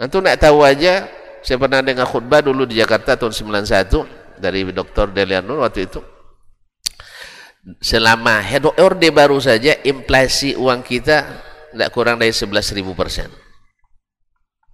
Antum 0.00 0.24
nak 0.24 0.40
tahu 0.40 0.64
aja 0.64 1.04
saya 1.44 1.56
pernah 1.60 1.80
dengar 1.84 2.08
khutbah 2.08 2.40
dulu 2.40 2.64
di 2.64 2.80
Jakarta 2.80 3.16
tahun 3.16 3.32
91 3.64 4.40
dari 4.40 4.64
Dr. 4.72 5.12
Delianur 5.12 5.60
waktu 5.60 5.84
itu 5.84 6.00
selama 7.80 8.40
head 8.40 8.64
orde 8.80 9.08
baru 9.12 9.36
saja 9.36 9.76
inflasi 9.84 10.56
uang 10.56 10.80
kita 10.80 11.28
tidak 11.70 11.90
kurang 11.92 12.16
dari 12.18 12.32
11.000 12.32 12.82
persen. 12.96 13.28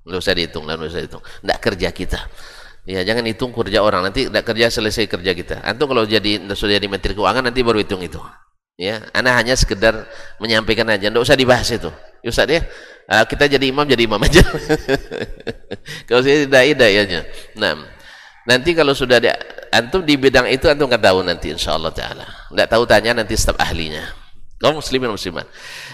Nggak 0.07 0.18
usah 0.22 0.34
dihitung 0.39 0.64
nggak 0.64 0.87
usah 0.87 1.03
dihitung. 1.03 1.24
Tidak 1.24 1.59
kerja 1.59 1.89
kita. 1.91 2.20
Ya 2.87 3.03
jangan 3.03 3.26
hitung 3.26 3.51
kerja 3.51 3.82
orang. 3.82 4.07
Nanti 4.07 4.30
tidak 4.30 4.47
kerja 4.47 4.70
selesai 4.70 5.11
kerja 5.11 5.32
kita. 5.34 5.57
Antum 5.66 5.91
kalau 5.91 6.07
jadi 6.07 6.39
sudah 6.55 6.78
jadi 6.78 6.87
menteri 6.87 7.18
keuangan 7.18 7.51
nanti 7.51 7.61
baru 7.66 7.82
hitung 7.82 8.01
itu. 8.07 8.22
Ya 8.78 9.03
anda 9.11 9.34
hanya 9.34 9.59
sekedar 9.59 10.07
menyampaikan 10.39 10.87
aja. 10.87 11.11
Tidak 11.11 11.18
usah 11.18 11.34
dibahas 11.34 11.66
itu. 11.74 11.91
Ya 12.22 12.28
Ustaz 12.30 12.47
ya. 12.47 12.62
Ah, 13.07 13.26
kita 13.26 13.51
jadi 13.51 13.66
imam 13.70 13.87
jadi 13.87 14.07
imam 14.07 14.18
aja. 14.22 14.43
Kalau 16.11 16.22
saya 16.22 16.47
tidak 16.47 16.62
tidak 16.74 16.91
ya 16.91 17.03
nah 17.55 17.95
nanti 18.47 18.72
kalau 18.72 18.94
sudah 18.94 19.18
ada 19.20 19.34
antum 19.74 20.01
di 20.07 20.16
bidang 20.16 20.49
itu 20.49 20.70
antum 20.70 20.88
akan 20.88 21.03
tahu 21.03 21.18
nanti 21.26 21.53
insyaallah 21.53 21.92
taala. 21.92 22.26
Enggak 22.49 22.68
tahu 22.70 22.82
tanya 22.88 23.18
nanti 23.18 23.34
staf 23.36 23.59
ahlinya. 23.59 24.07
Kaum 24.57 24.80
muslimin 24.80 25.12
muslimat. 25.12 25.44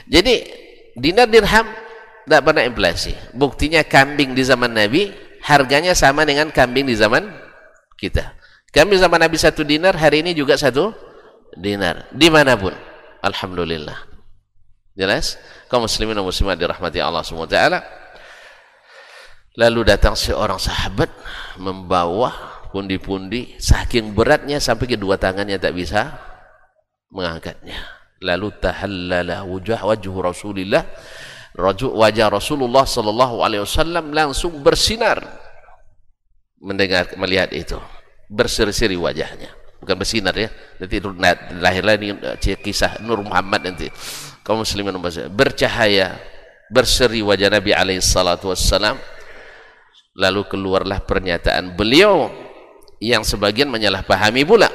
Jadi 0.06 0.46
dinar 0.94 1.26
dirham 1.26 1.66
tidak 2.22 2.40
pernah 2.46 2.62
inflasi. 2.62 3.12
Buktinya 3.34 3.82
kambing 3.82 4.36
di 4.36 4.42
zaman 4.46 4.70
Nabi 4.70 5.10
harganya 5.42 5.92
sama 5.98 6.22
dengan 6.22 6.54
kambing 6.54 6.86
di 6.86 6.94
zaman 6.94 7.26
kita. 7.98 8.38
Kambing 8.70 9.02
zaman 9.02 9.20
Nabi 9.20 9.36
satu 9.36 9.66
dinar, 9.66 9.98
hari 9.98 10.24
ini 10.24 10.32
juga 10.32 10.56
satu 10.56 10.94
dinar. 11.58 12.08
Di 12.14 12.30
mana 12.32 12.56
pun. 12.56 12.72
Alhamdulillah. 13.20 14.08
Jelas? 14.96 15.36
Kaum 15.68 15.84
muslimin 15.84 16.16
muslimat 16.22 16.56
dirahmati 16.56 17.02
Allah 17.02 17.20
SWT. 17.20 18.01
Lalu 19.52 19.84
datang 19.84 20.16
seorang 20.16 20.56
sahabat 20.56 21.12
membawa 21.60 22.32
pundi-pundi 22.72 23.60
saking 23.60 24.16
beratnya 24.16 24.56
sampai 24.56 24.96
kedua 24.96 25.20
tangannya 25.20 25.60
tak 25.60 25.76
bisa 25.76 26.16
mengangkatnya. 27.12 27.76
Lalu 28.24 28.48
tahallala 28.56 29.44
wajah 29.44 29.84
wajhu 29.84 30.24
Rasulillah 30.24 30.88
wajah 31.60 32.32
Rasulullah 32.32 32.88
sallallahu 32.88 33.44
alaihi 33.44 33.60
wasallam 33.60 34.16
langsung 34.16 34.64
bersinar 34.64 35.20
mendengar 36.56 37.12
melihat 37.20 37.52
itu. 37.52 37.76
Berseri-seri 38.32 38.96
wajahnya. 38.96 39.52
Bukan 39.84 39.98
bersinar 40.00 40.32
ya. 40.32 40.48
Nanti 40.80 40.96
lahirlah 41.60 41.94
ini 42.00 42.16
eh, 42.16 42.56
kisah 42.56 43.04
Nur 43.04 43.20
Muhammad 43.20 43.68
nanti. 43.68 43.92
Kaum 44.40 44.64
muslimin 44.64 44.96
bercahaya 45.28 46.16
berseri 46.72 47.20
wajah 47.20 47.52
Nabi 47.52 47.76
alaihi 47.76 48.00
salatu 48.00 48.48
wassalam 48.48 48.96
lalu 50.12 50.44
keluarlah 50.48 51.04
pernyataan 51.04 51.72
beliau 51.76 52.28
yang 53.02 53.26
sebagian 53.26 53.68
menyalahpahami 53.68 54.44
pula. 54.46 54.70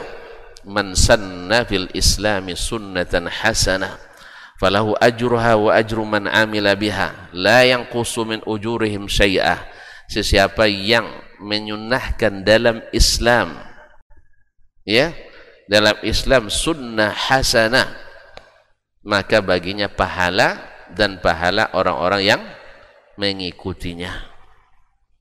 Man 0.68 1.00
sanna 1.00 1.64
fil 1.64 1.88
islami 1.96 2.52
sunnatan 2.60 3.32
hasanah 3.32 3.96
falahu 4.60 5.00
ajruha 5.00 5.56
wa 5.56 5.72
ajru 5.72 6.04
man 6.04 6.28
amila 6.28 6.76
biha 6.76 7.32
la 7.32 7.64
yanqusu 7.64 8.28
min 8.28 8.44
ujurihim 8.44 9.08
syai'ah. 9.08 9.64
Sesiapa 10.12 10.68
yang 10.68 11.08
menyunahkan 11.40 12.44
dalam 12.44 12.84
Islam 12.92 13.56
ya 14.88 15.14
dalam 15.68 16.00
Islam 16.02 16.48
sunnah 16.48 17.12
hasanah 17.12 17.92
maka 19.04 19.44
baginya 19.44 19.92
pahala 19.92 20.58
dan 20.96 21.20
pahala 21.20 21.70
orang-orang 21.76 22.24
yang 22.24 22.42
mengikutinya 23.20 24.37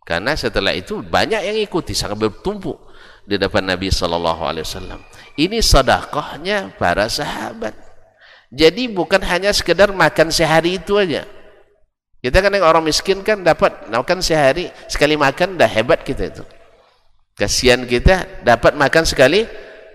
karena 0.07 0.39
setelah 0.39 0.71
itu 0.71 1.03
banyak 1.03 1.43
yang 1.43 1.59
ikuti 1.59 1.91
sangat 1.91 2.23
bertumpuk 2.23 2.79
di 3.27 3.35
depan 3.35 3.67
Nabi 3.67 3.91
sallallahu 3.91 4.47
alaihi 4.47 4.63
wasallam. 4.63 5.03
Ini 5.35 5.59
sedekahnya 5.59 6.79
para 6.79 7.11
sahabat. 7.11 7.75
Jadi 8.55 8.87
bukan 8.87 9.19
hanya 9.27 9.51
sekedar 9.51 9.91
makan 9.91 10.31
sehari 10.31 10.79
itu 10.79 10.95
aja. 10.95 11.27
Kita 12.23 12.39
kan 12.39 12.55
orang 12.63 12.87
miskin 12.87 13.27
kan 13.27 13.43
dapat 13.43 13.91
makan 13.91 14.23
sehari, 14.23 14.71
sekali 14.87 15.19
makan 15.19 15.59
dah 15.59 15.67
hebat 15.67 16.07
kita 16.07 16.31
itu. 16.31 16.47
Kasihan 17.35 17.83
kita 17.83 18.47
dapat 18.47 18.79
makan 18.79 19.03
sekali 19.03 19.43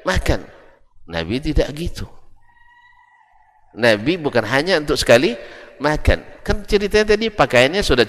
makan. 0.03 0.43
Nabi 1.07 1.39
tidak 1.39 1.71
gitu. 1.71 2.05
Nabi 3.79 4.19
bukan 4.19 4.43
hanya 4.43 4.75
untuk 4.75 4.99
sekali 4.99 5.39
makan. 5.79 6.43
Kan 6.43 6.67
ceritanya 6.67 7.15
tadi 7.15 7.31
pakaiannya 7.31 7.79
sudah 7.79 8.03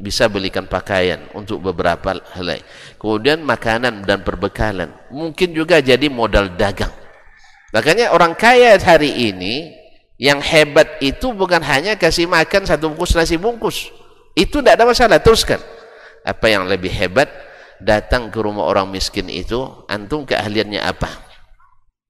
Bisa 0.00 0.26
belikan 0.26 0.66
pakaian 0.66 1.30
untuk 1.32 1.62
beberapa 1.62 2.18
helai. 2.34 2.60
Kemudian 2.98 3.40
makanan 3.42 4.02
dan 4.02 4.26
perbekalan. 4.26 4.90
Mungkin 5.14 5.54
juga 5.54 5.78
jadi 5.78 6.10
modal 6.10 6.52
dagang. 6.58 6.92
Makanya 7.74 8.14
orang 8.14 8.38
kaya 8.38 8.78
hari 8.78 9.34
ini 9.34 9.74
yang 10.14 10.38
hebat 10.38 11.02
itu 11.02 11.34
bukan 11.34 11.58
hanya 11.66 11.98
kasih 11.98 12.30
makan 12.30 12.62
satu 12.62 12.90
bungkus 12.94 13.18
nasi 13.18 13.34
bungkus. 13.34 13.90
Itu 14.34 14.62
tidak 14.62 14.78
ada 14.78 14.84
masalah, 14.86 15.18
teruskan. 15.22 15.58
Apa 16.26 16.50
yang 16.50 16.66
lebih 16.66 16.90
hebat 16.90 17.30
datang 17.82 18.30
ke 18.30 18.38
rumah 18.38 18.66
orang 18.66 18.90
miskin 18.90 19.30
itu, 19.30 19.62
antum 19.86 20.26
keahliannya 20.26 20.82
apa? 20.82 21.10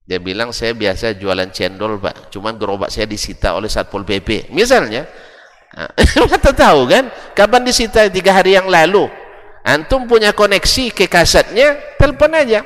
Dia 0.05 0.21
bilang 0.21 0.53
saya 0.53 0.77
biasa 0.77 1.17
jualan 1.17 1.49
cendol 1.49 1.97
pak, 1.97 2.29
cuman 2.29 2.61
gerobak 2.61 2.93
saya 2.93 3.09
disita 3.09 3.57
oleh 3.57 3.73
satpol 3.73 4.05
pp. 4.05 4.53
Misalnya, 4.53 5.09
kita 6.33 6.55
tahu 6.55 6.87
kan, 6.87 7.11
kapan 7.35 7.63
disita 7.67 8.07
tiga 8.07 8.31
hari 8.31 8.55
yang 8.55 8.71
lalu? 8.71 9.11
Antum 9.65 10.05
punya 10.07 10.31
koneksi 10.37 10.93
ke 10.93 11.09
kasetnya, 11.09 11.97
telepon 11.97 12.31
aja. 12.37 12.63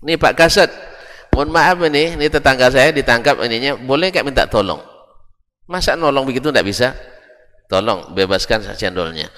Nih 0.00 0.16
Pak 0.16 0.32
Kaset, 0.32 0.72
mohon 1.36 1.52
maaf 1.52 1.76
ini, 1.84 2.16
ini 2.16 2.26
tetangga 2.32 2.72
saya 2.72 2.88
ditangkap 2.88 3.36
ininya, 3.44 3.76
boleh 3.76 4.08
nggak 4.08 4.24
minta 4.24 4.48
tolong? 4.48 4.80
Masa 5.68 5.94
nolong 5.94 6.24
begitu 6.24 6.48
tidak 6.48 6.66
bisa? 6.66 6.96
Tolong 7.68 8.16
bebaskan 8.16 8.64
cendolnya. 8.74 9.28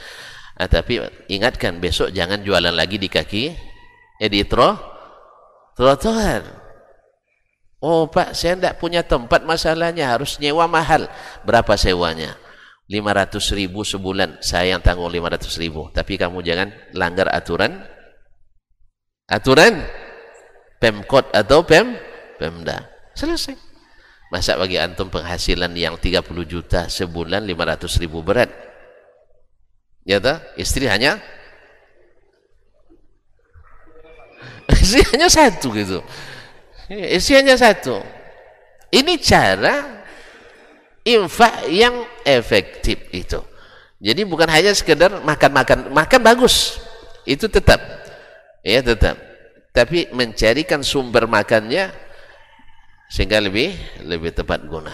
Nah, 0.56 0.68
tapi 0.70 1.02
ingatkan 1.28 1.82
besok 1.82 2.14
jangan 2.14 2.40
jualan 2.40 2.72
lagi 2.72 2.96
di 2.96 3.10
kaki 3.10 3.52
editro 4.22 4.78
trotoar. 5.74 6.62
Oh 7.82 8.06
pak, 8.06 8.38
saya 8.38 8.54
tidak 8.54 8.78
punya 8.78 9.02
tempat 9.02 9.42
masalahnya, 9.42 10.14
harus 10.14 10.38
nyewa 10.38 10.70
mahal. 10.70 11.10
Berapa 11.42 11.74
sewanya? 11.74 12.38
500 12.90 13.58
ribu 13.58 13.86
sebulan, 13.86 14.42
saya 14.42 14.76
yang 14.76 14.82
tanggung 14.82 15.10
500 15.10 15.62
ribu. 15.62 15.88
Tapi 15.94 16.18
kamu 16.18 16.42
jangan 16.42 16.68
langgar 16.96 17.30
aturan. 17.30 17.82
Aturan 19.30 19.80
Pemkot 20.82 21.30
atau 21.30 21.62
Pem 21.62 21.94
Pemda. 22.36 22.90
Selesai. 23.14 23.54
Masa 24.34 24.56
bagi 24.58 24.80
antum 24.80 25.12
penghasilan 25.12 25.72
yang 25.76 25.94
30 26.00 26.24
juta 26.48 26.88
sebulan 26.88 27.44
500 27.46 28.02
ribu 28.02 28.24
berat? 28.24 28.72
ya 30.02 30.18
tak? 30.18 30.42
istri 30.58 30.90
hanya 30.90 31.18
istri 34.82 35.02
hanya 35.14 35.28
satu 35.30 35.70
gitu 35.74 36.02
istri 36.90 37.38
hanya 37.38 37.54
satu 37.54 38.02
ini 38.90 39.16
cara 39.22 40.01
infak 41.02 41.66
yang 41.70 42.06
efektif 42.22 42.98
itu. 43.10 43.42
Jadi 44.02 44.26
bukan 44.26 44.50
hanya 44.50 44.74
sekedar 44.74 45.22
makan-makan 45.22 45.94
makan 45.94 46.20
bagus. 46.22 46.82
Itu 47.22 47.46
tetap. 47.46 47.78
Ya 48.66 48.82
tetap. 48.82 49.14
Tapi 49.70 50.10
mencarikan 50.10 50.82
sumber 50.82 51.30
makannya 51.30 51.94
sehingga 53.10 53.38
lebih 53.38 53.74
lebih 54.02 54.34
tepat 54.34 54.66
guna. 54.66 54.90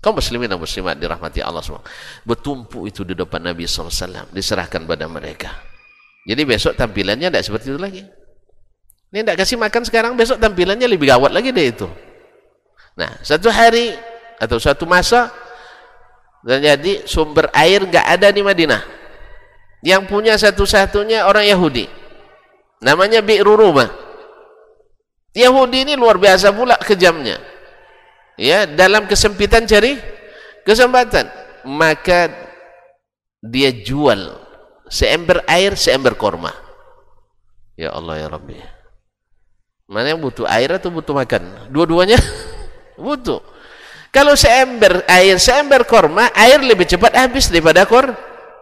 Kaum 0.00 0.16
muslimin 0.16 0.48
dan 0.48 0.56
muslimat 0.56 0.96
dirahmati 0.96 1.44
Allah 1.44 1.60
semua. 1.60 1.84
Bertumpu 2.24 2.88
itu 2.88 3.04
di 3.04 3.12
depan 3.12 3.44
Nabi 3.44 3.68
SAW 3.68 4.32
diserahkan 4.32 4.82
pada 4.88 5.04
mereka. 5.06 5.52
Jadi 6.24 6.42
besok 6.48 6.72
tampilannya 6.72 7.28
tidak 7.28 7.44
seperti 7.44 7.66
itu 7.70 7.80
lagi. 7.80 8.02
Ini 9.12 9.20
tidak 9.26 9.44
kasih 9.44 9.60
makan 9.60 9.82
sekarang 9.84 10.12
besok 10.16 10.40
tampilannya 10.40 10.88
lebih 10.88 11.12
gawat 11.12 11.30
lagi 11.30 11.52
deh 11.52 11.66
itu. 11.68 11.88
Nah 12.96 13.20
satu 13.20 13.52
hari 13.52 13.92
atau 14.40 14.56
satu 14.56 14.88
masa 14.88 15.28
dan 16.40 16.64
jadi 16.64 17.04
sumber 17.04 17.52
air 17.52 17.84
nggak 17.84 18.06
ada 18.16 18.32
di 18.32 18.40
Madinah. 18.40 18.82
Yang 19.84 20.02
punya 20.08 20.36
satu-satunya 20.36 21.24
orang 21.24 21.44
Yahudi. 21.48 21.88
Namanya 22.80 23.20
Bi'ru 23.20 23.56
Rumah 23.56 24.10
Yahudi 25.30 25.86
ini 25.86 25.94
luar 25.94 26.18
biasa 26.18 26.50
pula 26.50 26.74
kejamnya. 26.82 27.38
Ya 28.34 28.66
dalam 28.66 29.06
kesempitan 29.06 29.68
cari 29.68 29.98
kesempatan. 30.66 31.28
Maka 31.60 32.32
dia 33.44 33.70
jual 33.70 34.40
seember 34.88 35.44
air 35.46 35.76
seember 35.78 36.16
korma. 36.18 36.50
Ya 37.78 37.94
Allah 37.94 38.26
ya 38.26 38.28
Rabbi. 38.32 38.58
Mana 39.90 40.14
yang 40.14 40.22
butuh 40.22 40.46
air 40.46 40.70
atau 40.70 40.90
butuh 40.90 41.14
makan? 41.14 41.70
Dua-duanya? 41.74 42.18
Butuh 43.00 43.40
kalau 44.10 44.34
seember 44.34 45.06
air 45.06 45.38
seember 45.38 45.86
korma 45.86 46.30
air 46.34 46.60
lebih 46.62 46.86
cepat 46.86 47.14
habis 47.14 47.48
daripada 47.48 47.86
kor 47.86 48.10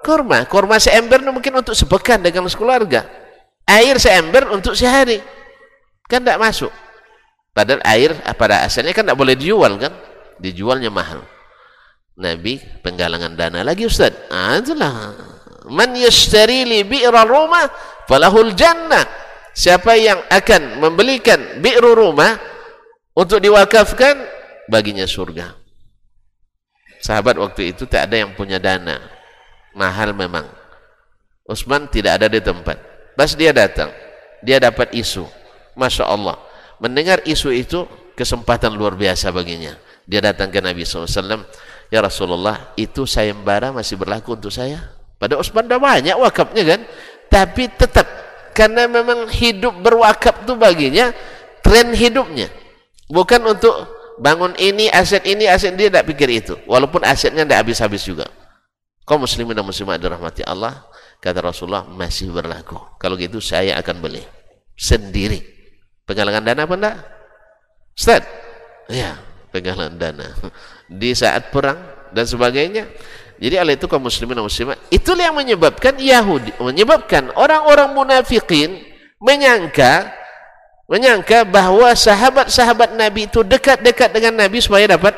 korma 0.05 0.45
korma 0.49 0.77
seember 0.81 1.25
mungkin 1.29 1.59
untuk 1.59 1.77
sepekan 1.77 2.21
dengan 2.21 2.47
sekeluarga 2.49 3.05
air 3.69 3.97
seember 4.01 4.49
untuk 4.53 4.77
sehari 4.77 5.21
kan 6.09 6.25
tidak 6.25 6.41
masuk 6.41 6.73
Padahal 7.59 7.83
air 7.83 8.15
pada 8.39 8.63
asalnya 8.63 8.95
kan 8.95 9.03
tidak 9.03 9.19
boleh 9.19 9.35
dijual 9.35 9.83
kan? 9.83 9.91
Dijualnya 10.39 10.95
mahal. 10.95 11.27
Nabi 12.15 12.63
penggalangan 12.87 13.35
dana 13.35 13.67
lagi 13.67 13.83
Ustaz. 13.83 14.15
Ah, 14.31 14.63
itulah. 14.63 15.11
Man 15.67 15.91
yashtari 15.99 16.63
li 16.63 16.87
bi'ra 16.87 17.27
rumah 17.27 17.67
falahul 18.07 18.55
jannah. 18.55 19.03
Siapa 19.59 19.99
yang 19.99 20.23
akan 20.31 20.79
membelikan 20.79 21.59
bi'ru 21.59 21.99
rumah 21.99 22.39
untuk 23.19 23.43
diwakafkan 23.43 24.23
baginya 24.69 25.09
surga. 25.09 25.57
Sahabat 27.03 27.41
waktu 27.41 27.75
itu 27.75 27.89
tak 27.89 28.11
ada 28.11 28.23
yang 28.23 28.37
punya 28.37 28.61
dana. 28.63 29.01
Mahal 29.75 30.15
memang. 30.15 30.47
Utsman 31.49 31.89
tidak 31.89 32.21
ada 32.21 32.29
di 32.29 32.45
tempat. 32.45 32.77
Pas 33.17 33.33
dia 33.33 33.51
datang, 33.51 33.89
dia 34.45 34.61
dapat 34.61 34.93
isu. 34.93 35.25
Masya 35.79 36.05
Allah 36.11 36.37
mendengar 36.83 37.23
isu 37.23 37.55
itu 37.55 37.87
kesempatan 38.19 38.75
luar 38.75 38.99
biasa 38.99 39.31
baginya 39.31 39.75
dia 40.09 40.19
datang 40.19 40.51
ke 40.51 40.59
Nabi 40.59 40.83
SAW 40.83 41.47
ya 41.91 41.99
Rasulullah 42.03 42.75
itu 42.75 43.07
sayembara 43.07 43.71
masih 43.71 43.95
berlaku 43.95 44.35
untuk 44.35 44.51
saya 44.51 44.95
pada 45.19 45.39
Utsman 45.39 45.67
dah 45.71 45.79
banyak 45.79 46.19
wakafnya 46.19 46.63
kan 46.67 46.81
tapi 47.31 47.71
tetap 47.71 48.07
karena 48.55 48.91
memang 48.91 49.31
hidup 49.31 49.79
berwakaf 49.79 50.43
itu 50.43 50.55
baginya 50.59 51.15
tren 51.63 51.95
hidupnya 51.95 52.51
bukan 53.07 53.55
untuk 53.55 53.75
bangun 54.19 54.55
ini 54.59 54.91
aset 54.91 55.25
ini 55.25 55.47
aset 55.47 55.75
dia 55.79 55.89
tidak 55.89 56.07
pikir 56.11 56.29
itu 56.31 56.55
walaupun 56.67 57.03
asetnya 57.07 57.47
tidak 57.47 57.67
habis-habis 57.67 58.03
juga 58.05 58.27
kaum 59.07 59.23
muslimin 59.23 59.55
dan 59.55 59.65
muslimat 59.65 59.99
dirahmati 59.99 60.43
Allah 60.43 60.85
kata 61.23 61.41
Rasulullah 61.43 61.87
masih 61.87 62.35
berlaku 62.35 62.77
kalau 62.99 63.15
gitu 63.15 63.39
saya 63.39 63.79
akan 63.79 64.03
beli 64.03 64.23
sendiri 64.79 65.59
Penggalangan 66.09 66.41
dana 66.41 66.65
apa 66.65 66.75
enggak? 66.81 66.97
Ustaz? 67.93 68.25
Ya, 68.89 69.21
penggalangan 69.53 70.01
dana. 70.01 70.33
Di 71.01 71.13
saat 71.13 71.53
perang 71.53 71.77
dan 72.17 72.25
sebagainya. 72.25 72.89
Jadi 73.37 73.55
oleh 73.61 73.77
itu 73.77 73.87
kaum 73.87 74.03
muslimin 74.03 74.35
dan 74.35 74.43
muslimat, 74.49 74.81
itulah 74.91 75.31
yang 75.31 75.37
menyebabkan 75.37 75.95
Yahudi, 75.95 76.59
menyebabkan 76.59 77.31
orang-orang 77.39 77.95
munafikin 77.95 78.83
menyangka 79.23 80.11
menyangka 80.89 81.45
bahwa 81.45 81.93
sahabat-sahabat 81.93 82.97
Nabi 82.97 83.29
itu 83.29 83.45
dekat-dekat 83.45 84.09
dengan 84.11 84.41
Nabi 84.41 84.59
supaya 84.65 84.89
dapat 84.89 85.13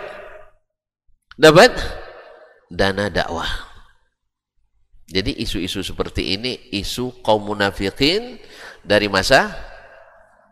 dapat 1.39 1.71
dana 2.67 3.07
dakwah. 3.07 3.49
Jadi 5.11 5.43
isu-isu 5.43 5.83
seperti 5.83 6.39
ini 6.39 6.71
isu 6.75 7.23
kaum 7.23 7.55
munafikin 7.55 8.39
dari 8.83 9.11
masa 9.11 9.51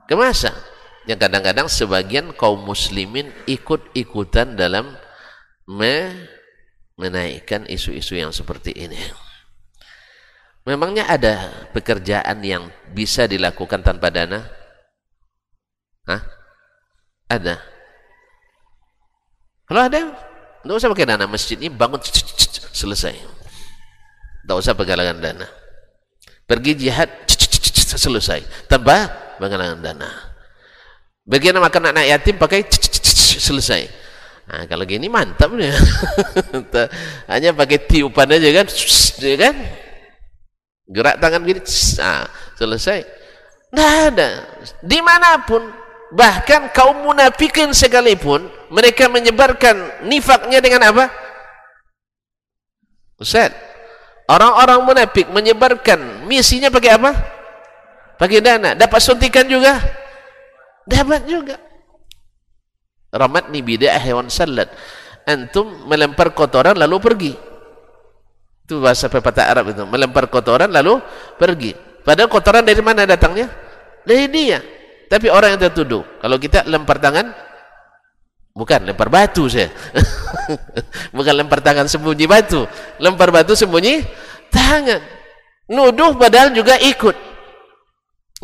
ke 0.07 0.15
masa 0.19 0.51
yang 1.07 1.19
kadang-kadang 1.19 1.71
sebagian 1.71 2.35
kaum 2.35 2.59
muslimin 2.67 3.31
ikut-ikutan 3.47 4.59
dalam 4.59 4.99
me 5.69 6.11
menaikkan 6.99 7.71
isu-isu 7.71 8.19
yang 8.19 8.35
seperti 8.35 8.75
ini 8.75 8.99
memangnya 10.67 11.07
ada 11.07 11.35
pekerjaan 11.71 12.43
yang 12.43 12.67
bisa 12.91 13.31
dilakukan 13.31 13.81
tanpa 13.87 14.11
dana 14.11 14.58
Hah? 16.09 16.23
ada 17.29 17.61
kalau 19.69 19.85
ada 19.85 20.01
tidak 20.65 20.75
usah 20.81 20.89
pakai 20.89 21.05
dana 21.05 21.29
masjid 21.29 21.61
ini 21.61 21.69
bangun 21.69 22.01
selesai 22.73 23.15
tidak 23.15 24.57
usah 24.57 24.73
penggalangan 24.73 25.21
dana 25.21 25.47
pergi 26.49 26.73
jihad 26.89 27.13
selesai 27.93 28.41
tanpa 28.65 29.13
penggalangan 29.37 29.85
dana 29.85 30.29
Bagian 31.29 31.61
makan 31.61 31.93
anak 31.93 32.09
yatim 32.09 32.41
pakai 32.41 32.65
selesai. 33.45 33.85
Nah, 34.49 34.65
kalau 34.65 34.89
gini 34.89 35.13
mantap 35.13 35.53
nih. 35.53 35.69
Hanya 37.31 37.53
pakai 37.53 37.85
tiupan 37.85 38.33
aja 38.33 38.49
kan, 38.49 38.67
ya 39.21 39.37
kan? 39.37 39.55
Gerak 40.89 41.21
tangan 41.21 41.45
gini, 41.45 41.61
nah, 42.01 42.25
selesai. 42.57 43.05
Tidak 43.69 43.93
ada. 44.09 44.29
Di 44.81 45.05
mana 45.05 45.45
pun, 45.45 45.69
bahkan 46.13 46.73
kaum 46.73 47.05
munafikin 47.05 47.73
sekalipun, 47.77 48.49
mereka 48.73 49.09
menyebarkan 49.09 50.05
nifaknya 50.09 50.59
dengan 50.61 50.89
apa? 50.89 51.05
Ustaz, 53.19 53.51
orang-orang 54.31 54.81
munafik 54.87 55.27
menyebarkan 55.35 56.25
misinya 56.31 56.71
pakai 56.71 56.91
apa? 56.95 57.11
Pakai 58.19 58.39
dana. 58.43 58.75
Dapat 58.75 59.01
suntikan 59.03 59.47
juga? 59.47 59.79
Dapat 60.87 61.27
juga. 61.27 61.57
Ramatni 63.11 63.63
bida'ah 63.63 64.03
hewan 64.03 64.31
salat. 64.31 64.71
Antum 65.27 65.87
melempar 65.87 66.33
kotoran 66.33 66.79
lalu 66.79 66.97
pergi. 66.99 67.33
Itu 68.65 68.85
bahasa 68.85 69.09
pepatah 69.09 69.49
Arab 69.49 69.73
itu. 69.73 69.83
Melempar 69.89 70.29
kotoran 70.29 70.69
lalu 70.69 71.01
pergi. 71.41 71.73
Padahal 72.05 72.31
kotoran 72.31 72.65
dari 72.65 72.81
mana 72.81 73.05
datangnya? 73.09 73.49
Dari 74.05 74.27
dia. 74.29 74.78
Tapi 75.09 75.27
orang 75.33 75.57
yang 75.57 75.61
tertuduh. 75.73 76.05
Kalau 76.21 76.37
kita 76.37 76.69
lempar 76.69 77.01
tangan, 77.01 77.33
bukan 78.53 78.93
lempar 78.93 79.09
batu 79.09 79.49
saya. 79.49 79.73
bukan 81.17 81.35
lempar 81.35 81.65
tangan 81.65 81.89
sembunyi 81.89 82.29
batu. 82.29 82.69
Lempar 83.01 83.33
batu 83.33 83.57
sembunyi 83.57 84.05
tangan. 84.53 85.01
Nuduh 85.73 86.13
padahal 86.13 86.53
juga 86.53 86.77
ikut. 86.77 87.17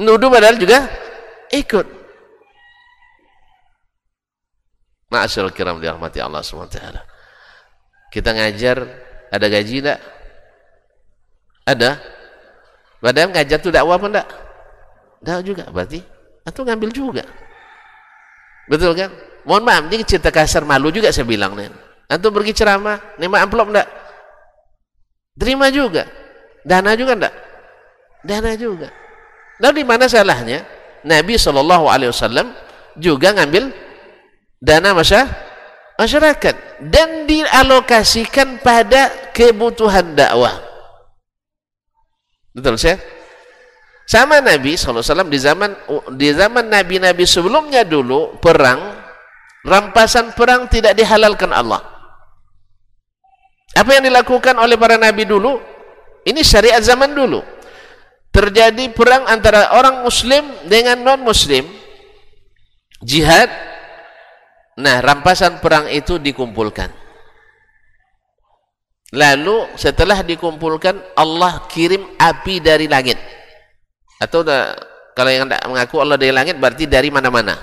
Nuduh 0.01 0.33
padahal 0.33 0.57
juga 0.57 0.89
ikut. 1.53 1.87
Ma'asyarul 5.13 5.53
kiram 5.53 5.79
dirahmati 5.79 6.19
Allah 6.19 6.41
SWT. 6.41 6.81
Kita 8.09 8.33
ngajar, 8.33 8.83
ada 9.29 9.47
gaji 9.53 9.85
tak? 9.85 10.01
Ada? 11.69 12.01
Padahal 13.05 13.31
ngajar 13.37 13.59
itu 13.61 13.69
dakwah 13.69 14.01
enggak? 14.01 14.29
Enggak 15.21 15.41
juga, 15.45 15.65
berarti 15.69 16.14
atau 16.45 16.63
ngambil 16.63 16.93
juga. 16.93 17.25
Betul 18.69 18.95
kan? 18.95 19.11
Mohon 19.45 19.65
maaf, 19.65 19.85
ini 19.93 20.05
cerita 20.05 20.33
kasar 20.33 20.65
malu 20.65 20.89
juga 20.89 21.13
saya 21.13 21.29
bilang 21.29 21.53
nih. 21.57 21.69
Antum 22.09 22.33
pergi 22.33 22.53
ceramah, 22.57 23.17
nerima 23.21 23.41
amplop 23.45 23.69
enggak? 23.73 23.89
Terima 25.37 25.69
juga. 25.69 26.09
Dana 26.65 26.97
juga 26.97 27.13
enggak? 27.17 27.35
Dana 28.25 28.53
juga. 28.57 28.89
Lalu 29.61 29.75
di 29.81 29.85
mana 29.85 30.09
salahnya? 30.09 30.65
Nabi 31.05 31.37
SAW 31.37 31.85
juga 32.97 33.37
ngambil 33.37 33.69
dana 34.65 34.97
masyarakat 34.97 36.55
dan 36.89 37.29
dialokasikan 37.29 38.65
pada 38.65 39.13
kebutuhan 39.37 40.17
dakwah 40.17 40.57
betul 42.57 42.81
saya 42.81 42.97
sama 44.05 44.45
Nabi 44.45 44.77
SAW 44.77 45.01
di 45.33 45.41
zaman 45.41 45.71
di 46.13 46.29
zaman 46.37 46.69
Nabi-Nabi 46.69 47.25
sebelumnya 47.25 47.89
dulu 47.89 48.37
perang 48.37 49.05
rampasan 49.65 50.37
perang 50.37 50.69
tidak 50.69 50.93
dihalalkan 50.93 51.51
Allah. 51.51 51.81
Apa 53.75 53.91
yang 53.99 54.07
dilakukan 54.07 54.55
oleh 54.61 54.79
para 54.79 55.01
Nabi 55.01 55.27
dulu? 55.27 55.59
Ini 56.23 56.41
syariat 56.47 56.79
zaman 56.79 57.11
dulu. 57.11 57.43
Terjadi 58.31 58.93
perang 58.93 59.27
antara 59.27 59.75
orang 59.75 60.05
muslim 60.05 60.47
dengan 60.69 61.01
non 61.03 61.21
muslim 61.25 61.65
jihad. 63.03 63.51
Nah, 64.75 64.99
rampasan 65.03 65.63
perang 65.63 65.87
itu 65.87 66.19
dikumpulkan. 66.19 66.91
Lalu 69.15 69.79
setelah 69.79 70.27
dikumpulkan 70.27 71.15
Allah 71.15 71.63
kirim 71.71 72.03
api 72.19 72.59
dari 72.59 72.91
langit. 72.91 73.15
Atau 74.19 74.47
kalau 75.15 75.31
yang 75.31 75.47
tidak 75.47 75.63
mengaku 75.67 75.97
Allah 76.01 76.19
dari 76.19 76.33
langit 76.35 76.57
berarti 76.59 76.85
dari 76.87 77.09
mana-mana. 77.09 77.59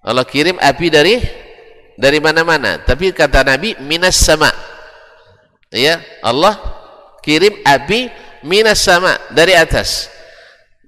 Allah 0.00 0.24
kirim 0.24 0.56
api 0.56 0.86
dari 0.88 1.20
dari 1.98 2.18
mana-mana. 2.18 2.80
Tapi 2.80 3.12
kata 3.12 3.44
Nabi 3.44 3.76
minas 3.84 4.16
sama. 4.16 4.48
Ya, 5.70 6.02
Allah 6.24 6.58
kirim 7.22 7.62
api 7.62 8.10
minas 8.42 8.80
sama 8.80 9.16
dari 9.30 9.54
atas. 9.54 10.08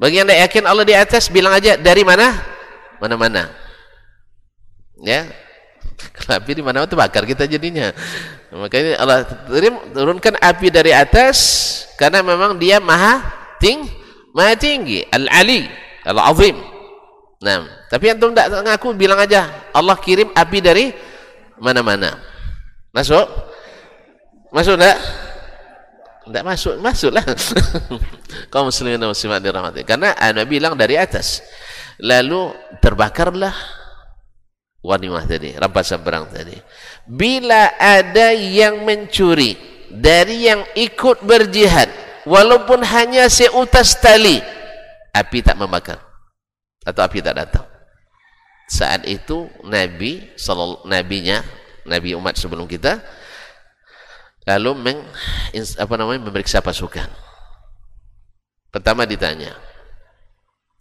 Bagi 0.01 0.19
yang 0.19 0.27
tidak 0.27 0.51
yakin 0.51 0.65
Allah 0.67 0.85
di 0.89 0.95
atas 0.97 1.31
bilang 1.31 1.55
aja 1.55 1.79
dari 1.79 2.03
mana? 2.03 2.35
Mana-mana 2.99 3.63
ya 5.03 5.27
kalau 6.17 6.39
api 6.39 6.51
di 6.55 6.63
mana 6.63 6.87
itu 6.87 6.97
bakar 6.97 7.27
kita 7.27 7.45
jadinya 7.51 7.91
makanya 8.55 9.03
Allah 9.03 9.19
turunkan 9.93 10.39
api 10.39 10.71
dari 10.71 10.95
atas 10.95 11.37
karena 11.99 12.23
memang 12.23 12.57
dia 12.57 12.79
maha 12.79 13.21
ting 13.59 13.85
maha 14.33 14.57
tinggi 14.57 15.05
al-ali 15.09 15.69
al-azim. 16.05 16.57
Nah 17.43 17.87
tapi 17.89 18.09
antum 18.09 18.33
tidak 18.33 18.65
ngaku 18.65 18.97
bilang 18.97 19.21
aja 19.21 19.71
Allah 19.73 19.97
kirim 20.01 20.33
api 20.33 20.59
dari 20.59 20.87
mana-mana. 21.61 22.19
Masuk? 22.93 23.25
Masuk 24.53 24.77
tidak 24.77 24.99
tidak 26.23 26.43
masuk 26.47 26.75
masuklah. 26.79 27.25
Kaum 28.53 28.71
muslimin 28.71 29.01
dan 29.01 29.11
muslimat 29.11 29.43
dirahmati. 29.43 29.83
Karena 29.83 30.15
Nabi 30.31 30.59
bilang 30.59 30.79
dari 30.79 30.95
atas. 30.95 31.43
Lalu 32.03 32.51
terbakarlah 32.83 33.55
wanimah 34.83 35.25
tadi, 35.25 35.55
rampasan 35.55 36.03
perang 36.03 36.27
tadi. 36.31 36.55
Bila 37.07 37.79
ada 37.79 38.35
yang 38.35 38.83
mencuri 38.83 39.55
dari 39.91 40.51
yang 40.51 40.67
ikut 40.75 41.23
berjihad, 41.23 41.91
walaupun 42.29 42.83
hanya 42.87 43.27
seutas 43.27 43.99
tali, 43.99 44.39
api 45.13 45.39
tak 45.45 45.59
membakar 45.59 46.01
atau 46.83 47.03
api 47.05 47.23
tak 47.23 47.37
datang. 47.39 47.67
Saat 48.73 49.05
itu 49.05 49.53
Nabi, 49.69 50.33
nabinya, 50.89 51.45
Nabi 51.85 52.17
umat 52.17 52.41
sebelum 52.41 52.65
kita, 52.65 53.05
lalu 54.49 54.71
meng, 54.81 54.99
apa 55.77 55.95
namanya, 56.01 56.25
memeriksa 56.25 56.65
pasukan. 56.65 57.07
Pertama 58.73 59.05
ditanya, 59.05 59.53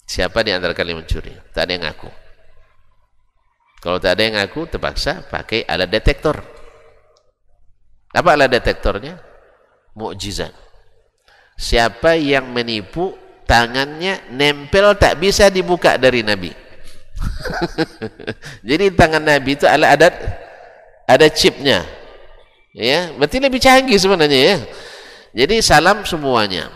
siapa 0.07 0.39
di 0.47 0.55
antara 0.55 0.71
kalian 0.71 1.03
mencuri? 1.03 1.35
Tak 1.51 1.67
ada 1.67 1.71
yang 1.75 1.83
ngaku. 1.83 2.09
Kalau 3.83 3.97
tak 3.99 4.15
ada 4.15 4.21
yang 4.23 4.35
ngaku, 4.39 4.71
terpaksa 4.71 5.27
pakai 5.27 5.67
alat 5.67 5.91
detektor. 5.91 6.39
Apa 8.15 8.39
alat 8.39 8.55
detektornya? 8.55 9.19
Mukjizat. 9.99 10.70
Siapa 11.61 12.17
yang 12.17 12.49
menipu, 12.49 13.13
tangannya 13.45 14.25
nempel 14.33 14.97
tak 14.97 15.21
bisa 15.21 15.53
dibuka 15.53 15.93
dari 16.01 16.25
Nabi. 16.25 16.49
Jadi 18.69 18.89
tangan 18.97 19.21
Nabi 19.21 19.53
itu 19.53 19.69
ada 19.69 19.93
ada 19.93 20.07
ada 21.05 21.27
chipnya. 21.29 21.85
Ya, 22.73 23.13
berarti 23.13 23.37
lebih 23.37 23.61
canggih 23.61 24.01
sebenarnya 24.01 24.39
ya. 24.41 24.57
Jadi 25.45 25.61
salam 25.61 26.01
semuanya. 26.01 26.73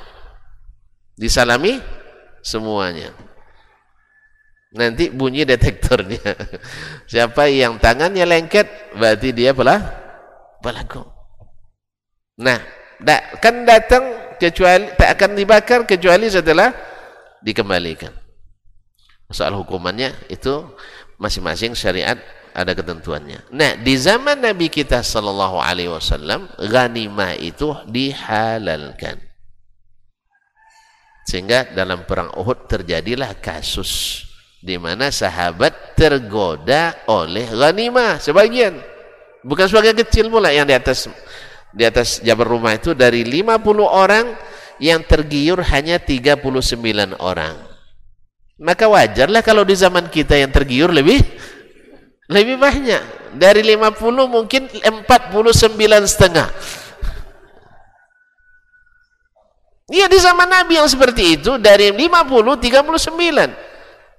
Disalami 1.17 1.81
semuanya 2.45 3.09
nanti 4.75 5.07
bunyi 5.07 5.47
detektornya 5.47 6.19
siapa 7.11 7.47
yang 7.47 7.79
tangannya 7.79 8.27
lengket 8.27 8.67
berarti 8.99 9.31
dia 9.31 9.55
pelah 9.55 9.79
pelaku 10.59 11.01
nah 12.35 12.59
kan 13.39 13.63
datang 13.63 14.03
kecuali 14.37 14.91
tak 14.95 15.19
akan 15.19 15.31
dibakar 15.35 15.83
kecuali 15.83 16.29
setelah 16.29 16.71
dikembalikan. 17.43 18.13
Soal 19.29 19.57
hukumannya 19.57 20.13
itu 20.29 20.63
masing-masing 21.17 21.73
syariat 21.73 22.19
ada 22.55 22.71
ketentuannya. 22.71 23.51
Nah 23.51 23.75
di 23.75 23.99
zaman 23.99 24.39
Nabi 24.39 24.71
kita 24.71 25.03
sallallahu 25.03 25.59
alaihi 25.59 25.91
wasallam 25.91 26.47
ghanimah 26.55 27.35
itu 27.35 27.75
dihalalkan. 27.89 29.19
Sehingga 31.25 31.73
dalam 31.73 32.05
perang 32.05 32.31
Uhud 32.37 32.69
terjadilah 32.69 33.33
kasus 33.41 34.23
di 34.61 34.77
mana 34.77 35.09
sahabat 35.09 35.97
tergoda 35.97 36.95
oleh 37.09 37.49
ghanimah 37.49 38.21
sebagian. 38.21 38.77
Bukan 39.45 39.69
sebagian 39.69 39.97
kecil 39.97 40.29
pula 40.29 40.49
yang 40.49 40.65
di 40.65 40.73
atas 40.73 41.05
di 41.75 41.83
atas 41.83 42.23
jabar 42.23 42.47
rumah 42.47 42.71
itu 42.71 42.95
dari 42.95 43.27
50 43.27 43.59
orang 43.83 44.31
yang 44.79 45.03
tergiur 45.03 45.59
hanya 45.67 45.99
39 45.99 47.19
orang. 47.19 47.55
Maka 48.55 48.87
wajarlah 48.87 49.43
kalau 49.43 49.67
di 49.67 49.75
zaman 49.75 50.07
kita 50.07 50.39
yang 50.39 50.55
tergiur 50.55 50.87
lebih 50.95 51.19
lebih 52.31 52.55
banyak. 52.55 53.27
Dari 53.35 53.59
50 53.67 53.99
mungkin 54.31 54.71
49 54.71 55.03
setengah. 56.07 56.47
Iya 59.91 60.07
di 60.09 60.17
zaman 60.17 60.47
Nabi 60.49 60.79
yang 60.79 60.87
seperti 60.89 61.37
itu 61.37 61.61
dari 61.61 61.93
50 61.93 62.57
39 62.57 63.75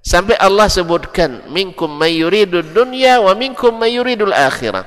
Sampai 0.07 0.39
Allah 0.39 0.71
sebutkan 0.71 1.51
minkum 1.51 1.91
mayuridu 1.91 2.63
dunya 2.63 3.19
wa 3.19 3.35
minkum 3.35 3.75
mayuridul 3.75 4.31
akhirah. 4.31 4.87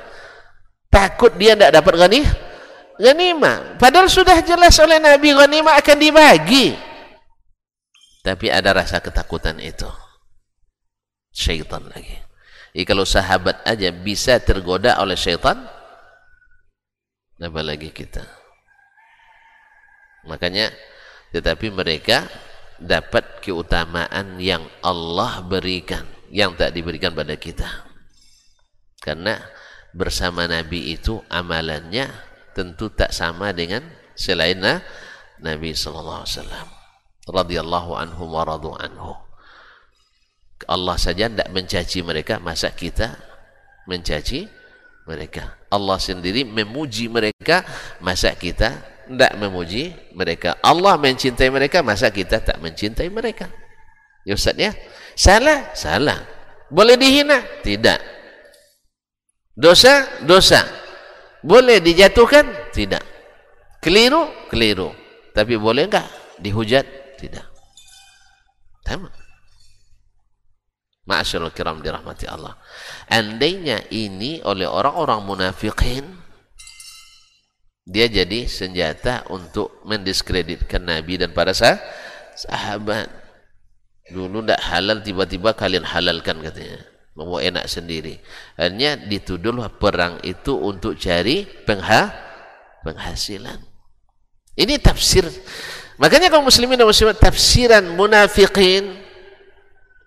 Takut 0.88 1.36
dia 1.36 1.59
tidak 1.59 1.76
dapat 1.76 1.93
ghanih 1.99 2.24
ghanimah. 2.99 3.79
Padahal 3.79 4.11
sudah 4.11 4.37
jelas 4.43 4.75
oleh 4.83 4.99
Nabi 4.99 5.31
ghanimah 5.31 5.79
akan 5.79 5.97
dibagi. 5.97 6.75
Tapi 8.19 8.51
ada 8.51 8.75
rasa 8.75 8.99
ketakutan 8.99 9.57
itu. 9.63 9.87
Syaitan 11.31 11.87
lagi. 11.87 12.19
Jadi 12.75 12.85
kalau 12.85 13.07
sahabat 13.07 13.65
aja 13.65 13.89
bisa 13.89 14.37
tergoda 14.43 14.99
oleh 15.01 15.17
syaitan, 15.17 15.57
apalagi 17.39 17.89
kita. 17.89 18.21
Makanya 20.27 20.69
tetapi 21.33 21.71
mereka 21.73 22.27
dapat 22.79 23.41
keutamaan 23.43 24.37
yang 24.39 24.67
Allah 24.83 25.43
berikan 25.43 26.05
yang 26.29 26.53
tak 26.55 26.73
diberikan 26.73 27.11
pada 27.11 27.35
kita 27.35 27.67
karena 29.03 29.41
bersama 29.91 30.45
Nabi 30.45 30.93
itu 30.95 31.19
amalannya 31.27 32.28
tentu 32.55 32.91
tak 32.93 33.11
sama 33.13 33.53
dengan 33.55 33.83
selain 34.17 34.59
Nabi 35.39 35.71
sallallahu 35.71 36.23
alaihi 36.25 36.35
wasallam 36.35 36.67
radhiyallahu 37.29 37.91
anhu 37.95 38.23
wa 38.27 38.41
radu 38.43 38.71
anhu 38.75 39.13
Allah 40.67 40.99
saja 40.99 41.31
tidak 41.31 41.49
mencaci 41.55 42.03
mereka 42.03 42.41
masa 42.43 42.73
kita 42.75 43.15
mencaci 43.87 44.43
mereka 45.07 45.55
Allah 45.71 45.97
sendiri 46.01 46.43
memuji 46.43 47.07
mereka 47.07 47.63
masa 48.03 48.35
kita 48.35 48.99
tidak 49.09 49.33
memuji 49.41 49.89
mereka. 50.13 50.61
Allah 50.61 50.93
mencintai 51.01 51.49
mereka, 51.49 51.81
masa 51.81 52.13
kita 52.13 52.37
tak 52.37 52.61
mencintai 52.61 53.09
mereka? 53.09 53.49
Ya 54.21 54.37
Ustaz 54.37 54.53
ya? 54.53 54.71
Salah? 55.17 55.73
Salah. 55.73 56.21
Boleh 56.69 56.93
dihina? 56.93 57.41
Tidak. 57.65 57.99
Dosa? 59.57 60.21
Dosa. 60.21 60.61
Boleh 61.39 61.79
dijatuhkan? 61.79 62.71
Tidak. 62.75 63.03
Keliru? 63.79 64.27
Keliru. 64.51 64.91
Tapi 65.31 65.55
boleh 65.55 65.87
enggak 65.87 66.07
dihujat? 66.39 66.85
Tidak. 67.15 67.45
Sama. 68.83 69.07
Ma'asyarul 71.05 71.53
kiram 71.53 71.81
dirahmati 71.81 72.25
Allah. 72.29 72.57
Andainya 73.09 73.81
ini 73.89 74.41
oleh 74.45 74.69
orang-orang 74.69 75.25
munafikin 75.25 76.05
dia 77.89 78.05
jadi 78.05 78.45
senjata 78.45 79.25
untuk 79.33 79.81
mendiskreditkan 79.81 80.85
Nabi 80.85 81.17
dan 81.17 81.33
para 81.33 81.57
sah 81.57 81.81
sahabat 82.37 83.09
dulu 84.13 84.45
tidak 84.45 84.61
halal 84.61 85.01
tiba-tiba 85.01 85.57
kalian 85.57 85.81
halalkan 85.81 86.37
katanya 86.37 86.85
mau 87.28 87.41
enak 87.41 87.67
sendiri. 87.67 88.22
Hanya 88.55 88.95
dituduh 88.95 89.51
perang 89.76 90.22
itu 90.24 90.55
untuk 90.55 90.95
cari 90.95 91.43
pengha 91.67 92.13
penghasilan. 92.86 93.59
Ini 94.55 94.80
tafsir. 94.80 95.28
Makanya 95.99 96.32
kaum 96.32 96.47
muslimin 96.47 96.80
dan 96.80 96.88
muslimat 96.88 97.20
tafsiran 97.20 97.84
munafikin 97.95 99.09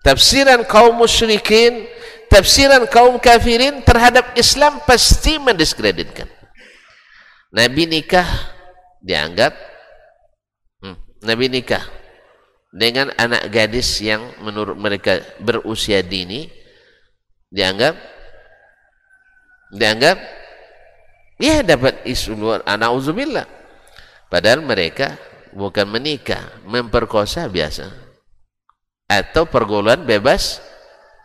tafsiran 0.03 0.65
kaum 0.67 0.97
musyrikin 0.99 1.87
tafsiran 2.27 2.89
kaum 2.89 3.17
kafirin 3.17 3.81
terhadap 3.85 4.33
Islam 4.33 4.81
pasti 4.83 5.37
mendiskreditkan. 5.37 6.25
Nabi 7.53 7.85
nikah 7.85 8.25
dianggap 9.05 9.53
hmm, 10.81 10.97
Nabi 11.21 11.45
nikah 11.49 11.85
dengan 12.73 13.13
anak 13.13 13.53
gadis 13.53 14.01
yang 14.01 14.33
menurut 14.41 14.73
mereka 14.73 15.21
berusia 15.37 16.01
dini 16.01 16.49
dianggap? 17.53 17.93
Dianggap? 19.69 20.17
Ya 21.37 21.61
dapat 21.61 22.01
isu 22.09 22.33
luar. 22.33 22.65
Anak 22.65 22.97
uzubillah 22.97 23.45
padahal 24.33 24.65
mereka 24.65 25.13
bukan 25.53 25.85
menikah 25.85 26.41
memperkosa 26.65 27.45
biasa. 27.45 27.93
Atau 29.05 29.45
pergaulan 29.45 30.01
bebas 30.09 30.57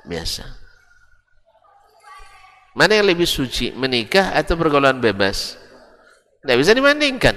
biasa. 0.05 0.45
Mana 2.77 3.01
yang 3.01 3.09
lebih 3.09 3.25
suci 3.25 3.73
menikah 3.73 4.37
atau 4.37 4.55
pergaulan 4.55 5.01
bebas? 5.01 5.57
Tidak 6.45 6.57
bisa 6.59 6.77
dibandingkan. 6.77 7.35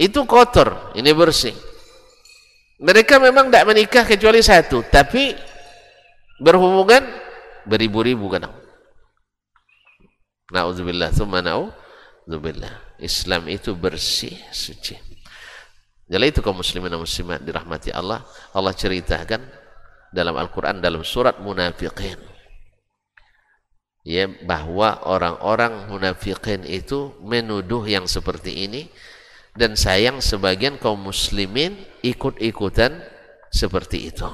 Itu 0.00 0.24
kotor, 0.24 0.92
ini 0.96 1.12
bersih. 1.12 1.54
Mereka 2.80 3.16
memang 3.22 3.48
tidak 3.48 3.64
menikah 3.72 4.04
kecuali 4.04 4.40
satu, 4.44 4.84
tapi 4.88 5.32
berhubungan 6.40 7.25
beribu-ribu 7.66 8.30
kadang. 8.30 8.54
Nauzubillah, 10.54 11.10
thumma 11.10 11.42
na'udzubillah. 11.42 13.02
Islam 13.02 13.50
itu 13.50 13.74
bersih, 13.74 14.38
suci. 14.54 14.94
Jadi 16.06 16.24
itu 16.30 16.38
kaum 16.38 16.62
muslimin 16.62 16.94
dan 16.94 17.02
muslimat 17.02 17.42
dirahmati 17.42 17.90
Allah. 17.90 18.22
Allah 18.54 18.70
ceritakan 18.70 19.42
dalam 20.14 20.38
Al-Quran 20.38 20.78
dalam 20.78 21.02
surat 21.02 21.42
munafiqin 21.42 22.36
ya 24.06 24.30
bahwa 24.46 25.02
orang-orang 25.02 25.90
munafikin 25.90 26.62
itu 26.62 27.10
menuduh 27.26 27.82
yang 27.82 28.06
seperti 28.06 28.70
ini 28.70 28.86
dan 29.58 29.74
sayang 29.74 30.22
sebagian 30.22 30.78
kaum 30.78 31.10
muslimin 31.10 31.74
ikut-ikutan 32.06 33.02
seperti 33.50 34.14
itu. 34.14 34.30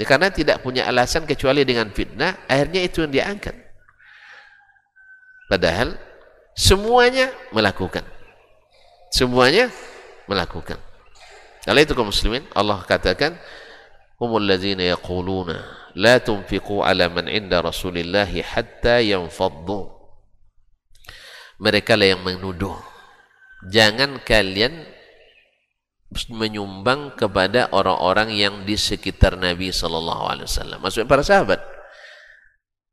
Ya, 0.00 0.08
karena 0.08 0.32
tidak 0.32 0.64
punya 0.64 0.88
alasan 0.88 1.28
kecuali 1.28 1.60
dengan 1.60 1.92
fitnah 1.92 2.48
akhirnya 2.48 2.80
itu 2.80 3.04
yang 3.04 3.12
diangkat 3.12 3.52
padahal 5.52 5.92
semuanya 6.56 7.28
melakukan. 7.52 8.06
Semuanya 9.10 9.68
melakukan. 10.30 10.78
Kalau 11.66 11.80
itu 11.82 11.92
kaum 11.92 12.08
muslimin 12.08 12.46
Allah 12.54 12.80
katakan 12.86 13.34
humul 14.22 14.46
ladzina 14.46 14.86
yaquluna 14.86 15.58
la 15.98 16.22
tunfiqu 16.22 16.86
ala 16.86 17.10
man 17.10 17.26
inda 17.26 17.58
rasulillahi 17.58 18.40
hatta 18.40 19.02
yanfaddu. 19.02 19.90
Mereka 21.60 21.98
lah 21.98 22.16
yang 22.16 22.22
menuduh. 22.24 22.78
Jangan 23.68 24.24
kalian 24.24 24.80
menyumbang 26.30 27.14
kepada 27.14 27.70
orang-orang 27.70 28.34
yang 28.34 28.54
di 28.66 28.74
sekitar 28.74 29.38
Nabi 29.38 29.70
sallallahu 29.70 30.26
alaihi 30.26 30.46
wasallam. 30.50 30.78
Maksudnya 30.82 31.06
para 31.06 31.22
sahabat. 31.22 31.60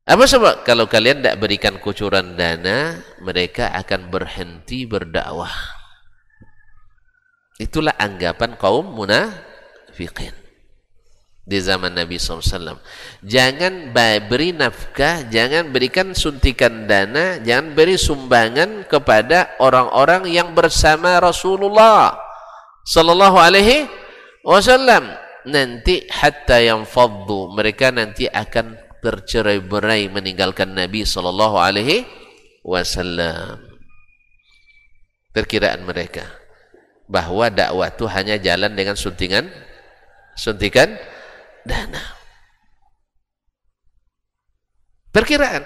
Apa 0.08 0.24
sebab? 0.24 0.64
Kalau 0.64 0.88
kalian 0.88 1.20
tidak 1.20 1.36
berikan 1.42 1.76
kucuran 1.82 2.38
dana 2.38 2.96
mereka 3.20 3.74
akan 3.74 4.08
berhenti 4.08 4.88
berdakwah. 4.88 5.52
Itulah 7.58 7.92
anggapan 7.98 8.54
kaum 8.54 8.86
munafiqin 8.86 10.32
di 11.42 11.58
zaman 11.58 11.98
Nabi 11.98 12.22
SAW. 12.22 12.78
Jangan 13.26 13.90
beri 14.30 14.54
nafkah, 14.54 15.26
jangan 15.26 15.74
berikan 15.74 16.14
suntikan 16.14 16.86
dana, 16.86 17.42
jangan 17.42 17.74
beri 17.74 17.98
sumbangan 17.98 18.86
kepada 18.86 19.58
orang-orang 19.58 20.30
yang 20.30 20.54
bersama 20.54 21.18
Rasulullah 21.18 22.27
Sallallahu 22.88 23.36
Alaihi 23.36 23.84
Wasallam. 24.40 25.12
Nanti 25.48 26.04
hatta 26.08 26.60
yang 26.60 26.84
faddu 26.88 27.52
mereka 27.52 27.88
nanti 27.92 28.28
akan 28.28 28.76
tercerai-berai 29.00 30.08
meninggalkan 30.08 30.72
Nabi 30.72 31.04
Sallallahu 31.04 31.56
Alaihi 31.60 32.08
Wasallam. 32.64 33.60
Perkiraan 35.32 35.84
mereka 35.84 36.24
bahwa 37.08 37.48
dakwah 37.48 37.88
itu 37.88 38.04
hanya 38.08 38.36
jalan 38.40 38.72
dengan 38.72 38.96
suntingan 38.96 39.48
suntikan 40.36 40.96
dana. 41.64 42.02
Perkiraan. 45.12 45.64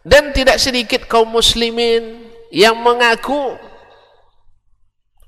Dan 0.00 0.32
tidak 0.32 0.56
sedikit 0.56 1.04
kaum 1.04 1.28
muslimin 1.28 2.24
yang 2.48 2.76
mengaku 2.80 3.56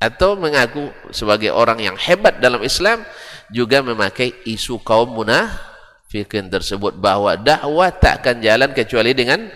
atau 0.02 0.34
mengaku 0.34 0.90
sebagai 1.14 1.54
orang 1.54 1.78
yang 1.78 1.94
hebat 1.94 2.42
dalam 2.42 2.58
Islam 2.66 3.06
juga 3.54 3.86
memakai 3.86 4.34
isu 4.42 4.82
kaum 4.82 5.14
munafikin 5.14 6.50
tersebut 6.50 6.98
bahwa 6.98 7.38
dakwah 7.38 7.94
tak 7.94 8.18
akan 8.18 8.42
jalan 8.42 8.74
kecuali 8.74 9.14
dengan 9.14 9.46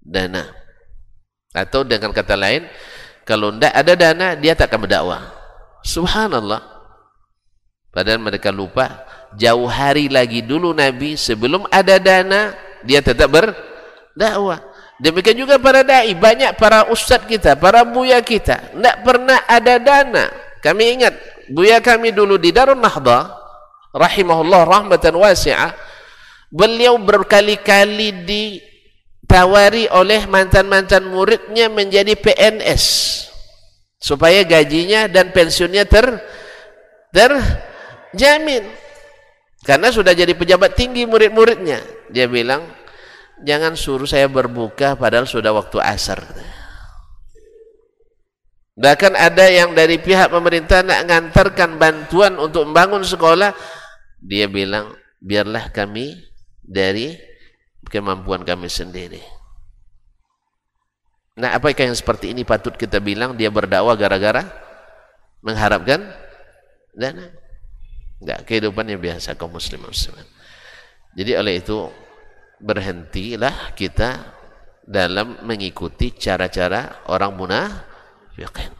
dana. 0.00 0.48
Atau 1.52 1.84
dengan 1.84 2.16
kata 2.16 2.40
lain, 2.40 2.64
kalau 3.28 3.52
tidak 3.52 3.72
ada 3.76 3.92
dana, 3.92 4.26
dia 4.32 4.56
tak 4.56 4.72
akan 4.72 4.88
berdakwah. 4.88 5.22
Subhanallah. 5.84 6.64
Padahal 7.92 8.20
mereka 8.20 8.48
lupa 8.48 9.04
jauh 9.36 9.68
hari 9.68 10.08
lagi 10.08 10.40
dulu 10.40 10.72
Nabi 10.72 11.20
sebelum 11.20 11.68
ada 11.68 12.00
dana 12.00 12.52
dia 12.84 13.00
tetap 13.00 13.32
berdakwah 13.32 14.60
demikian 15.02 15.46
juga 15.46 15.60
para 15.60 15.84
dai 15.84 16.12
banyak 16.16 16.56
para 16.56 16.88
ustaz 16.88 17.24
kita 17.28 17.56
para 17.56 17.84
buya 17.84 18.20
kita. 18.20 18.72
Tidak 18.72 18.96
pernah 19.04 19.44
ada 19.48 19.76
dana. 19.80 20.24
Kami 20.60 21.00
ingat 21.00 21.14
buya 21.52 21.78
kami 21.78 22.10
dulu 22.10 22.40
di 22.40 22.50
Darun 22.50 22.82
Nahda 22.82 23.30
rahimahullah 23.94 24.66
rahmatan 24.66 25.14
wasi'ah 25.16 25.72
beliau 26.50 26.98
berkali-kali 26.98 28.26
ditawari 28.26 29.88
oleh 29.90 30.26
mantan-mantan 30.26 31.06
muridnya 31.06 31.70
menjadi 31.70 32.14
PNS 32.16 32.84
supaya 33.96 34.44
gajinya 34.46 35.10
dan 35.10 35.32
pensiunnya 35.34 35.88
ter 35.88 36.06
terjamin. 37.10 38.64
Karena 39.66 39.90
sudah 39.90 40.14
jadi 40.14 40.30
pejabat 40.30 40.78
tinggi 40.78 41.02
murid-muridnya. 41.10 41.82
Dia 42.14 42.30
bilang 42.30 42.62
jangan 43.44 43.76
suruh 43.76 44.08
saya 44.08 44.30
berbuka 44.30 44.96
padahal 44.96 45.28
sudah 45.28 45.52
waktu 45.52 45.82
asar. 45.82 46.22
Bahkan 48.76 49.16
ada 49.16 49.48
yang 49.48 49.72
dari 49.72 49.96
pihak 49.96 50.28
pemerintah 50.28 50.84
nak 50.84 51.08
mengantarkan 51.08 51.80
bantuan 51.80 52.36
untuk 52.36 52.68
membangun 52.68 53.00
sekolah 53.04 53.56
dia 54.20 54.44
bilang 54.48 54.92
biarlah 55.20 55.72
kami 55.72 56.12
dari 56.60 57.16
kemampuan 57.88 58.44
kami 58.44 58.68
sendiri. 58.68 59.20
Nah 61.36 61.56
apakah 61.56 61.88
yang 61.88 61.96
seperti 61.96 62.32
ini 62.32 62.44
patut 62.44 62.76
kita 62.76 63.00
bilang 63.00 63.36
dia 63.36 63.48
berdakwah 63.52 63.96
gara-gara 63.96 64.44
mengharapkan 65.40 66.04
dana? 66.96 67.32
Enggak 68.20 68.48
kehidupannya 68.48 68.96
biasa 68.96 69.36
kaum 69.36 69.52
muslim 69.52 69.84
muslimat 69.84 70.24
jadi 71.16 71.40
oleh 71.40 71.64
itu 71.64 71.88
berhentilah 72.62 73.76
kita 73.76 74.34
dalam 74.86 75.42
mengikuti 75.42 76.14
cara-cara 76.14 77.04
orang 77.10 77.32
munafikin. 77.34 78.72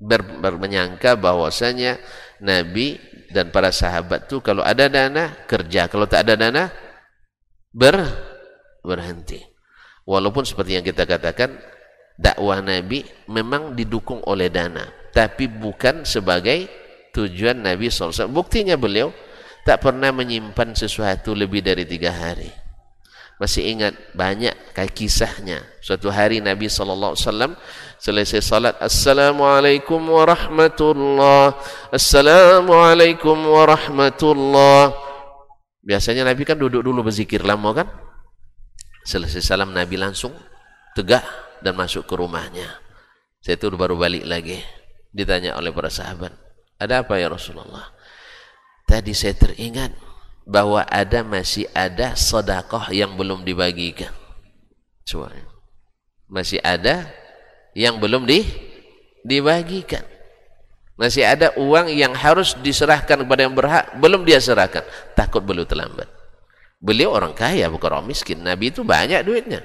Ber, 0.00 0.24
ber 0.24 0.56
menyangka 0.56 1.20
bahwasanya 1.20 2.00
Nabi 2.40 2.96
dan 3.28 3.52
para 3.52 3.68
sahabat 3.68 4.32
itu 4.32 4.40
kalau 4.40 4.64
ada 4.64 4.88
dana 4.88 5.44
kerja. 5.44 5.92
Kalau 5.92 6.08
tak 6.08 6.24
ada 6.24 6.40
dana 6.40 6.72
ber 7.68 8.00
berhenti. 8.80 9.44
Walaupun 10.08 10.48
seperti 10.48 10.80
yang 10.80 10.84
kita 10.88 11.04
katakan 11.04 11.60
dakwah 12.20 12.60
Nabi 12.60 13.00
memang 13.32 13.72
didukung 13.72 14.20
oleh 14.28 14.52
dana 14.52 14.84
tapi 15.10 15.48
bukan 15.48 16.04
sebagai 16.04 16.68
tujuan 17.16 17.64
Nabi 17.64 17.88
SAW 17.88 18.28
buktinya 18.28 18.76
beliau 18.76 19.10
tak 19.64 19.80
pernah 19.80 20.12
menyimpan 20.12 20.76
sesuatu 20.76 21.32
lebih 21.32 21.64
dari 21.64 21.88
tiga 21.88 22.12
hari 22.12 22.59
masih 23.40 23.72
ingat 23.72 23.96
banyak 24.12 24.52
kisahnya. 24.92 25.64
Suatu 25.80 26.12
hari 26.12 26.44
Nabi 26.44 26.68
SAW 26.68 27.16
selesai 27.96 28.44
salat 28.44 28.76
Assalamualaikum 28.80 29.96
warahmatullah 29.96 31.56
Assalamualaikum 31.88 33.36
warahmatullah. 33.48 34.92
Biasanya 35.80 36.28
Nabi 36.28 36.44
kan 36.44 36.60
duduk 36.60 36.84
dulu 36.84 37.08
berzikir 37.08 37.40
lama 37.40 37.72
kan? 37.72 37.88
Selesai 39.08 39.40
salam 39.40 39.72
Nabi 39.72 39.96
langsung 39.96 40.36
tegak 40.92 41.24
dan 41.64 41.72
masuk 41.72 42.04
ke 42.04 42.12
rumahnya. 42.12 42.68
Saya 43.40 43.56
itu 43.56 43.72
baru 43.72 43.96
balik 43.96 44.28
lagi 44.28 44.60
ditanya 45.16 45.56
oleh 45.56 45.72
para 45.72 45.88
sahabat 45.88 46.50
ada 46.80 47.04
apa 47.04 47.20
ya 47.20 47.28
Rasulullah? 47.28 47.92
Tadi 48.88 49.12
saya 49.12 49.36
teringat 49.36 49.92
bahwa 50.50 50.82
ada 50.90 51.22
masih 51.22 51.70
ada 51.70 52.18
sedekah 52.18 52.90
yang 52.90 53.14
belum 53.14 53.46
dibagikan. 53.46 54.10
Cuma 55.06 55.30
masih 56.26 56.58
ada 56.58 57.06
yang 57.78 58.02
belum 58.02 58.26
di 58.26 58.42
dibagikan. 59.22 60.02
Masih 60.98 61.22
ada 61.22 61.54
uang 61.54 61.94
yang 61.94 62.12
harus 62.12 62.58
diserahkan 62.58 63.22
kepada 63.22 63.46
yang 63.46 63.54
berhak 63.54 63.94
belum 64.02 64.26
dia 64.26 64.42
serahkan. 64.42 64.82
Takut 65.14 65.40
beliau 65.40 65.64
terlambat. 65.64 66.10
Beliau 66.82 67.14
orang 67.14 67.32
kaya 67.32 67.70
bukan 67.70 68.02
orang 68.02 68.10
miskin. 68.10 68.42
Nabi 68.42 68.74
itu 68.74 68.82
banyak 68.82 69.22
duitnya. 69.22 69.62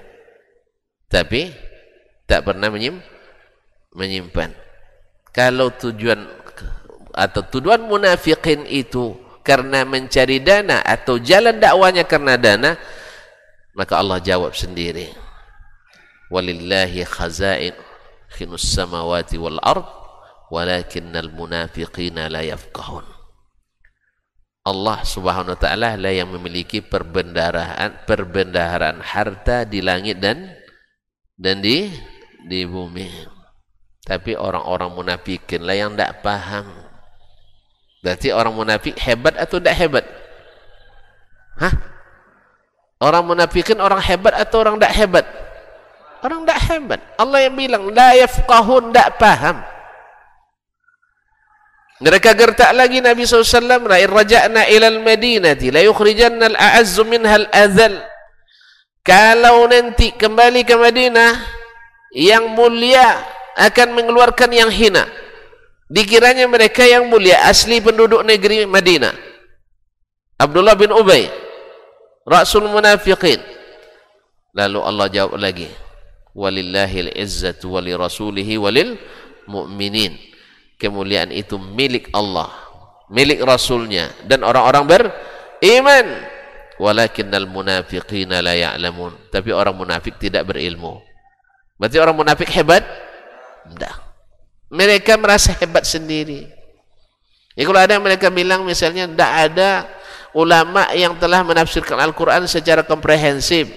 Tapi 1.09 1.49
tak 2.29 2.45
pernah 2.45 2.69
menyim, 2.69 3.01
menyimpan. 3.97 4.53
Kalau 5.33 5.73
tujuan 5.75 6.23
atau 7.11 7.41
tujuan 7.57 7.83
munafikin 7.83 8.63
itu 8.69 9.24
karena 9.45 9.85
mencari 9.85 10.41
dana 10.41 10.81
atau 10.81 11.21
jalan 11.21 11.61
dakwanya 11.61 12.03
karena 12.03 12.33
dana 12.35 12.71
maka 13.77 14.01
Allah 14.01 14.17
jawab 14.17 14.57
sendiri 14.57 15.13
walillahi 16.33 17.05
khazain 17.05 17.77
khinus 18.33 18.73
samawati 18.73 19.37
wal 19.37 19.61
ard 19.61 19.85
walakinnal 20.49 21.29
munafiqina 21.29 22.25
la 22.27 22.41
yafqahun 22.41 23.15
Allah 24.65 25.05
Subhanahu 25.05 25.53
wa 25.53 25.61
taala 25.61 25.93
lah 25.93 26.09
yang 26.09 26.33
memiliki 26.33 26.81
perbendaharaan 26.81 28.01
perbendaharaan 28.09 28.97
harta 28.97 29.61
di 29.61 29.77
langit 29.85 30.17
dan 30.17 30.57
dan 31.37 31.61
di 31.61 31.85
di 32.49 32.65
bumi. 32.65 33.09
Tapi 34.01 34.33
orang-orang 34.33 34.89
munafikin 34.89 35.65
lah 35.65 35.77
yang 35.77 35.93
tidak 35.93 36.25
paham. 36.25 36.65
Berarti 38.05 38.29
orang 38.29 38.53
munafik 38.53 38.93
hebat 39.01 39.33
atau 39.33 39.57
tidak 39.57 39.73
hebat? 39.81 40.05
Hah? 41.57 41.73
Orang 43.01 43.25
munafikin 43.25 43.81
orang 43.81 43.97
hebat 43.97 44.37
atau 44.37 44.61
orang 44.61 44.77
tidak 44.77 44.93
hebat? 44.93 45.25
Orang 46.21 46.45
tidak 46.45 46.61
hebat. 46.69 47.01
Allah 47.17 47.49
yang 47.49 47.57
bilang 47.57 47.89
la 47.89 48.13
yafqahun 48.13 48.93
tidak 48.93 49.09
paham. 49.17 49.57
Mereka 52.05 52.37
gertak 52.37 52.75
lagi 52.77 53.01
Nabi 53.01 53.25
SAW, 53.25 53.87
Ra'in 53.87 54.11
raja'na 54.11 54.67
ilal 54.69 54.99
madinati, 55.01 55.73
la 55.73 55.81
yukhrijanna 55.81 56.53
al-a'azzu 56.53 57.07
minha 57.09 57.41
al-azal. 57.41 58.03
Kalau 59.01 59.65
nanti 59.65 60.13
kembali 60.13 60.61
ke 60.61 60.75
Madinah, 60.77 61.33
yang 62.13 62.53
mulia 62.53 63.21
akan 63.57 63.97
mengeluarkan 63.97 64.51
yang 64.51 64.69
hina. 64.69 65.24
Dikiranya 65.85 66.49
mereka 66.49 66.81
yang 66.81 67.05
mulia, 67.09 67.45
asli 67.45 67.77
penduduk 67.77 68.25
negeri 68.25 68.65
Madinah. 68.65 69.13
Abdullah 70.41 70.75
bin 70.75 70.91
Ubay, 70.91 71.29
Rasul 72.25 72.67
Munafiqin. 72.67 73.39
Lalu 74.55 74.79
Allah 74.81 75.07
jawab 75.11 75.37
lagi, 75.37 75.69
Walillahil 76.35 77.15
izzatu 77.15 77.79
wali 77.79 77.95
rasulihi 77.95 78.59
walil 78.59 78.99
mu'minin. 79.47 80.19
Kemuliaan 80.75 81.31
itu 81.31 81.55
milik 81.55 82.11
Allah 82.11 82.65
milik 83.09 83.41
Rasulnya 83.45 84.11
dan 84.25 84.43
orang-orang 84.43 84.83
beriman. 84.85 86.05
Walakinnal 86.75 87.47
munafiqina 87.47 88.43
la 88.43 88.51
ya'lamun. 88.51 89.31
Tapi 89.31 89.55
orang 89.55 89.79
munafik 89.79 90.19
tidak 90.19 90.43
berilmu. 90.43 90.99
Berarti 91.79 91.97
orang 92.03 92.19
munafik 92.19 92.51
hebat? 92.51 92.83
Tidak 93.71 94.04
mereka 94.71 95.15
merasa 95.15 95.53
hebat 95.57 95.85
sendiri 95.85 96.49
ya 97.53 97.63
kalau 97.63 97.79
ada 97.79 97.97
mereka 97.97 98.29
bilang 98.29 98.65
misalnya 98.65 99.09
tidak 99.09 99.31
ada 99.51 99.69
ulama 100.35 100.91
yang 100.91 101.15
telah 101.15 101.41
menafsirkan 101.41 101.95
Al-Quran 101.99 102.45
secara 102.49 102.83
komprehensif 102.83 103.71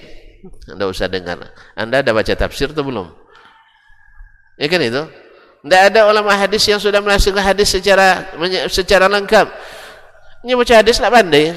anda 0.67 0.87
usah 0.87 1.07
dengar 1.07 1.51
anda 1.75 2.01
ada 2.03 2.11
baca 2.11 2.33
tafsir 2.35 2.71
atau 2.71 2.83
belum 2.83 3.07
ya 4.59 4.67
kan 4.67 4.81
itu 4.83 5.03
tidak 5.59 5.91
ada 5.91 6.07
ulama 6.07 6.31
hadis 6.39 6.63
yang 6.71 6.79
sudah 6.79 7.03
menafsirkan 7.03 7.43
hadis 7.43 7.67
secara 7.67 8.31
secara 8.71 9.11
lengkap. 9.11 9.51
Ini 10.47 10.55
baca 10.55 10.73
hadis 10.79 11.03
nak 11.03 11.11
pandai. 11.11 11.51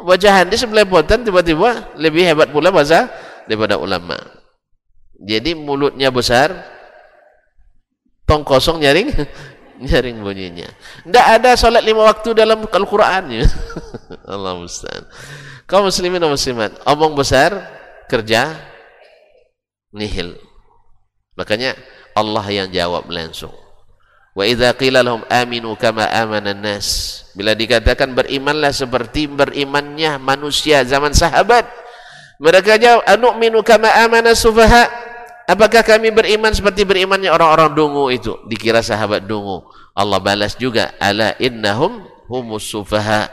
Baca 0.00 0.28
hadis 0.32 0.64
belepotan 0.64 1.20
tiba-tiba 1.20 1.92
lebih 2.00 2.24
hebat 2.24 2.48
pula 2.48 2.72
bahasa 2.72 3.12
daripada 3.44 3.76
ulama. 3.76 4.16
Jadi 5.20 5.52
mulutnya 5.52 6.08
besar, 6.08 6.64
tong 8.30 8.46
kosong 8.46 8.78
nyaring 8.78 9.10
nyaring 9.90 10.22
bunyinya. 10.22 10.70
Tidak 11.02 11.26
ada 11.40 11.58
solat 11.58 11.82
lima 11.82 12.06
waktu 12.06 12.30
dalam 12.38 12.62
Al-Quran. 12.70 13.42
Allah 14.32 14.54
mustahil. 14.54 15.02
Kau 15.66 15.82
muslimin 15.82 16.22
dan 16.22 16.30
muslimat, 16.30 16.78
omong 16.86 17.18
besar, 17.18 17.54
kerja 18.06 18.54
nihil. 19.90 20.38
Makanya 21.34 21.74
Allah 22.14 22.44
yang 22.50 22.68
jawab 22.70 23.10
langsung. 23.10 23.54
Wa 24.34 24.46
idza 24.46 24.70
qila 24.78 25.02
lahum 25.02 25.26
aminu 25.26 25.74
kama 25.74 26.06
amana 26.06 26.54
nas. 26.54 27.22
Bila 27.34 27.54
dikatakan 27.54 28.14
berimanlah 28.14 28.70
seperti 28.70 29.26
berimannya 29.26 30.18
manusia 30.22 30.86
zaman 30.86 31.14
sahabat. 31.14 31.66
Mereka 32.42 32.78
jawab 32.78 33.02
anu'minu 33.06 33.62
kama 33.62 33.90
amana 33.90 34.34
sufaha. 34.34 35.09
Apakah 35.50 35.82
kami 35.82 36.14
beriman 36.14 36.54
seperti 36.54 36.86
berimannya 36.86 37.26
orang-orang 37.26 37.74
dungu 37.74 38.06
itu? 38.14 38.38
Dikira 38.46 38.86
sahabat 38.86 39.26
dungu. 39.26 39.66
Allah 39.98 40.22
balas 40.22 40.54
juga 40.54 40.94
ala 41.02 41.34
innahum 41.42 42.06
humus 42.30 42.70
sufaha. 42.70 43.26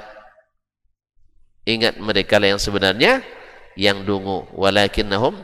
Ingat 1.70 2.01
mereka 2.01 2.41
lah 2.41 2.57
yang 2.57 2.61
sebenarnya 2.63 3.22
yang 3.78 4.01
dungu 4.01 4.49
walakinnahum 4.57 5.38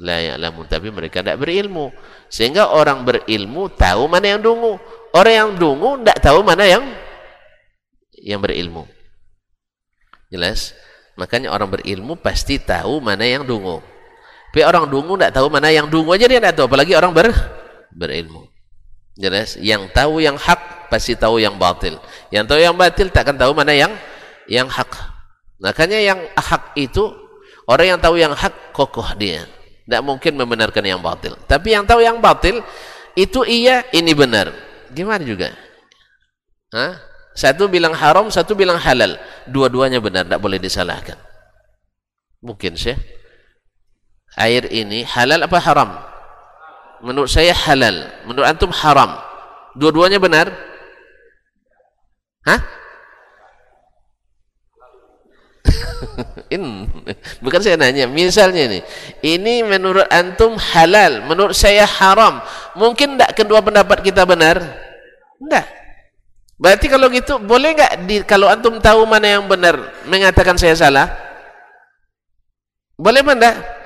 la 0.00 0.16
ya'lamun 0.24 0.64
tapi 0.70 0.88
mereka 0.88 1.20
tidak 1.20 1.42
berilmu 1.42 1.90
sehingga 2.30 2.70
orang 2.70 3.02
berilmu 3.02 3.66
tahu 3.74 4.06
mana 4.06 4.38
yang 4.38 4.40
dungu 4.40 4.78
orang 5.10 5.34
yang 5.34 5.50
dungu 5.58 5.98
tidak 6.00 6.18
tahu 6.22 6.40
mana 6.46 6.64
yang 6.64 6.86
yang 8.16 8.40
berilmu. 8.40 8.88
Jelas? 10.32 10.72
Makanya 11.20 11.52
orang 11.52 11.76
berilmu 11.76 12.16
pasti 12.16 12.56
tahu 12.56 13.04
mana 13.04 13.28
yang 13.28 13.44
dungu. 13.44 13.97
Tapi 14.48 14.64
orang 14.64 14.88
dungu 14.88 15.14
tidak 15.14 15.36
tahu 15.36 15.46
mana 15.52 15.68
yang 15.68 15.86
dungu 15.86 16.16
aja 16.16 16.24
dia 16.24 16.40
tidak 16.40 16.56
tahu. 16.56 16.66
Apalagi 16.66 16.96
orang 16.96 17.12
ber, 17.12 17.28
berilmu. 17.92 18.48
Jelas? 19.18 19.58
Yang 19.60 19.92
tahu 19.92 20.24
yang 20.24 20.38
hak 20.38 20.88
pasti 20.88 21.14
tahu 21.14 21.38
yang 21.38 21.60
batil. 21.60 22.00
Yang 22.32 22.44
tahu 22.54 22.60
yang 22.62 22.74
batil 22.74 23.06
takkan 23.12 23.36
tahu 23.36 23.52
mana 23.52 23.76
yang 23.76 23.92
yang 24.48 24.66
hak. 24.66 24.88
Makanya 25.60 26.00
yang 26.00 26.18
hak 26.34 26.74
itu 26.78 27.12
orang 27.68 27.96
yang 27.96 28.00
tahu 28.00 28.16
yang 28.16 28.32
hak 28.32 28.72
kokoh 28.72 29.14
dia. 29.18 29.44
Tidak 29.84 30.02
mungkin 30.04 30.36
membenarkan 30.36 30.84
yang 30.84 31.00
batil. 31.00 31.36
Tapi 31.44 31.76
yang 31.76 31.84
tahu 31.84 32.00
yang 32.00 32.20
batil 32.20 32.64
itu 33.18 33.42
iya, 33.44 33.82
ini 33.90 34.14
benar. 34.14 34.54
Gimana 34.94 35.20
juga? 35.26 35.52
Hah? 36.72 36.96
Satu 37.34 37.70
bilang 37.70 37.94
haram, 37.94 38.30
satu 38.30 38.54
bilang 38.54 38.78
halal. 38.78 39.18
Dua-duanya 39.46 40.02
benar, 40.02 40.26
tidak 40.26 40.42
boleh 40.42 40.58
disalahkan. 40.58 41.18
Mungkin 42.42 42.78
sih. 42.78 42.94
Air 44.38 44.70
ini 44.70 45.02
halal 45.02 45.42
apa 45.42 45.58
haram? 45.58 45.98
Menurut 47.02 47.26
saya 47.26 47.50
halal. 47.50 48.06
Menurut 48.22 48.46
antum 48.46 48.70
haram. 48.70 49.18
Dua-duanya 49.74 50.22
benar? 50.22 50.46
Hah? 52.46 52.60
In, 56.54 56.88
bukan 57.42 57.60
saya 57.60 57.76
nanya, 57.76 58.08
misalnya 58.08 58.64
ini, 58.70 58.80
ini 59.20 59.60
menurut 59.66 60.06
antum 60.08 60.56
halal, 60.56 61.26
menurut 61.26 61.52
saya 61.52 61.84
haram. 61.84 62.40
Mungkin 62.78 63.18
tidak 63.18 63.36
kedua 63.36 63.60
pendapat 63.60 64.00
kita 64.00 64.24
benar? 64.24 64.62
Tidak. 65.38 65.66
Berarti 66.58 66.86
kalau 66.90 67.06
gitu 67.14 67.38
boleh 67.38 67.70
nggak 67.78 68.26
kalau 68.26 68.50
antum 68.50 68.82
tahu 68.82 69.06
mana 69.06 69.38
yang 69.38 69.46
benar 69.46 69.78
mengatakan 70.10 70.58
saya 70.58 70.74
salah? 70.74 71.06
Boleh 72.98 73.22
enggak? 73.22 73.77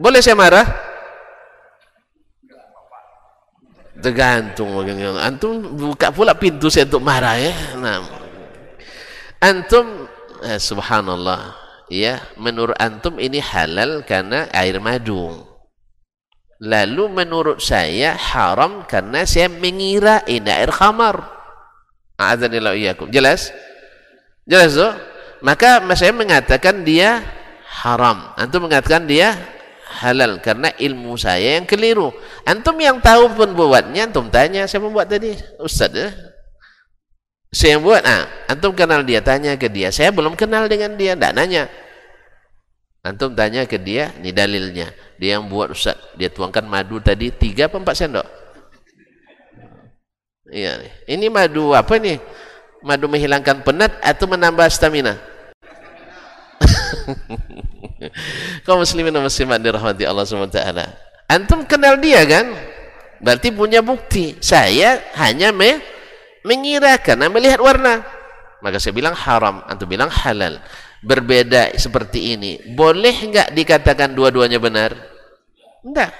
Boleh 0.00 0.24
saya 0.24 0.32
marah? 0.32 0.64
Tergantung 4.00 4.80
antum 5.20 5.76
buka 5.76 6.08
pula 6.08 6.32
pintu 6.32 6.72
saya 6.72 6.88
untuk 6.88 7.04
marah 7.04 7.36
ya. 7.36 7.52
Nah. 7.76 8.00
Antum 9.44 10.08
eh, 10.40 10.56
subhanallah 10.56 11.52
ya 11.92 12.16
menurut 12.40 12.72
antum 12.80 13.20
ini 13.20 13.44
halal 13.44 14.00
karena 14.08 14.48
air 14.56 14.80
madu. 14.80 15.44
Lalu 16.64 17.20
menurut 17.20 17.60
saya 17.60 18.16
haram 18.16 18.88
karena 18.88 19.28
saya 19.28 19.52
mengira 19.52 20.24
ini 20.24 20.48
air 20.48 20.72
khamar. 20.72 21.20
A'adzanillahu 22.16 22.76
iyyakum. 22.76 23.08
Jelas? 23.12 23.52
Jelas 24.48 24.76
tuh? 24.76 24.92
Maka 25.44 25.84
saya 25.92 26.12
mengatakan 26.16 26.84
dia 26.88 27.20
haram. 27.84 28.32
Antum 28.36 28.64
mengatakan 28.64 29.04
dia 29.04 29.36
halal 29.90 30.38
karena 30.38 30.70
ilmu 30.78 31.18
saya 31.18 31.58
yang 31.58 31.66
keliru. 31.66 32.14
Antum 32.46 32.78
yang 32.78 33.02
tahu 33.02 33.34
pun 33.34 33.50
buatnya, 33.52 34.06
antum 34.06 34.30
tanya 34.30 34.64
siapa 34.70 34.86
buat 34.86 35.10
tadi? 35.10 35.34
Ustaz 35.58 35.90
ya? 35.90 36.08
Saya 37.50 37.76
yang 37.76 37.82
buat, 37.82 38.06
ah, 38.06 38.30
antum 38.46 38.70
kenal 38.70 39.02
dia, 39.02 39.18
tanya 39.18 39.58
ke 39.58 39.66
dia. 39.66 39.90
Saya 39.90 40.14
belum 40.14 40.38
kenal 40.38 40.70
dengan 40.70 40.94
dia, 40.94 41.18
tidak 41.18 41.34
nanya. 41.34 41.66
Antum 43.02 43.34
tanya 43.34 43.66
ke 43.66 43.74
dia, 43.74 44.14
ini 44.22 44.30
dalilnya. 44.30 44.94
Dia 45.18 45.36
yang 45.36 45.50
buat 45.50 45.74
Ustaz, 45.74 45.98
dia 46.14 46.30
tuangkan 46.30 46.62
madu 46.62 47.02
tadi 47.02 47.34
tiga 47.34 47.66
apa 47.66 47.82
empat 47.82 47.96
sendok? 47.98 48.28
Iya 50.50 50.82
Ini 51.06 51.30
madu 51.30 51.78
apa 51.78 51.94
nih? 51.98 52.18
Madu 52.82 53.06
menghilangkan 53.06 53.62
penat 53.62 53.98
atau 54.02 54.26
menambah 54.30 54.66
stamina? 54.70 55.18
Kau 58.64 58.80
muslimin 58.80 59.12
dan 59.12 59.24
muslimat 59.24 59.60
dirahmati 59.60 60.04
Allah 60.08 60.24
SWT. 60.24 60.60
Antum 61.30 61.62
kenal 61.68 62.00
dia 62.00 62.24
kan? 62.26 62.50
Berarti 63.20 63.52
punya 63.52 63.84
bukti. 63.84 64.40
Saya 64.40 65.12
hanya 65.20 65.52
me 65.52 65.78
mengira 66.42 66.96
karena 66.98 67.28
melihat 67.28 67.60
warna. 67.60 68.02
Maka 68.60 68.76
saya 68.76 68.92
bilang 68.92 69.16
haram, 69.16 69.64
antum 69.68 69.88
bilang 69.88 70.08
halal. 70.08 70.60
Berbeda 71.00 71.72
seperti 71.80 72.36
ini. 72.36 72.60
Boleh 72.76 73.14
enggak 73.24 73.56
dikatakan 73.56 74.12
dua-duanya 74.12 74.60
benar? 74.60 74.92
Enggak. 75.80 76.12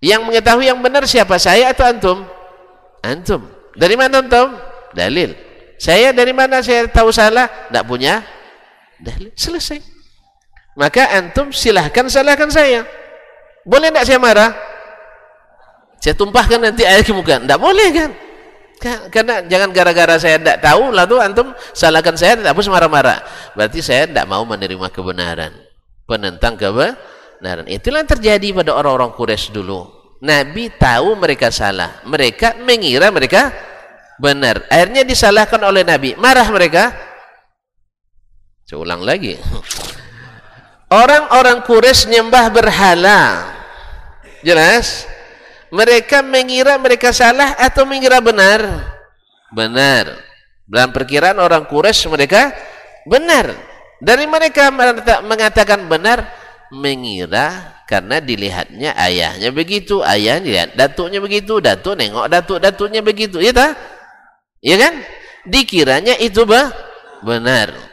Yang 0.00 0.20
mengetahui 0.26 0.66
yang 0.66 0.80
benar 0.80 1.06
siapa? 1.06 1.38
Saya 1.38 1.70
atau 1.70 1.86
antum? 1.86 2.18
Antum. 3.04 3.46
Dari 3.78 3.94
mana 3.94 4.24
antum? 4.24 4.58
Dalil. 4.90 5.36
Saya 5.78 6.10
dari 6.10 6.34
mana 6.34 6.64
saya 6.64 6.88
tahu 6.90 7.14
salah? 7.14 7.46
Tidak 7.46 7.84
punya 7.86 8.24
dalil. 9.02 9.30
Selesai. 9.34 9.80
Maka 10.78 11.12
antum 11.18 11.50
silahkan 11.50 12.06
salahkan 12.06 12.48
saya. 12.48 12.86
Boleh 13.66 13.92
tidak 13.92 14.04
saya 14.06 14.18
marah? 14.22 14.50
Saya 16.00 16.16
tumpahkan 16.16 16.56
nanti 16.56 16.88
air 16.88 17.04
ke 17.04 17.12
muka. 17.12 17.36
Tidak 17.42 17.60
boleh 17.60 17.88
kan? 17.92 18.10
Karena 19.12 19.44
jangan 19.44 19.76
gara-gara 19.76 20.16
saya 20.16 20.40
tidak 20.40 20.64
tahu 20.64 20.88
lalu 20.88 21.20
antum 21.20 21.52
salahkan 21.76 22.16
saya 22.16 22.40
tidak 22.40 22.56
harus 22.56 22.70
marah-marah. 22.72 23.20
Berarti 23.52 23.84
saya 23.84 24.08
tidak 24.08 24.24
mau 24.24 24.40
menerima 24.48 24.88
kebenaran. 24.88 25.52
Penentang 26.08 26.56
kebenaran. 26.56 27.68
Itulah 27.68 28.00
yang 28.00 28.08
terjadi 28.08 28.48
pada 28.56 28.72
orang-orang 28.72 29.12
Quraisy 29.12 29.52
dulu. 29.52 29.84
Nabi 30.24 30.72
tahu 30.72 31.12
mereka 31.20 31.52
salah. 31.52 32.00
Mereka 32.08 32.64
mengira 32.64 33.12
mereka 33.12 33.52
benar. 34.16 34.64
Akhirnya 34.72 35.04
disalahkan 35.04 35.60
oleh 35.60 35.84
Nabi. 35.84 36.16
Marah 36.16 36.48
mereka. 36.48 37.09
Saya 38.70 38.86
ulang 38.86 39.02
lagi. 39.02 39.34
Orang-orang 40.94 41.66
Quraisy 41.66 42.06
nyembah 42.06 42.54
berhala. 42.54 43.50
Jelas? 44.46 45.10
Mereka 45.74 46.22
mengira 46.22 46.78
mereka 46.78 47.10
salah 47.10 47.58
atau 47.58 47.82
mengira 47.82 48.22
benar? 48.22 48.62
Benar. 49.50 50.22
Dalam 50.70 50.94
perkiraan 50.94 51.42
orang 51.42 51.66
Quraisy 51.66 52.06
mereka 52.14 52.54
benar. 53.10 53.50
Dari 53.98 54.30
mereka 54.30 54.70
mengatakan 55.26 55.90
benar, 55.90 56.30
mengira 56.70 57.74
karena 57.90 58.22
dilihatnya 58.22 58.94
ayahnya 58.94 59.50
begitu, 59.50 59.98
ayah 60.06 60.38
lihat 60.38 60.78
datuknya 60.78 61.18
begitu, 61.18 61.58
datuk 61.58 61.98
nengok 61.98 62.30
datuk 62.30 62.62
datuknya 62.62 63.02
begitu, 63.02 63.42
ya 63.42 63.50
tak? 63.50 63.74
Ya 64.62 64.78
kan? 64.78 64.94
Dikiranya 65.42 66.14
itu 66.22 66.46
bah, 66.46 66.70
benar. 67.26 67.89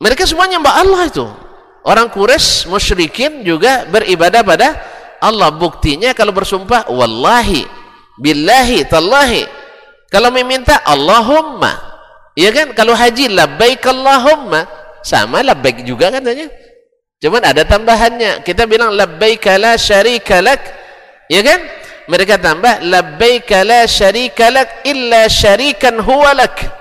Mereka 0.00 0.24
semuanya 0.24 0.56
mbak 0.56 0.76
Allah 0.80 1.02
itu. 1.12 1.26
Orang 1.84 2.08
Quraisy 2.08 2.68
musyrikin 2.72 3.44
juga 3.44 3.84
beribadah 3.84 4.40
pada 4.40 4.80
Allah. 5.20 5.52
Buktinya 5.52 6.16
kalau 6.16 6.32
bersumpah 6.32 6.88
wallahi, 6.88 7.68
billahi, 8.16 8.88
tallahi. 8.88 9.44
Kalau 10.08 10.32
meminta 10.32 10.80
Allahumma. 10.88 11.76
Ya 12.32 12.48
kan? 12.50 12.72
Kalau 12.72 12.96
haji 12.96 13.28
labbaik 13.28 13.84
Allahumma. 13.84 14.64
Sama 15.04 15.44
labbaik 15.44 15.84
juga 15.84 16.08
katanya. 16.08 16.48
Cuman 17.20 17.44
ada 17.44 17.62
tambahannya. 17.68 18.40
Kita 18.40 18.64
bilang 18.64 18.96
labbaika 18.96 19.60
la 19.60 19.76
syarika 19.76 20.40
lak. 20.40 20.60
Ya 21.28 21.44
kan? 21.44 21.60
Mereka 22.08 22.40
tambah 22.40 22.80
labbaika 22.82 23.62
la 23.62 23.84
syarika 23.84 24.48
lak 24.48 24.82
illa 24.88 25.28
syarikan 25.28 26.00
huwa 26.00 26.32
lak. 26.32 26.79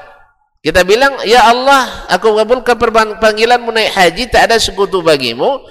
Kita 0.59 0.83
bilang, 0.83 1.23
ya 1.23 1.47
Allah, 1.47 2.07
aku 2.11 2.35
kabulkan 2.35 3.15
panggilanmu 3.15 3.71
naik 3.71 3.95
haji, 3.95 4.23
tak 4.27 4.51
ada 4.51 4.59
sekutu 4.59 4.99
bagimu. 4.99 5.63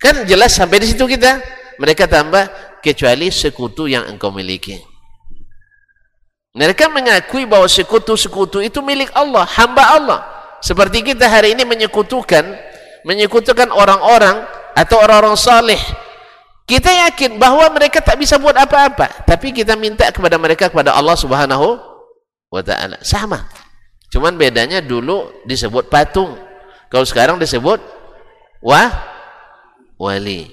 Kan 0.00 0.24
jelas 0.24 0.56
sampai 0.56 0.80
di 0.80 0.88
situ 0.88 1.04
kita. 1.04 1.40
Mereka 1.76 2.08
tambah, 2.08 2.48
kecuali 2.80 3.28
sekutu 3.28 3.84
yang 3.84 4.08
engkau 4.08 4.32
miliki. 4.32 4.80
Mereka 6.56 6.88
mengakui 6.88 7.44
bahwa 7.44 7.68
sekutu-sekutu 7.68 8.64
itu 8.64 8.80
milik 8.80 9.12
Allah, 9.12 9.44
hamba 9.44 9.84
Allah. 9.94 10.20
Seperti 10.64 11.04
kita 11.04 11.28
hari 11.28 11.54
ini 11.54 11.62
menyekutukan 11.62 12.42
menyekutukan 13.06 13.70
orang-orang 13.70 14.42
atau 14.74 14.98
orang-orang 14.98 15.38
saleh 15.38 15.78
kita 16.68 16.92
yakin 17.08 17.40
bahwa 17.40 17.64
mereka 17.72 18.02
tak 18.04 18.18
bisa 18.18 18.36
buat 18.36 18.52
apa-apa 18.52 19.24
tapi 19.24 19.54
kita 19.54 19.78
minta 19.78 20.04
kepada 20.10 20.36
mereka 20.36 20.68
kepada 20.68 20.92
Allah 20.92 21.16
subhanahu 21.16 21.78
wa 22.52 22.62
ta'ala 22.62 22.98
sama 23.00 23.46
cuman 24.08 24.36
bedanya 24.36 24.80
dulu 24.80 25.44
disebut 25.44 25.92
patung. 25.92 26.36
Kalau 26.88 27.04
sekarang 27.04 27.36
disebut 27.36 27.80
wah 28.64 28.88
wali. 30.00 30.48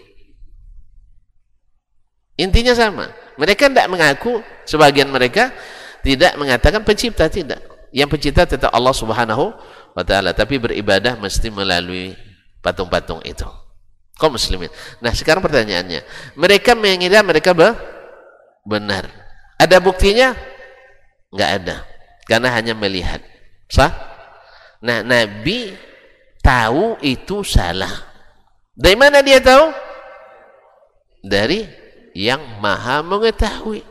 Intinya 2.36 2.76
sama. 2.76 3.12
Mereka 3.40 3.72
tidak 3.72 3.88
mengaku 3.88 4.44
sebagian 4.68 5.08
mereka 5.08 5.56
tidak 6.04 6.36
mengatakan 6.36 6.84
pencipta 6.84 7.32
tidak. 7.32 7.64
Yang 7.96 8.20
pencipta 8.20 8.44
tetap 8.44 8.76
Allah 8.76 8.92
subhanahu 8.92 9.56
wa 9.96 10.04
ta'ala 10.04 10.36
tapi 10.36 10.60
beribadah 10.60 11.16
mesti 11.16 11.48
melalui 11.48 12.12
patung-patung 12.60 13.24
itu. 13.24 13.48
Kaum 14.20 14.36
muslimin. 14.36 14.72
Nah 15.00 15.12
sekarang 15.12 15.44
pertanyaannya. 15.44 16.04
Mereka 16.36 16.76
mengira 16.76 17.24
mereka 17.24 17.52
be 17.56 17.72
benar. 18.68 19.08
Ada 19.56 19.80
buktinya? 19.80 20.36
Enggak 21.32 21.50
ada. 21.64 21.76
Karena 22.28 22.50
hanya 22.52 22.74
melihat 22.76 23.24
sah? 23.70 23.92
Nah 24.86 25.02
nabi 25.02 25.74
tahu 26.46 27.02
itu 27.02 27.42
salah. 27.42 27.92
Dari 28.76 28.98
mana 29.00 29.24
dia 29.26 29.42
tahu? 29.42 29.72
Dari 31.26 31.66
yang 32.14 32.62
maha 32.62 33.02
mengetahui. 33.02 33.82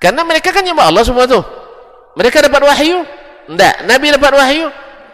Karena 0.00 0.24
mereka 0.24 0.50
kan 0.50 0.64
nyembah 0.64 0.90
Allah 0.90 1.04
semua 1.06 1.28
tuh. 1.28 1.44
Mereka 2.18 2.42
dapat 2.42 2.62
wahyu? 2.66 3.04
Enggak 3.46 3.86
nabi 3.86 4.06
dapat 4.10 4.32
wahyu? 4.34 4.66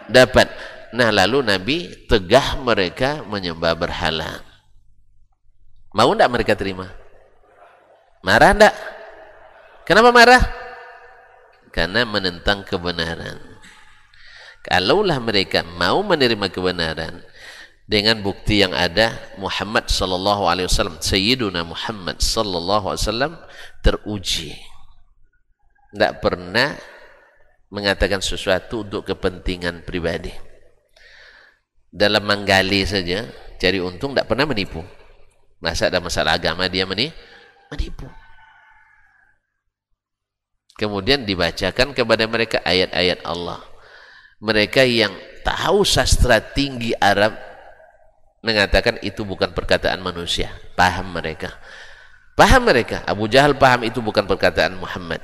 Dapat. 0.09 0.47
Nah 0.95 1.11
lalu 1.11 1.43
nabi 1.43 1.77
tegah 2.07 2.57
mereka 2.63 3.21
menyembah 3.27 3.75
berhala. 3.77 4.41
Mau 5.93 6.09
enggak 6.15 6.31
mereka 6.31 6.53
terima? 6.57 6.89
Marah 8.25 8.55
enggak 8.55 8.75
kenapa 9.85 10.09
marah 10.09 10.41
karena 11.77 12.09
menentang 12.09 12.65
kebenaran. 12.65 13.37
Kalaulah 14.65 15.21
mereka 15.21 15.61
mau 15.61 16.01
menerima 16.01 16.49
kebenaran 16.49 17.21
dengan 17.85 18.17
bukti 18.25 18.65
yang 18.65 18.73
ada 18.73 19.13
Muhammad 19.37 19.85
sallallahu 19.85 20.49
alaihi 20.49 20.65
wasallam 20.65 20.97
Sayyiduna 20.97 21.61
Muhammad 21.61 22.17
sallallahu 22.17 22.89
alaihi 22.89 23.03
wasallam 23.05 23.33
teruji. 23.85 24.57
Tidak 25.93 26.17
pernah 26.17 26.73
mengatakan 27.69 28.25
sesuatu 28.25 28.81
untuk 28.81 29.05
kepentingan 29.05 29.85
pribadi. 29.85 30.33
Dalam 31.93 32.25
menggali 32.25 32.89
saja 32.89 33.29
cari 33.61 33.77
untung 33.77 34.17
tidak 34.17 34.33
pernah 34.33 34.49
menipu. 34.49 34.81
Masa 35.61 35.93
ada 35.93 36.01
masalah 36.01 36.41
agama 36.41 36.65
dia 36.65 36.89
menipu 36.89 38.09
kemudian 40.77 41.25
dibacakan 41.25 41.91
kepada 41.91 42.23
mereka 42.29 42.61
ayat-ayat 42.63 43.25
Allah. 43.25 43.59
Mereka 44.37 44.85
yang 44.85 45.11
tahu 45.41 45.81
sastra 45.81 46.37
tinggi 46.39 46.93
Arab 47.01 47.33
mengatakan 48.45 49.01
itu 49.01 49.25
bukan 49.25 49.51
perkataan 49.51 49.99
manusia. 49.99 50.53
Paham 50.77 51.17
mereka. 51.17 51.57
Paham 52.37 52.69
mereka. 52.69 53.01
Abu 53.09 53.25
Jahal 53.25 53.57
paham 53.57 53.81
itu 53.81 53.97
bukan 53.97 54.29
perkataan 54.29 54.77
Muhammad. 54.77 55.19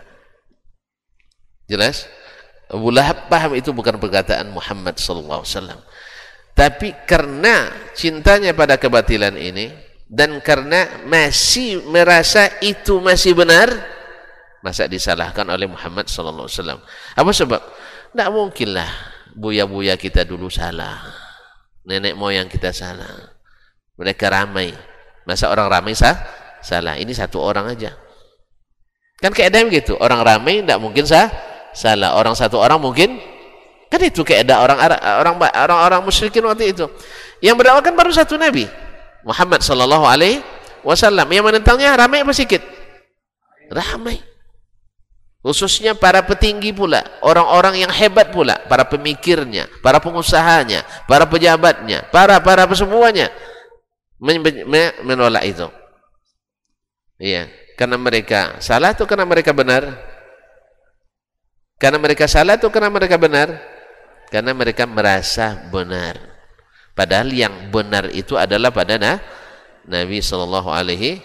Jelas? 1.70 2.10
Abu 2.74 2.90
Lahab 2.90 3.30
paham 3.30 3.54
itu 3.54 3.70
bukan 3.70 4.02
perkataan 4.02 4.50
Muhammad 4.50 4.98
wasallam. 4.98 5.78
Tapi 6.54 6.94
karena 7.06 7.70
cintanya 7.94 8.54
pada 8.54 8.78
kebatilan 8.78 9.38
ini 9.38 9.74
dan 10.10 10.38
karena 10.42 11.06
masih 11.06 11.82
merasa 11.90 12.50
itu 12.62 13.02
masih 13.02 13.34
benar 13.34 13.70
masa 14.64 14.88
disalahkan 14.88 15.44
oleh 15.52 15.68
Muhammad 15.68 16.08
sallallahu 16.08 16.48
alaihi 16.48 16.58
wasallam. 16.58 16.80
Apa 17.20 17.32
sebab? 17.36 17.62
Tidak 18.16 18.30
mungkinlah 18.32 18.90
buya-buya 19.36 20.00
kita 20.00 20.24
dulu 20.24 20.48
salah. 20.48 21.04
Nenek 21.84 22.16
moyang 22.16 22.48
kita 22.48 22.72
salah. 22.72 23.36
Mereka 24.00 24.32
ramai. 24.32 24.72
Masa 25.28 25.52
orang 25.52 25.68
ramai 25.68 25.92
sah 25.92 26.16
salah? 26.64 26.96
Ini 26.96 27.12
satu 27.12 27.44
orang 27.44 27.76
aja. 27.76 27.92
Kan 29.20 29.36
keadaan 29.36 29.68
gitu 29.68 30.00
orang 30.00 30.24
ramai 30.24 30.64
tidak 30.64 30.80
mungkin 30.80 31.04
sah 31.04 31.28
salah. 31.76 32.16
Orang 32.16 32.34
satu 32.34 32.56
orang 32.56 32.80
mungkin 32.80 33.20
kan 33.92 34.00
itu 34.00 34.24
keadaan 34.26 34.64
orang 34.64 34.80
orang 35.04 35.36
orang 35.60 35.80
orang 35.92 36.02
musyrikin 36.08 36.48
waktu 36.48 36.72
itu. 36.72 36.88
Yang 37.44 37.60
berdakwakan 37.60 37.94
baru 38.00 38.12
satu 38.16 38.40
nabi 38.40 38.64
Muhammad 39.28 39.60
sallallahu 39.60 40.08
alaihi 40.08 40.40
wasallam. 40.88 41.28
Yang 41.28 41.52
menentangnya 41.52 42.00
ramai 42.00 42.24
apa 42.24 42.32
sedikit 42.32 42.64
ramai 43.72 44.33
khususnya 45.44 45.92
para 45.92 46.24
petinggi 46.24 46.72
pula 46.72 47.04
orang-orang 47.20 47.84
yang 47.84 47.92
hebat 47.92 48.32
pula 48.32 48.64
para 48.72 48.88
pemikirnya 48.88 49.68
para 49.84 50.00
pengusahanya 50.00 50.88
para 51.04 51.28
pejabatnya 51.28 52.08
para 52.10 52.40
para 52.40 52.64
semuanya 52.72 53.28
menolak 55.04 55.44
itu. 55.44 55.68
Iya 57.20 57.52
karena 57.76 58.00
mereka 58.00 58.64
salah 58.64 58.96
atau 58.96 59.04
karena 59.04 59.28
mereka 59.28 59.52
benar? 59.52 59.84
Karena 61.76 62.00
mereka 62.00 62.32
salah 62.32 62.56
atau 62.56 62.72
karena 62.72 62.88
mereka 62.88 63.20
benar? 63.20 63.60
Karena 64.32 64.56
mereka 64.56 64.88
merasa 64.88 65.68
benar. 65.68 66.16
Padahal 66.96 67.28
yang 67.36 67.74
benar 67.74 68.08
itu 68.16 68.40
adalah 68.40 68.72
pada 68.72 68.96
Nabi 69.84 70.24
sallallahu 70.24 70.72
alaihi 70.72 71.20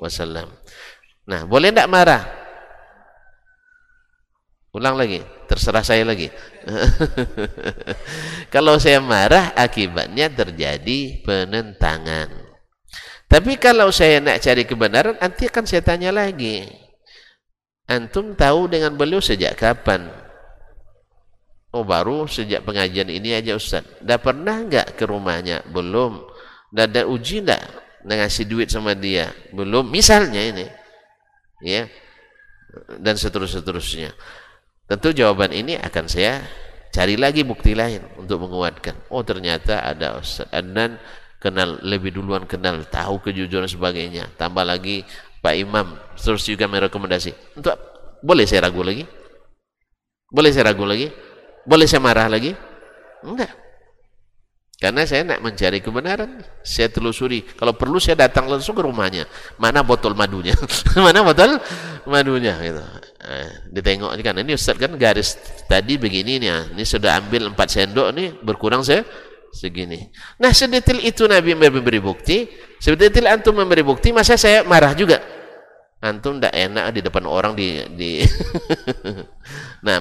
wasallam. 0.00 0.50
Nah 1.30 1.46
boleh 1.46 1.70
tidak 1.70 1.86
marah 1.86 2.39
Ulang 4.70 4.94
lagi, 4.94 5.18
terserah 5.50 5.82
saya 5.82 6.06
lagi. 6.06 6.30
kalau 8.54 8.78
saya 8.78 9.02
marah, 9.02 9.50
akibatnya 9.58 10.30
terjadi 10.30 11.26
penentangan. 11.26 12.30
Tapi 13.26 13.58
kalau 13.58 13.90
saya 13.90 14.22
nak 14.22 14.38
cari 14.38 14.62
kebenaran, 14.62 15.18
nanti 15.18 15.50
akan 15.50 15.66
saya 15.66 15.82
tanya 15.82 16.14
lagi. 16.14 16.70
Antum 17.90 18.38
tahu 18.38 18.70
dengan 18.70 18.94
beliau 18.94 19.18
sejak 19.18 19.58
kapan? 19.58 20.06
Oh 21.70 21.86
baru 21.86 22.26
sejak 22.26 22.66
pengajian 22.66 23.10
ini 23.10 23.34
aja 23.34 23.54
Ustaz. 23.54 23.86
Dah 24.02 24.18
pernah 24.18 24.58
enggak 24.58 24.98
ke 24.98 25.06
rumahnya? 25.06 25.62
Belum. 25.70 26.22
Dah 26.70 26.86
ada 26.86 27.06
uji 27.06 27.46
enggak? 27.46 27.62
Ngasih 28.06 28.46
duit 28.46 28.70
sama 28.70 28.94
dia? 28.94 29.30
Belum. 29.54 29.86
Misalnya 29.86 30.42
ini. 30.42 30.66
Ya. 31.62 31.86
Dan 32.98 33.14
seterus-seterusnya. 33.14 34.14
Tentu 34.90 35.14
jawaban 35.14 35.54
ini 35.54 35.78
akan 35.78 36.10
saya 36.10 36.42
cari 36.90 37.14
lagi 37.14 37.46
bukti 37.46 37.78
lain 37.78 38.02
untuk 38.18 38.42
menguatkan. 38.42 38.98
Oh 39.14 39.22
ternyata 39.22 39.86
ada 39.86 40.18
Ustaz 40.18 40.50
Adnan 40.50 40.98
kenal 41.38 41.78
lebih 41.86 42.10
duluan 42.10 42.42
kenal, 42.42 42.82
tahu 42.90 43.22
kejujuran 43.22 43.70
sebagainya. 43.70 44.34
Tambah 44.34 44.66
lagi 44.66 45.06
Pak 45.38 45.54
Imam 45.54 45.94
terus 46.18 46.42
juga 46.42 46.66
merekomendasi. 46.66 47.54
Untuk 47.54 47.78
boleh 48.18 48.42
saya 48.50 48.66
ragu 48.66 48.82
lagi? 48.82 49.06
Boleh 50.26 50.50
saya 50.50 50.74
ragu 50.74 50.82
lagi? 50.82 51.06
Boleh 51.62 51.86
saya 51.86 52.02
marah 52.02 52.26
lagi? 52.26 52.50
Enggak. 53.22 53.69
Karena 54.80 55.04
saya 55.04 55.28
nak 55.28 55.44
mencari 55.44 55.84
kebenaran, 55.84 56.40
saya 56.64 56.88
telusuri. 56.88 57.44
Kalau 57.44 57.76
perlu 57.76 58.00
saya 58.00 58.24
datang 58.24 58.48
langsung 58.48 58.72
ke 58.72 58.80
rumahnya. 58.80 59.28
Mana 59.60 59.84
botol 59.84 60.16
madunya? 60.16 60.56
Mana 61.04 61.20
botol 61.20 61.60
madunya? 62.08 62.56
Gitu. 62.56 62.80
Eh, 63.20 63.76
ditengok 63.76 64.16
kan. 64.24 64.40
Ini 64.40 64.56
Ustaz 64.56 64.80
kan 64.80 64.96
garis 64.96 65.36
tadi 65.68 66.00
begini 66.00 66.40
nih. 66.40 66.48
Ya. 66.48 66.58
Ini 66.72 66.84
sudah 66.88 67.20
ambil 67.20 67.52
empat 67.52 67.68
sendok 67.76 68.08
nih, 68.16 68.32
berkurang 68.40 68.80
saya 68.80 69.04
segini. 69.52 70.08
Nah, 70.40 70.56
sedetil 70.56 71.04
itu 71.04 71.28
Nabi 71.28 71.52
memberi 71.52 72.00
bukti. 72.00 72.48
Sedetil 72.80 73.28
antum 73.28 73.52
memberi 73.60 73.84
bukti, 73.84 74.16
masa 74.16 74.40
saya 74.40 74.64
marah 74.64 74.96
juga? 74.96 75.20
Antum 76.00 76.40
tidak 76.40 76.56
enak 76.56 76.84
di 76.96 77.00
depan 77.04 77.28
orang 77.28 77.52
di. 77.52 77.84
di 78.00 78.10
nah, 79.84 80.00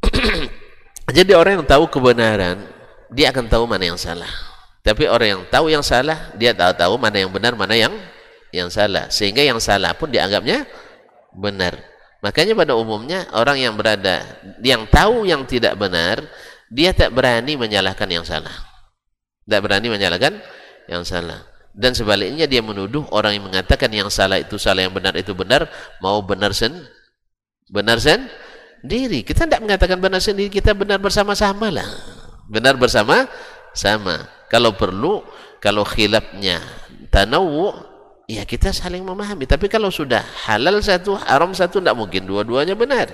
jadi 1.20 1.36
orang 1.36 1.60
yang 1.60 1.66
tahu 1.68 1.92
kebenaran 1.92 2.71
dia 3.12 3.28
akan 3.30 3.46
tahu 3.46 3.68
mana 3.68 3.92
yang 3.92 4.00
salah. 4.00 4.28
Tapi 4.82 5.06
orang 5.06 5.28
yang 5.38 5.42
tahu 5.46 5.70
yang 5.70 5.84
salah, 5.84 6.34
dia 6.34 6.50
tahu 6.56 6.74
tahu 6.74 6.94
mana 6.98 7.22
yang 7.22 7.30
benar, 7.30 7.54
mana 7.54 7.76
yang 7.78 7.94
yang 8.50 8.66
salah. 8.72 9.06
Sehingga 9.12 9.44
yang 9.44 9.62
salah 9.62 9.94
pun 9.94 10.10
dianggapnya 10.10 10.66
benar. 11.30 11.78
Makanya 12.24 12.58
pada 12.58 12.74
umumnya 12.74 13.30
orang 13.30 13.62
yang 13.62 13.74
berada, 13.78 14.26
yang 14.64 14.88
tahu 14.90 15.22
yang 15.28 15.46
tidak 15.46 15.78
benar, 15.78 16.24
dia 16.66 16.90
tak 16.90 17.14
berani 17.14 17.54
menyalahkan 17.54 18.08
yang 18.10 18.26
salah. 18.26 18.52
Tak 19.46 19.60
berani 19.62 19.86
menyalahkan 19.92 20.42
yang 20.90 21.06
salah. 21.06 21.46
Dan 21.72 21.94
sebaliknya 21.94 22.50
dia 22.50 22.60
menuduh 22.60 23.06
orang 23.14 23.38
yang 23.38 23.44
mengatakan 23.48 23.88
yang 23.94 24.10
salah 24.10 24.38
itu 24.38 24.58
salah, 24.58 24.82
yang 24.82 24.94
benar 24.94 25.14
itu 25.14 25.32
benar, 25.32 25.70
mau 26.02 26.20
benar 26.20 26.52
sen, 26.52 26.74
benar 27.70 28.02
sen, 28.02 28.28
diri. 28.84 29.24
Kita 29.24 29.46
tidak 29.46 29.62
mengatakan 29.62 29.98
benar 29.98 30.20
sendiri, 30.20 30.52
kita 30.52 30.76
benar 30.76 31.00
bersama-sama 31.00 31.72
lah 31.72 32.21
benar 32.52 32.76
bersama? 32.76 33.24
Sama. 33.72 34.28
Kalau 34.52 34.76
perlu 34.76 35.24
kalau 35.64 35.80
khilafnya 35.88 36.60
tanawu 37.08 37.72
ya 38.28 38.44
kita 38.44 38.68
saling 38.68 39.00
memahami. 39.00 39.48
Tapi 39.48 39.72
kalau 39.72 39.88
sudah 39.88 40.20
halal 40.44 40.76
satu 40.84 41.16
haram 41.16 41.56
satu 41.56 41.80
tidak 41.80 41.96
mungkin 41.96 42.28
dua-duanya 42.28 42.76
benar. 42.76 43.08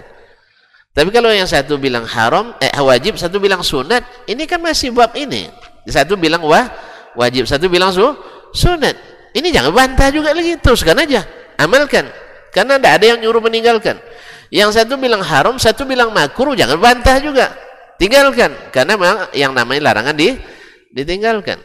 Tapi 0.90 1.14
kalau 1.14 1.30
yang 1.30 1.46
satu 1.46 1.78
bilang 1.78 2.02
haram 2.10 2.58
eh 2.58 2.74
wajib 2.82 3.14
satu 3.14 3.38
bilang 3.38 3.62
sunat 3.62 4.02
ini 4.26 4.50
kan 4.50 4.58
masih 4.58 4.90
bab 4.90 5.14
ini. 5.14 5.46
Satu 5.86 6.18
bilang 6.18 6.42
wah 6.42 6.66
wajib 7.14 7.46
satu 7.46 7.70
bilang 7.70 7.94
su 7.94 8.02
sunat. 8.50 8.98
Ini 9.30 9.54
jangan 9.54 9.70
bantah 9.70 10.10
juga 10.10 10.34
lagi 10.34 10.58
teruskan 10.58 10.98
aja. 10.98 11.22
Amalkan. 11.54 12.10
Karena 12.50 12.80
tidak 12.80 12.92
ada 12.98 13.04
yang 13.14 13.18
nyuruh 13.22 13.44
meninggalkan. 13.44 13.94
Yang 14.50 14.82
satu 14.82 14.98
bilang 14.98 15.22
haram 15.22 15.54
satu 15.60 15.86
bilang 15.86 16.10
makruh 16.10 16.58
jangan 16.58 16.80
bantah 16.80 17.20
juga 17.22 17.67
tinggalkan 17.98 18.54
karena 18.70 18.94
memang 18.94 19.28
yang 19.34 19.52
namanya 19.52 19.92
larangan 19.92 20.14
di 20.14 20.38
ditinggalkan. 20.94 21.60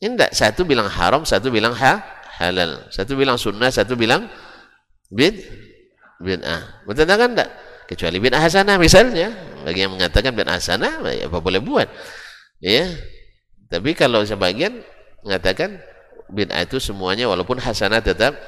Ini 0.00 0.16
enggak. 0.16 0.30
Satu 0.34 0.66
bilang 0.66 0.90
haram 0.90 1.22
satu 1.22 1.52
bilang 1.52 1.72
ha, 1.76 2.02
halal. 2.40 2.88
Satu 2.90 3.14
bilang 3.14 3.38
sunnah 3.38 3.70
satu 3.70 3.94
bilang 3.94 4.26
bid 5.12 5.38
bid'ah. 6.18 6.84
Bertentangan 6.88 7.28
enggak. 7.36 7.50
Kecuali 7.84 8.16
bid'ah 8.18 8.40
hasanah 8.42 8.76
misalnya. 8.80 9.30
Bagi 9.62 9.86
yang 9.86 9.94
mengatakan 9.94 10.34
bid'ah 10.34 10.58
hasanah 10.58 11.04
ya 11.14 11.30
apa 11.30 11.38
boleh 11.38 11.60
buat? 11.62 11.88
Ya 12.58 12.88
tapi 13.74 13.96
kalau 13.98 14.22
sebagian 14.22 14.86
mengatakan 15.26 15.82
bid'ah 16.30 16.62
itu 16.62 16.78
semuanya 16.78 17.26
walaupun 17.26 17.58
hasanah 17.58 17.98
tetap 17.98 18.38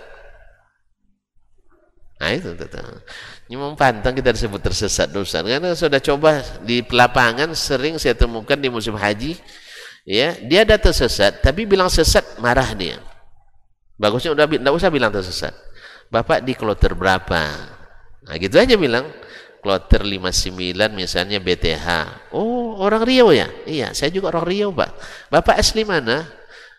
nah 2.17 2.33
itu 2.33 2.57
tetap 2.57 3.05
ini 3.47 3.61
pantang 3.77 4.17
kita 4.17 4.33
disebut 4.33 4.59
tersesat 4.59 5.13
dosa 5.13 5.45
karena 5.45 5.77
sudah 5.77 6.01
coba 6.01 6.41
di 6.65 6.81
lapangan 6.81 7.53
sering 7.53 8.01
saya 8.01 8.17
temukan 8.17 8.57
di 8.57 8.73
musim 8.73 8.97
haji 8.97 9.37
ya 10.07 10.39
dia 10.47 10.63
ada 10.63 10.79
tersesat 10.79 11.43
tapi 11.43 11.67
bilang 11.67 11.91
sesat 11.91 12.39
marah 12.39 12.71
dia. 12.79 13.03
Bagusnya 13.99 14.33
udah 14.37 14.47
tidak 14.47 14.73
usah 14.73 14.89
bilang 14.89 15.11
tersesat. 15.11 15.53
Bapak 16.07 16.47
di 16.47 16.55
kloter 16.55 16.95
berapa? 16.95 17.43
Nah 18.25 18.35
gitu 18.39 18.57
aja 18.57 18.79
bilang. 18.79 19.11
Kloter 19.57 20.07
59 20.07 20.55
misalnya 20.95 21.43
BTH 21.43 21.89
oh 22.31 22.79
orang 22.79 23.03
Riau 23.03 23.35
ya? 23.35 23.51
Iya 23.67 23.91
saya 23.99 24.15
juga 24.15 24.31
orang 24.31 24.47
Riau 24.47 24.71
pak. 24.71 24.95
Bapak 25.27 25.59
asli 25.59 25.83
mana 25.83 26.23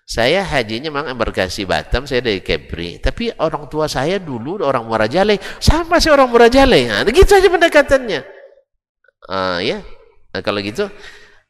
saya 0.07 0.39
hajinya 0.39 0.88
memang 0.88 1.11
embarkasi 1.11 1.67
Batam 1.67 2.07
saya 2.07 2.23
dari 2.23 2.39
Kepri 2.39 3.03
tapi 3.03 3.27
orang 3.43 3.67
tua 3.67 3.91
saya 3.91 4.23
dulu 4.23 4.63
orang 4.63 4.88
Murajale 4.88 5.35
sama 5.59 5.99
sih 5.99 6.07
orang 6.07 6.31
Murajale 6.31 6.88
nah, 6.88 7.03
gitu 7.03 7.35
aja 7.35 7.51
pendekatannya 7.51 8.23
uh, 9.27 9.59
ya 9.59 9.84
nah, 10.31 10.39
kalau 10.39 10.63
gitu 10.63 10.88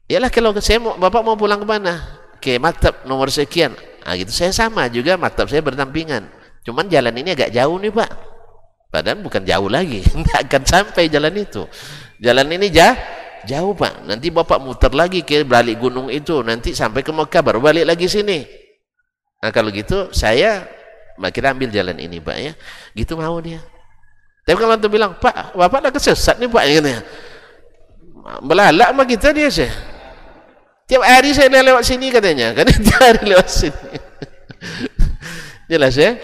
Yalah 0.08 0.32
kalau 0.32 0.56
saya 0.64 0.80
mau, 0.80 0.96
bapak 0.96 1.20
mau 1.20 1.36
pulang 1.36 1.60
ke 1.60 1.68
mana? 1.68 1.94
Ke 2.40 2.56
maktab 2.56 3.04
nomor 3.04 3.28
sekian. 3.28 3.76
Nah 4.08 4.16
gitu 4.16 4.32
saya 4.32 4.56
sama 4.56 4.88
juga 4.88 5.20
maktab 5.20 5.52
saya 5.52 5.60
berdampingan. 5.60 6.32
Cuman 6.64 6.88
jalan 6.88 7.12
ini 7.12 7.36
agak 7.36 7.52
jauh 7.52 7.76
nih 7.76 7.92
pak. 7.92 8.12
Padahal 8.88 9.20
bukan 9.20 9.44
jauh 9.44 9.68
lagi, 9.68 10.00
nggak 10.24 10.48
akan 10.48 10.64
sampai 10.64 11.12
jalan 11.12 11.36
itu. 11.36 11.68
Jalan 12.24 12.48
ini 12.56 12.72
jah, 12.72 12.96
jauh 13.48 13.72
pak. 13.72 14.04
Nanti 14.04 14.28
bapak 14.28 14.60
muter 14.60 14.92
lagi 14.92 15.24
ke 15.24 15.48
balik 15.48 15.80
gunung 15.80 16.12
itu, 16.12 16.44
nanti 16.44 16.76
sampai 16.76 17.02
ke 17.02 17.10
Mekah 17.16 17.42
baru 17.42 17.64
balik 17.64 17.88
lagi 17.88 18.12
sini. 18.12 18.44
Nah 19.40 19.50
kalau 19.56 19.72
gitu 19.72 20.12
saya 20.12 20.68
kita 21.32 21.56
ambil 21.56 21.72
jalan 21.72 21.98
ini 21.98 22.20
pak 22.20 22.38
ya. 22.38 22.54
Gitu 22.92 23.16
mau 23.16 23.40
dia. 23.40 23.64
Tapi 24.48 24.56
kalau 24.56 24.80
tuh 24.80 24.92
bilang 24.92 25.16
pak, 25.20 25.56
bapak 25.56 25.88
udah 25.88 25.92
kesesat 25.92 26.40
nih 26.40 26.48
pak, 26.48 26.64
ini. 26.68 26.94
Belalak 28.44 28.96
mah 28.96 29.04
kita 29.08 29.36
dia 29.36 29.52
sih. 29.52 29.68
Tiap 30.88 31.04
hari 31.04 31.36
saya 31.36 31.52
lewat 31.52 31.84
sini 31.84 32.08
katanya. 32.08 32.56
Kan 32.56 32.68
tiap 32.88 33.02
hari 33.04 33.24
lewat 33.28 33.48
sini. 33.52 34.00
Jelas 35.68 36.00
ya? 36.00 36.16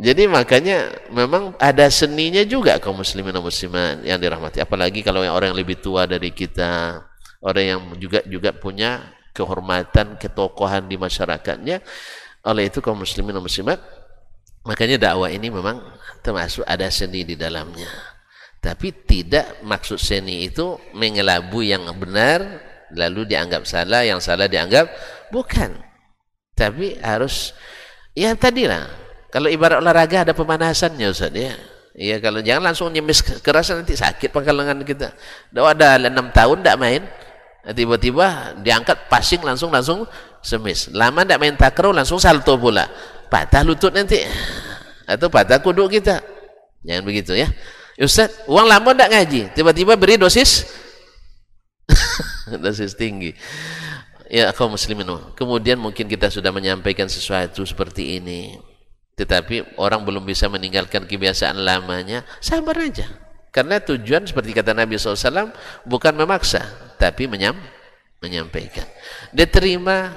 Jadi 0.00 0.24
makanya 0.24 0.88
memang 1.12 1.52
ada 1.60 1.84
seninya 1.92 2.40
juga 2.48 2.80
kaum 2.80 3.04
muslimin 3.04 3.36
dan 3.36 3.44
muslimat 3.44 4.00
yang 4.00 4.16
dirahmati. 4.16 4.64
Apalagi 4.64 5.04
kalau 5.04 5.20
yang 5.20 5.36
orang 5.36 5.52
yang 5.52 5.60
lebih 5.60 5.76
tua 5.76 6.08
dari 6.08 6.32
kita, 6.32 7.04
orang 7.44 7.64
yang 7.68 7.80
juga 8.00 8.24
juga 8.24 8.56
punya 8.56 9.12
kehormatan, 9.36 10.16
ketokohan 10.16 10.88
di 10.88 10.96
masyarakatnya. 10.96 11.84
Oleh 12.48 12.72
itu 12.72 12.80
kaum 12.80 13.04
muslimin 13.04 13.36
dan 13.36 13.44
muslimat, 13.44 13.76
makanya 14.64 15.12
dakwah 15.12 15.28
ini 15.28 15.52
memang 15.52 15.84
termasuk 16.24 16.64
ada 16.64 16.88
seni 16.88 17.28
di 17.28 17.36
dalamnya. 17.36 17.92
Tapi 18.60 19.04
tidak 19.04 19.60
maksud 19.64 20.00
seni 20.00 20.48
itu 20.48 20.80
mengelabu 20.96 21.60
yang 21.60 21.84
benar 22.00 22.40
lalu 22.96 23.28
dianggap 23.28 23.68
salah, 23.68 24.00
yang 24.00 24.24
salah 24.24 24.48
dianggap 24.48 24.88
bukan. 25.28 25.76
Tapi 26.56 26.96
harus 27.04 27.52
ya 28.16 28.32
tadilah. 28.32 29.09
Kalau 29.30 29.46
ibarat 29.46 29.78
olahraga 29.78 30.26
ada 30.26 30.34
pemanasannya 30.34 31.06
Ustaz 31.10 31.30
ya. 31.34 31.54
Iya 31.90 32.22
kalau 32.22 32.38
jangan 32.38 32.70
langsung 32.70 32.90
nyemis 32.94 33.22
keras 33.42 33.70
nanti 33.74 33.98
sakit 33.98 34.30
pangkalangan 34.30 34.82
kita. 34.86 35.14
Dah 35.50 35.74
ada 35.74 35.98
enam 35.98 36.30
tahun 36.30 36.62
tak 36.62 36.78
main, 36.78 37.02
tiba-tiba 37.74 38.54
diangkat 38.62 39.10
passing 39.10 39.42
langsung 39.42 39.74
langsung 39.74 40.06
semis. 40.42 40.90
Lama 40.94 41.26
tak 41.26 41.38
main 41.42 41.54
takraw 41.58 41.90
langsung 41.90 42.18
salto 42.22 42.54
pula. 42.58 42.86
Patah 43.30 43.62
lutut 43.66 43.94
nanti. 43.94 44.22
Atau 45.06 45.26
patah 45.30 45.58
kuduk 45.58 45.90
kita. 45.90 46.22
Jangan 46.86 47.02
begitu 47.02 47.34
ya. 47.34 47.50
Ustaz, 48.00 48.32
uang 48.48 48.64
lama 48.64 48.96
tak 48.96 49.12
ngaji, 49.12 49.52
tiba-tiba 49.52 49.92
beri 49.92 50.16
dosis 50.16 50.64
dosis 52.64 52.96
tinggi 52.96 53.34
ya 54.30 54.54
kaum 54.54 54.72
muslimin 54.72 55.10
kemudian 55.34 55.76
mungkin 55.76 56.06
kita 56.06 56.30
sudah 56.30 56.54
menyampaikan 56.54 57.10
sesuatu 57.10 57.66
seperti 57.66 58.22
ini 58.22 58.56
tetapi 59.18 59.76
orang 59.76 60.06
belum 60.06 60.24
bisa 60.24 60.48
meninggalkan 60.48 61.04
kebiasaan 61.04 61.60
lamanya 61.60 62.24
sabar 62.40 62.76
aja. 62.80 63.06
Karena 63.50 63.82
tujuan 63.82 64.24
seperti 64.30 64.54
kata 64.54 64.72
Nabi 64.72 64.94
SAW 64.94 65.50
bukan 65.82 66.14
memaksa 66.14 66.62
tapi 66.96 67.26
menyam, 67.26 67.58
menyampaikan. 68.22 68.86
Diterima 69.34 70.14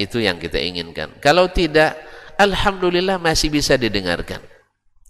itu 0.00 0.16
yang 0.22 0.40
kita 0.40 0.56
inginkan. 0.56 1.12
Kalau 1.20 1.50
tidak 1.52 1.98
Alhamdulillah 2.40 3.20
masih 3.20 3.52
bisa 3.52 3.76
didengarkan. 3.76 4.40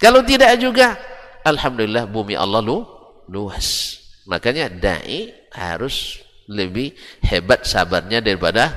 Kalau 0.03 0.27
tidak 0.27 0.59
juga 0.59 0.99
Alhamdulillah 1.47 2.11
bumi 2.11 2.35
Allah 2.35 2.59
lu, 2.59 2.83
luas. 3.31 4.01
Makanya 4.27 4.67
da'i 4.67 5.31
harus 5.55 6.19
lebih 6.51 6.99
hebat 7.23 7.63
sabarnya 7.63 8.19
daripada 8.19 8.75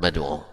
mad'u. 0.00 0.51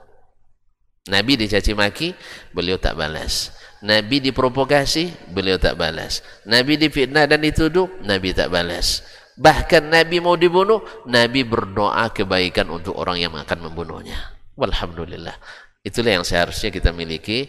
Nabi 1.09 1.41
dicaci 1.41 1.73
maki, 1.73 2.13
beliau 2.53 2.77
tak 2.77 2.93
balas. 2.95 3.49
Nabi 3.81 4.21
diprovokasi, 4.21 5.33
beliau 5.33 5.57
tak 5.57 5.79
balas. 5.79 6.21
Nabi 6.45 6.77
difitnah 6.77 7.25
dan 7.25 7.41
dituduh, 7.41 7.89
Nabi 8.05 8.35
tak 8.37 8.53
balas. 8.53 9.01
Bahkan 9.39 9.89
Nabi 9.89 10.19
mau 10.19 10.35
dibunuh, 10.35 10.83
Nabi 11.07 11.47
berdoa 11.47 12.11
kebaikan 12.11 12.67
untuk 12.69 12.93
orang 12.99 13.23
yang 13.23 13.33
akan 13.33 13.71
membunuhnya. 13.71 14.35
Walhamdulillah. 14.59 15.33
Itulah 15.79 16.19
yang 16.19 16.25
seharusnya 16.27 16.69
kita 16.75 16.91
miliki 16.91 17.47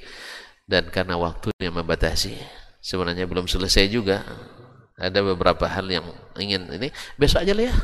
dan 0.70 0.86
karena 0.86 1.18
waktu 1.18 1.50
yang 1.58 1.74
membatasi. 1.74 2.38
Sebenarnya 2.78 3.26
belum 3.26 3.50
selesai 3.50 3.90
juga. 3.90 4.22
Ada 4.94 5.18
beberapa 5.20 5.66
hal 5.66 5.90
yang 5.90 6.06
ingin 6.38 6.70
ini 6.70 6.94
besok 7.18 7.42
aja 7.42 7.52
lah 7.58 7.66
ya. 7.66 7.74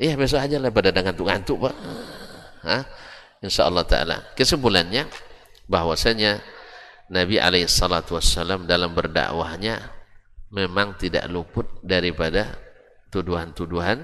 Iya 0.00 0.12
besok 0.16 0.40
aja 0.40 0.56
lah 0.56 0.72
pada 0.72 0.88
ngantuk-ngantuk 0.96 1.60
pak. 1.60 1.76
Hah? 2.64 2.82
Insya 3.40 3.68
Allah 3.68 3.88
Taala. 3.88 4.16
Kesimpulannya 4.36 5.08
bahwasanya 5.64 6.40
Nabi 7.10 7.40
alaihissalatu 7.42 8.14
wassalam 8.14 8.68
dalam 8.70 8.94
berdakwahnya 8.94 9.80
memang 10.54 10.94
tidak 10.98 11.26
luput 11.26 11.66
daripada 11.82 12.54
tuduhan-tuduhan 13.10 14.02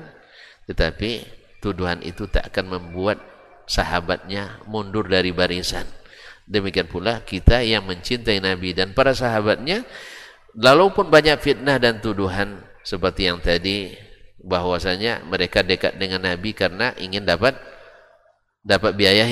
tetapi 0.67 1.23
tuduhan 1.63 2.03
itu 2.03 2.27
tak 2.27 2.51
akan 2.51 2.79
membuat 2.79 3.23
sahabatnya 3.67 4.63
mundur 4.67 5.07
dari 5.07 5.31
barisan 5.31 5.87
demikian 6.47 6.87
pula 6.87 7.23
kita 7.23 7.63
yang 7.63 7.87
mencintai 7.87 8.39
Nabi 8.43 8.75
dan 8.75 8.95
para 8.95 9.15
sahabatnya 9.15 9.87
walaupun 10.55 11.11
banyak 11.11 11.39
fitnah 11.43 11.79
dan 11.79 11.99
tuduhan 12.03 12.63
seperti 12.87 13.31
yang 13.31 13.39
tadi 13.43 13.95
bahwasanya 14.43 15.27
mereka 15.27 15.67
dekat 15.67 15.99
dengan 15.99 16.23
Nabi 16.27 16.55
karena 16.55 16.95
ingin 16.99 17.27
dapat 17.27 17.59
dapat 18.67 18.99
biaya 18.99 19.23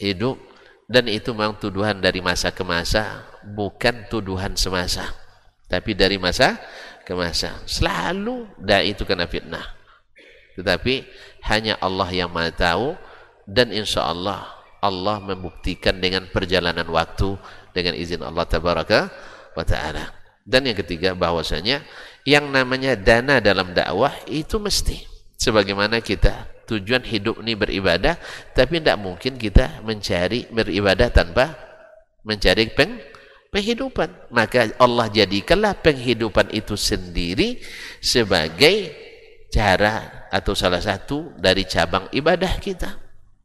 hidup. 0.00 0.40
Dan 0.88 1.10
itu 1.10 1.34
memang 1.34 1.58
tuduhan 1.58 1.98
dari 1.98 2.22
masa 2.22 2.54
ke 2.54 2.62
masa 2.62 3.26
bukan 3.42 4.06
tuduhan 4.06 4.54
semasa 4.54 5.26
tapi 5.66 5.98
dari 5.98 6.16
masa 6.16 6.58
ke 7.02 7.12
masa. 7.14 7.62
Selalu 7.66 8.46
dah 8.58 8.82
itu 8.82 9.02
kena 9.02 9.26
fitnah. 9.26 9.66
Tetapi 10.54 11.04
hanya 11.52 11.76
Allah 11.82 12.08
yang 12.10 12.30
maha 12.32 12.50
tahu 12.54 12.96
dan 13.44 13.70
insya 13.74 14.08
Allah 14.08 14.46
Allah 14.80 15.18
membuktikan 15.20 15.98
dengan 15.98 16.30
perjalanan 16.30 16.86
waktu 16.88 17.36
dengan 17.74 17.98
izin 17.98 18.22
Allah 18.22 18.46
tabaraka 18.46 19.10
wa 19.52 19.64
ta'ala. 19.66 20.14
Dan 20.46 20.70
yang 20.70 20.78
ketiga 20.78 21.12
bahwasanya 21.12 21.82
yang 22.22 22.48
namanya 22.54 22.94
dana 22.94 23.42
dalam 23.42 23.74
dakwah 23.74 24.14
itu 24.30 24.56
mesti. 24.62 25.02
Sebagaimana 25.36 26.00
kita 26.00 26.48
tujuan 26.66 27.06
hidup 27.06 27.40
ini 27.40 27.54
beribadah 27.54 28.18
tapi 28.52 28.82
tidak 28.82 28.98
mungkin 28.98 29.38
kita 29.38 29.80
mencari 29.86 30.50
beribadah 30.50 31.08
tanpa 31.14 31.54
mencari 32.26 32.66
peng, 32.74 32.98
penghidupan. 33.54 34.34
Maka 34.34 34.74
Allah 34.76 35.06
jadikanlah 35.08 35.78
penghidupan 35.78 36.50
itu 36.50 36.74
sendiri 36.74 37.62
sebagai 38.02 38.92
cara 39.48 40.26
atau 40.28 40.52
salah 40.52 40.82
satu 40.82 41.32
dari 41.38 41.62
cabang 41.64 42.10
ibadah 42.10 42.58
kita. 42.58 42.98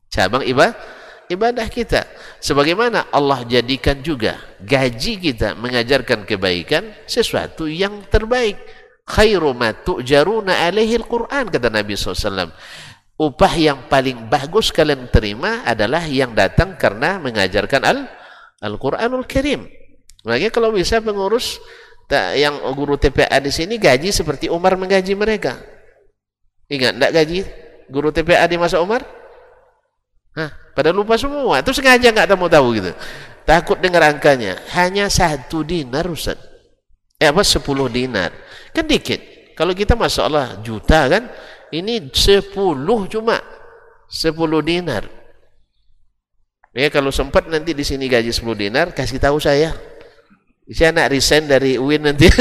Cabang 0.09 0.43
ibadah 0.43 0.99
ibadah 1.31 1.71
kita. 1.71 2.03
Sebagaimana 2.43 3.07
Allah 3.15 3.47
jadikan 3.47 4.03
juga 4.03 4.35
gaji 4.59 5.31
kita 5.31 5.55
mengajarkan 5.55 6.27
kebaikan 6.27 6.91
sesuatu 7.07 7.71
yang 7.71 8.03
terbaik. 8.11 8.59
Khairu 9.07 9.55
ma 9.55 9.71
tu'jaruna 9.71 10.67
alaihi 10.67 10.99
al-Quran 10.99 11.49
kata 11.49 11.71
Nabi 11.71 11.95
SAW 11.97 12.51
upah 13.21 13.53
yang 13.53 13.85
paling 13.85 14.25
bagus 14.25 14.73
kalian 14.73 15.05
terima 15.13 15.61
adalah 15.61 16.01
yang 16.09 16.33
datang 16.33 16.73
karena 16.73 17.21
mengajarkan 17.21 17.81
al 17.85 17.99
Al-Quranul 18.61 19.29
Karim 19.29 19.69
makanya 20.25 20.49
kalau 20.49 20.73
bisa 20.73 20.97
pengurus 21.01 21.61
yang 22.35 22.59
guru 22.75 22.99
TPA 22.99 23.39
di 23.39 23.51
sini 23.53 23.79
gaji 23.79 24.11
seperti 24.11 24.51
Umar 24.51 24.75
menggaji 24.75 25.15
mereka. 25.15 25.55
Ingat 26.67 26.99
tidak 26.99 27.11
gaji 27.15 27.39
guru 27.87 28.09
TPA 28.11 28.43
di 28.47 28.57
masa 28.59 28.83
Umar? 28.83 29.03
Hah, 30.35 30.51
pada 30.75 30.91
lupa 30.91 31.15
semua. 31.15 31.59
Itu 31.59 31.71
sengaja 31.75 32.11
nggak 32.11 32.27
tahu 32.27 32.47
tahu 32.47 32.67
gitu. 32.79 32.91
Takut 33.43 33.79
dengar 33.79 34.07
angkanya. 34.07 34.59
Hanya 34.75 35.07
satu 35.11 35.63
dinar 35.63 36.07
Ustaz. 36.07 36.39
Eh 37.19 37.27
apa? 37.27 37.43
Sepuluh 37.43 37.91
dinar. 37.91 38.31
Kan 38.71 38.87
dikit. 38.87 39.19
Kalau 39.55 39.75
kita 39.75 39.95
masya 39.95 40.27
Allah 40.27 40.47
juta 40.63 41.07
kan. 41.11 41.27
Ini 41.71 42.11
sepuluh 42.11 43.07
cuma. 43.07 43.39
Sepuluh 44.11 44.59
dinar. 44.59 45.07
Ya 46.71 46.87
kalau 46.91 47.11
sempat 47.11 47.47
nanti 47.47 47.71
di 47.71 47.83
sini 47.87 48.11
gaji 48.11 48.31
sepuluh 48.31 48.59
dinar. 48.59 48.91
Kasih 48.91 49.19
tahu 49.19 49.39
saya. 49.39 49.71
Saya 50.71 50.95
nak 50.95 51.11
resign 51.11 51.47
dari 51.47 51.75
UIN 51.75 52.03
nanti. 52.05 52.31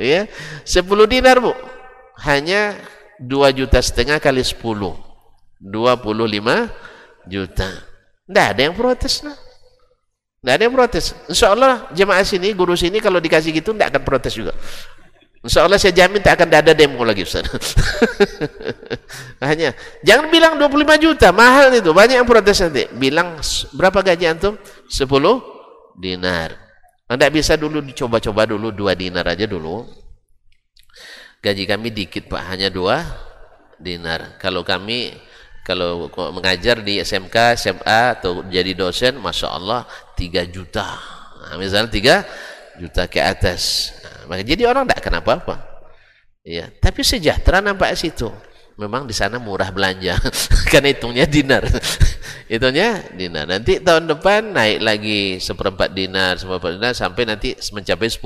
ya, 0.00 0.24
10 0.64 0.88
dinar 1.04 1.36
bu. 1.36 1.52
Hanya 2.24 2.72
2 3.20 3.28
juta 3.52 3.76
setengah 3.82 4.16
kali 4.16 4.40
10. 4.40 4.56
25 4.62 5.60
juta. 7.28 7.68
Tidak 8.24 8.46
ada 8.56 8.60
yang 8.60 8.72
protes 8.72 9.20
nah. 9.20 9.36
Tidak 10.38 10.54
ada 10.54 10.62
yang 10.64 10.72
protes. 10.72 11.12
Insya 11.26 11.50
Allah 11.52 11.90
jemaah 11.92 12.22
sini, 12.22 12.54
guru 12.54 12.78
sini 12.78 13.02
kalau 13.02 13.18
dikasih 13.18 13.50
gitu 13.52 13.74
tidak 13.74 13.90
akan 13.92 14.02
protes 14.06 14.32
juga. 14.32 14.54
Insya 15.38 15.62
Allah 15.62 15.78
saya 15.78 15.94
jamin 15.94 16.18
tak 16.18 16.42
akan 16.42 16.50
ada 16.50 16.74
demo 16.74 16.98
lagi 17.06 17.22
Ustaz. 17.22 17.46
Hanya 19.44 19.70
jangan 20.02 20.26
bilang 20.34 20.58
25 20.58 20.98
juta, 20.98 21.30
mahal 21.30 21.70
itu. 21.70 21.94
Banyak 21.94 22.18
yang 22.18 22.28
protes 22.28 22.58
nanti. 22.58 22.90
Bilang 22.90 23.38
berapa 23.70 24.02
gaji 24.02 24.24
antum? 24.26 24.58
10 24.90 25.06
dinar. 25.98 26.58
Anda 27.08 27.32
bisa 27.32 27.56
dulu 27.56 27.80
dicoba-coba 27.80 28.44
dulu 28.44 28.68
dua 28.74 28.92
dinar 28.92 29.24
aja 29.24 29.48
dulu. 29.48 29.86
Gaji 31.40 31.64
kami 31.64 31.94
dikit 31.94 32.28
Pak, 32.28 32.42
hanya 32.52 32.68
dua 32.68 33.00
dinar. 33.80 34.36
Kalau 34.36 34.60
kami 34.66 35.16
kalau 35.64 36.08
mengajar 36.32 36.80
di 36.80 37.00
SMK, 37.00 37.56
SMA 37.56 38.00
atau 38.16 38.44
jadi 38.48 38.72
dosen, 38.72 39.20
masya 39.20 39.48
Allah 39.52 39.84
tiga 40.16 40.44
juta. 40.44 40.96
Nah, 41.44 41.56
misalnya 41.60 41.92
tiga 41.92 42.16
juta 42.78 43.10
ke 43.10 43.18
atas. 43.18 43.92
Nah, 44.00 44.32
maka 44.32 44.42
jadi 44.46 44.70
orang 44.70 44.86
tidak 44.86 45.02
kenapa 45.02 45.30
apa. 45.36 45.56
Ya, 46.46 46.70
tapi 46.80 47.04
sejahtera 47.04 47.60
nampak 47.60 47.92
situ. 47.98 48.30
Memang 48.78 49.10
di 49.10 49.12
sana 49.12 49.42
murah 49.42 49.74
belanja. 49.74 50.16
Karena 50.70 50.94
hitungnya 50.94 51.26
dinar. 51.26 51.66
Hitungnya 52.52 53.04
dinar. 53.12 53.44
Nanti 53.44 53.82
tahun 53.82 54.08
depan 54.08 54.54
naik 54.54 54.78
lagi 54.80 55.20
seperempat 55.36 55.92
dinar 55.92 56.40
seperempat 56.40 56.80
dinar 56.80 56.94
sampai 56.96 57.28
nanti 57.28 57.52
mencapai 57.52 58.08
10 58.08 58.24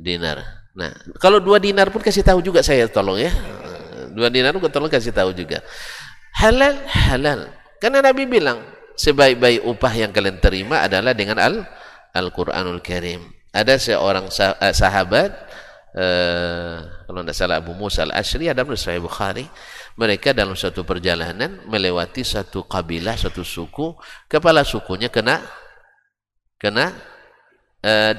dinar. 0.00 0.40
Nah 0.72 0.94
kalau 1.20 1.36
dua 1.36 1.60
dinar 1.60 1.92
pun 1.92 2.00
kasih 2.00 2.24
tahu 2.24 2.40
juga 2.40 2.64
saya 2.64 2.88
tolong 2.88 3.20
ya. 3.20 3.28
Dua 4.16 4.32
dinar 4.32 4.56
pun 4.56 4.72
tolong 4.72 4.88
kasih 4.88 5.12
tahu 5.12 5.36
juga. 5.36 5.60
Halal 6.40 6.80
halal. 6.88 7.52
Karena 7.76 8.00
Nabi 8.00 8.24
bilang 8.24 8.64
sebaik-baik 8.96 9.68
upah 9.68 9.92
yang 9.92 10.16
kalian 10.16 10.40
terima 10.40 10.80
adalah 10.80 11.12
dengan 11.12 11.36
al 11.36 11.68
Al-Quranul 12.16 12.80
Karim 12.80 13.39
ada 13.50 13.74
seorang 13.78 14.30
eh, 14.30 14.74
sahabat 14.74 15.50
Uh, 15.90 16.86
kalau 17.10 17.26
tidak 17.26 17.34
salah 17.34 17.58
Abu 17.58 17.74
Musa 17.74 18.06
al-Ashri 18.06 18.46
ada 18.46 18.62
menurut 18.62 18.78
Sahih 18.78 19.02
Bukhari. 19.02 19.42
Mereka 19.98 20.30
dalam 20.30 20.54
suatu 20.54 20.86
perjalanan 20.86 21.66
melewati 21.66 22.22
satu 22.22 22.62
kabilah 22.62 23.18
satu 23.18 23.42
suku. 23.42 23.98
Kepala 24.30 24.62
sukunya 24.62 25.10
kena 25.10 25.42
kena 26.62 26.94
uh, 27.82 28.14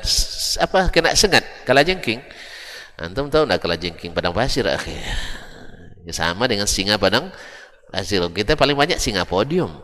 apa 0.59 0.91
kena 0.91 1.15
sengat 1.15 1.47
kala 1.63 1.87
jengking 1.87 2.19
antum 2.99 3.31
tahu 3.31 3.47
tidak 3.47 3.59
kala 3.63 3.75
jengking 3.79 4.11
padang 4.11 4.35
pasir 4.35 4.67
akhir 4.67 4.99
ya, 6.03 6.11
sama 6.11 6.51
dengan 6.51 6.67
singa 6.67 6.99
padang 6.99 7.31
pasir. 7.87 8.19
Kita 8.35 8.59
paling 8.59 8.75
banyak 8.75 8.99
singa 8.99 9.23
podium. 9.23 9.79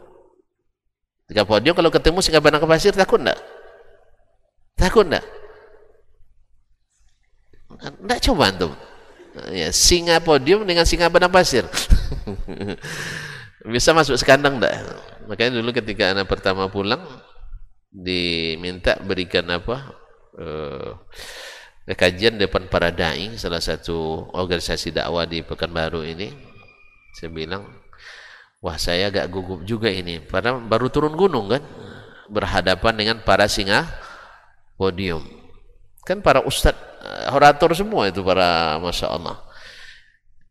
Jika 1.32 1.48
podium 1.48 1.72
kalau 1.72 1.88
ketemu 1.88 2.20
singa 2.20 2.44
padang 2.44 2.68
pasir 2.68 2.92
takut 2.92 3.24
tidak 3.24 3.40
takut 4.78 5.10
tidak 5.10 5.26
tidak 7.78 8.20
coba 8.24 8.44
antum. 8.50 8.74
Ya, 9.54 9.70
singa 9.70 10.18
podium 10.18 10.66
dengan 10.66 10.88
singa 10.88 11.14
padang 11.14 11.30
pasir. 11.30 11.68
Bisa 13.74 13.94
masuk 13.94 14.18
sekandang 14.18 14.58
enggak? 14.58 14.74
Makanya 15.30 15.62
dulu 15.62 15.70
ketika 15.76 16.16
anak 16.16 16.26
pertama 16.26 16.66
pulang 16.72 17.04
diminta 17.94 18.98
berikan 19.04 19.46
apa? 19.52 19.94
Uh, 20.38 20.98
kajian 21.86 22.36
depan 22.36 22.68
para 22.68 22.92
dai 22.92 23.38
salah 23.40 23.64
satu 23.64 24.28
organisasi 24.36 24.92
dakwah 24.92 25.24
di 25.24 25.42
Pekanbaru 25.42 26.04
ini 26.06 26.30
saya 27.16 27.34
bilang 27.34 27.66
wah 28.62 28.78
saya 28.78 29.10
agak 29.10 29.26
gugup 29.32 29.66
juga 29.66 29.90
ini 29.90 30.22
padahal 30.22 30.62
baru 30.62 30.94
turun 30.94 31.18
gunung 31.18 31.50
kan 31.50 31.64
berhadapan 32.30 32.94
dengan 32.94 33.18
para 33.26 33.50
singa 33.50 33.88
podium. 34.78 35.26
Kan 36.06 36.24
para 36.24 36.40
ustadz 36.46 36.80
uh, 37.04 37.36
orator 37.36 37.74
semua 37.76 38.08
itu 38.08 38.24
para 38.24 38.80
masya 38.80 39.12
Allah. 39.12 39.44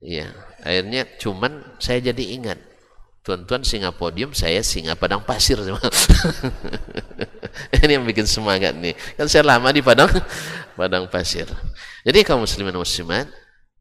Ya 0.03 0.29
akhirnya 0.61 1.07
cuman 1.17 1.79
saya 1.81 2.13
jadi 2.13 2.37
ingat. 2.37 2.59
Tuan-tuan 3.27 3.67
singa 3.67 3.91
podium 3.91 4.31
saya 4.31 4.63
singa 4.63 4.95
padang 4.95 5.19
pasir 5.27 5.59
ini 7.75 7.99
yang 7.99 8.07
bikin 8.07 8.23
semangat 8.23 8.79
nih. 8.79 8.95
Kan 9.19 9.27
saya 9.27 9.43
lama 9.43 9.67
di 9.75 9.83
padang 9.83 10.07
padang 10.79 11.11
pasir. 11.11 11.51
Jadi 12.07 12.23
kaum 12.23 12.47
muslimin 12.47 12.79
muslimat 12.79 13.27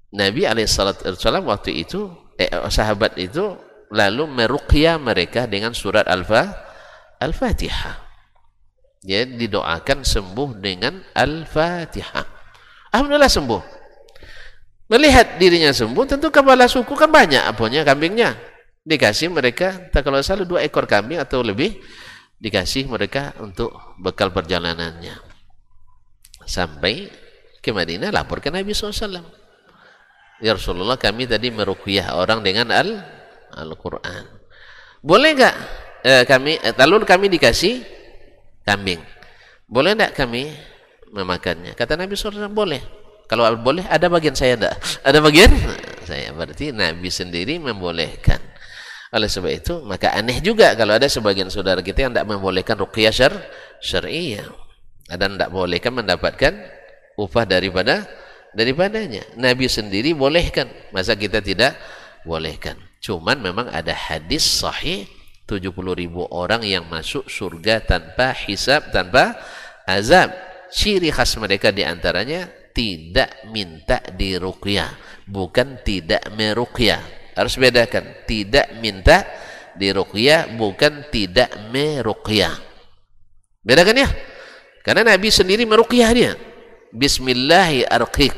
Nabi 0.10 0.50
alaihissalam 0.50 1.46
waktu 1.46 1.78
itu 1.86 2.10
eh, 2.42 2.50
sahabat 2.74 3.22
itu 3.22 3.54
lalu 3.94 4.26
meruqyah 4.26 4.98
mereka 4.98 5.46
dengan 5.46 5.78
surat 5.78 6.10
Al-Fatihah 7.22 8.05
ya 9.06 9.22
didoakan 9.24 10.02
sembuh 10.02 10.50
dengan 10.58 10.98
Al-Fatihah. 11.14 12.26
Alhamdulillah 12.90 13.30
sembuh. 13.30 13.62
Melihat 14.90 15.38
dirinya 15.38 15.70
sembuh, 15.70 16.06
tentu 16.10 16.30
kepala 16.34 16.66
suku 16.66 16.94
kan 16.98 17.10
banyak 17.10 17.42
apanya 17.42 17.86
kambingnya. 17.86 18.34
Dikasih 18.86 19.34
mereka, 19.34 19.90
tak 19.90 20.06
kalau 20.06 20.22
salah 20.22 20.46
dua 20.46 20.62
ekor 20.62 20.86
kambing 20.86 21.18
atau 21.18 21.42
lebih, 21.42 21.82
dikasih 22.38 22.86
mereka 22.86 23.34
untuk 23.42 23.74
bekal 23.98 24.30
perjalanannya. 24.30 25.18
Sampai 26.46 27.10
ke 27.66 27.74
Madinah 27.74 28.14
lapor 28.14 28.38
ke 28.38 28.54
Nabi 28.54 28.78
SAW. 28.78 29.26
Ya 30.38 30.54
Rasulullah 30.54 31.02
kami 31.02 31.26
tadi 31.26 31.50
meruqyah 31.50 32.14
orang 32.14 32.46
dengan 32.46 32.70
Al-Quran. 32.70 34.24
Boleh 35.02 35.34
enggak 35.34 35.56
eh, 36.06 36.24
kami, 36.30 36.62
eh, 36.62 36.74
lalu 36.78 37.02
kami 37.10 37.26
dikasih 37.34 37.82
kambing. 38.66 39.00
Boleh 39.70 39.94
tidak 39.94 40.18
kami 40.18 40.52
memakannya? 41.14 41.78
Kata 41.78 41.96
Nabi 41.96 42.18
SAW, 42.18 42.52
boleh. 42.52 42.82
Kalau 43.26 43.46
boleh, 43.58 43.86
ada 43.90 44.06
bagian 44.06 44.38
saya 44.38 44.54
tidak? 44.54 44.78
Ada 45.08 45.18
bagian 45.18 45.50
saya. 46.06 46.30
Berarti 46.30 46.70
Nabi 46.70 47.10
sendiri 47.10 47.58
membolehkan. 47.58 48.38
Oleh 49.10 49.26
sebab 49.32 49.50
itu, 49.50 49.82
maka 49.82 50.12
aneh 50.12 50.44
juga 50.44 50.76
kalau 50.76 50.92
ada 50.92 51.08
sebagian 51.08 51.48
saudara 51.48 51.80
kita 51.80 52.04
yang 52.04 52.12
tidak 52.12 52.28
membolehkan 52.36 52.76
ruqyah 52.76 53.14
syar, 53.16 53.34
syariah. 53.80 54.44
Dan 55.08 55.40
tidak 55.40 55.56
bolehkan 55.56 55.96
mendapatkan 55.96 56.54
upah 57.16 57.46
daripada 57.48 58.04
daripadanya. 58.54 59.24
Nabi 59.40 59.72
sendiri 59.72 60.12
bolehkan. 60.12 60.68
Masa 60.92 61.16
kita 61.16 61.40
tidak 61.40 61.80
bolehkan. 62.28 62.76
Cuman 63.00 63.40
memang 63.40 63.70
ada 63.70 63.94
hadis 63.94 64.44
sahih 64.44 65.08
70 65.46 65.72
ribu 65.94 66.26
orang 66.34 66.66
yang 66.66 66.90
masuk 66.90 67.30
surga 67.30 67.86
tanpa 67.86 68.34
hisab, 68.34 68.90
tanpa 68.90 69.38
azab. 69.86 70.34
Ciri 70.74 71.14
khas 71.14 71.38
mereka 71.38 71.70
di 71.70 71.86
antaranya 71.86 72.50
tidak 72.74 73.48
minta 73.54 74.02
diruqyah, 74.02 75.24
bukan 75.30 75.80
tidak 75.86 76.26
meruqyah. 76.34 77.32
Harus 77.38 77.56
bedakan, 77.62 78.26
tidak 78.26 78.74
minta 78.82 79.24
diruqyah, 79.78 80.58
bukan 80.58 81.08
tidak 81.14 81.54
meruqyah. 81.70 82.58
Bedakan 83.62 84.04
ya? 84.04 84.10
Karena 84.82 85.16
Nabi 85.16 85.30
sendiri 85.30 85.64
meruqyah 85.64 86.10
dia. 86.12 86.34
Bismillahi 86.90 87.86
arqiq. 87.86 88.36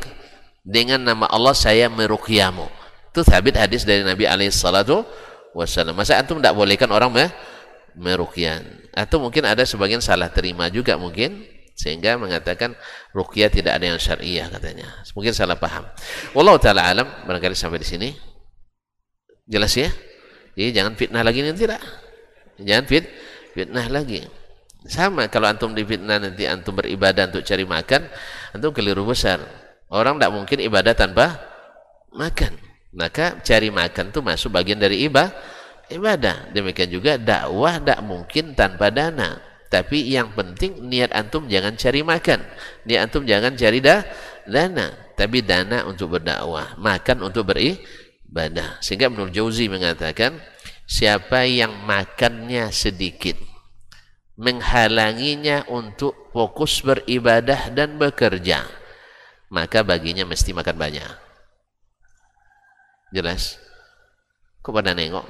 Dengan 0.67 0.99
nama 0.99 1.31
Allah 1.31 1.55
saya 1.55 1.87
meruqyahmu. 1.87 2.67
Itu 3.15 3.23
sabit 3.23 3.55
hadis 3.55 3.87
dari 3.87 4.03
Nabi 4.03 4.27
alaihi 4.27 4.51
salatu 4.51 5.07
wasallam. 5.53 5.95
Masa 5.95 6.19
antum 6.19 6.39
tidak 6.41 6.57
bolehkan 6.57 6.89
orang 6.91 7.13
me 7.13 7.25
meruqyah? 7.97 8.63
Atau 8.97 9.21
mungkin 9.21 9.45
ada 9.45 9.63
sebagian 9.63 10.01
salah 10.01 10.31
terima 10.33 10.67
juga 10.73 10.97
mungkin 10.97 11.45
sehingga 11.77 12.17
mengatakan 12.17 12.73
ruqyah 13.13 13.53
tidak 13.53 13.77
ada 13.77 13.85
yang 13.93 13.99
syariah 14.01 14.49
katanya. 14.49 14.89
Mungkin 15.13 15.31
salah 15.31 15.55
paham. 15.61 15.85
Wallahu 16.33 16.57
taala 16.57 16.89
alam 16.89 17.07
barangkali 17.29 17.53
sampai 17.53 17.79
di 17.79 17.87
sini. 17.87 18.09
Jelas 19.47 19.71
ya? 19.77 19.93
Jadi 20.57 20.73
jangan 20.73 20.97
fitnah 20.97 21.21
lagi 21.21 21.45
nanti 21.45 21.69
tidak. 21.69 21.81
Jangan 22.57 22.85
fit 22.89 23.05
fitnah 23.53 23.85
lagi. 23.87 24.25
Sama 24.89 25.29
kalau 25.29 25.49
antum 25.49 25.77
difitnah 25.77 26.17
nanti 26.17 26.49
antum 26.49 26.73
beribadah 26.73 27.29
untuk 27.29 27.45
cari 27.45 27.65
makan, 27.65 28.09
antum 28.57 28.73
keliru 28.73 29.05
besar. 29.05 29.37
Orang 29.87 30.17
tidak 30.17 30.33
mungkin 30.33 30.57
ibadah 30.65 30.97
tanpa 30.97 31.37
makan. 32.11 32.66
Maka 32.95 33.39
cari 33.43 33.67
makan 33.67 34.13
itu 34.15 34.19
masuk 34.23 34.55
bagian 34.55 34.79
dari 34.79 35.03
ibadah. 35.07 35.33
Ibadah. 35.87 36.51
Demikian 36.51 36.91
juga 36.91 37.15
dakwah 37.15 37.79
tidak 37.79 37.99
mungkin 38.03 38.51
tanpa 38.55 38.91
dana. 38.91 39.39
Tapi 39.67 40.07
yang 40.07 40.31
penting 40.31 40.87
niat 40.87 41.11
antum 41.11 41.47
jangan 41.47 41.75
cari 41.75 42.03
makan. 42.03 42.39
Niat 42.87 42.99
antum 43.11 43.23
jangan 43.27 43.55
cari 43.55 43.79
dah, 43.83 44.03
dana. 44.47 44.95
Tapi 45.15 45.43
dana 45.43 45.83
untuk 45.87 46.15
berdakwah. 46.19 46.79
Makan 46.79 47.23
untuk 47.23 47.51
beribadah. 47.51 48.79
Sehingga 48.79 49.11
menurut 49.11 49.35
Jauzi 49.35 49.67
mengatakan, 49.67 50.39
siapa 50.87 51.43
yang 51.43 51.83
makannya 51.83 52.71
sedikit, 52.71 53.35
menghalanginya 54.39 55.67
untuk 55.67 56.31
fokus 56.31 56.79
beribadah 56.79 57.73
dan 57.75 57.99
bekerja, 57.99 58.63
maka 59.51 59.83
baginya 59.83 60.23
mesti 60.23 60.55
makan 60.55 60.77
banyak. 60.79 61.26
Jelas? 63.11 63.59
Kok 64.63 64.75
pada 64.75 64.91
nengok? 64.91 65.23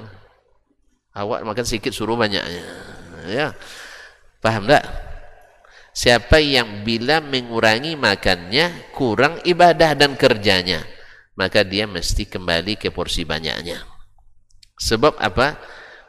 Awak 1.14 1.46
makan 1.46 1.64
sedikit 1.66 1.94
suruh 1.94 2.18
banyaknya. 2.18 2.62
Ya. 3.26 3.54
Paham 4.38 4.70
tak? 4.70 4.86
Siapa 5.98 6.38
yang 6.38 6.86
bila 6.86 7.18
mengurangi 7.18 7.98
makannya, 7.98 8.94
kurang 8.94 9.42
ibadah 9.42 9.98
dan 9.98 10.14
kerjanya, 10.14 10.86
maka 11.34 11.66
dia 11.66 11.90
mesti 11.90 12.22
kembali 12.22 12.78
ke 12.78 12.94
porsi 12.94 13.26
banyaknya. 13.26 13.82
Sebab 14.78 15.18
apa? 15.18 15.58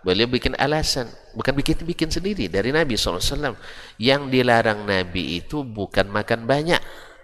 Beliau 0.06 0.30
bikin 0.30 0.54
alasan, 0.62 1.10
bukan 1.34 1.58
bikin-bikin 1.58 2.14
sendiri 2.14 2.46
dari 2.48 2.70
Nabi 2.70 2.96
SAW. 2.96 3.58
Yang 3.98 4.22
dilarang 4.30 4.86
Nabi 4.86 5.42
itu 5.42 5.66
bukan 5.66 6.06
makan 6.06 6.46
banyak, 6.46 6.80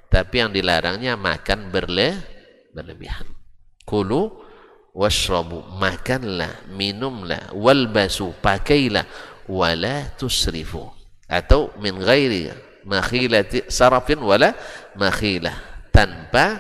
tapi 0.09 0.41
yang 0.41 0.49
dilarangnya 0.49 1.13
makan 1.15 1.69
berle 1.69 2.17
berlebihan. 2.73 3.34
Kulu 3.85 4.33
washrabu, 4.97 5.61
makanlah, 5.77 6.65
minumlah, 6.73 7.53
walbasu, 7.53 8.33
pakailah, 8.41 9.05
wala 9.45 10.09
tusrifu. 10.17 10.89
Atau 11.29 11.73
min 11.77 12.01
ghairi 12.01 12.49
makhilati 12.85 13.69
sarafin 13.69 14.21
wala 14.21 14.57
makhilah. 14.97 15.87
Tanpa 15.93 16.59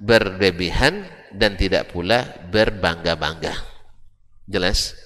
berlebihan 0.00 1.04
dan 1.30 1.54
tidak 1.54 1.92
pula 1.92 2.26
berbangga-bangga. 2.50 3.54
Jelas? 4.48 4.98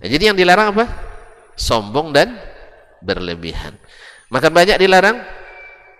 Nah, 0.00 0.08
jadi 0.08 0.32
yang 0.32 0.38
dilarang 0.38 0.72
apa? 0.72 0.86
Sombong 1.58 2.14
dan 2.16 2.34
berlebihan. 3.04 3.76
Makan 4.32 4.52
banyak 4.54 4.80
dilarang? 4.80 5.20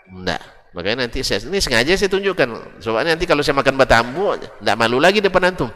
Enggak 0.09 0.52
makanya 0.73 1.09
nanti 1.09 1.20
saya 1.20 1.44
ini 1.44 1.61
sengaja 1.61 1.93
saya 1.97 2.09
tunjukkan 2.09 2.81
soalnya 2.81 3.16
nanti 3.16 3.28
kalau 3.28 3.44
saya 3.44 3.57
makan 3.57 3.77
batambu 3.77 4.36
enggak 4.61 4.77
malu 4.77 5.01
lagi 5.01 5.20
depan 5.20 5.53
antum 5.53 5.69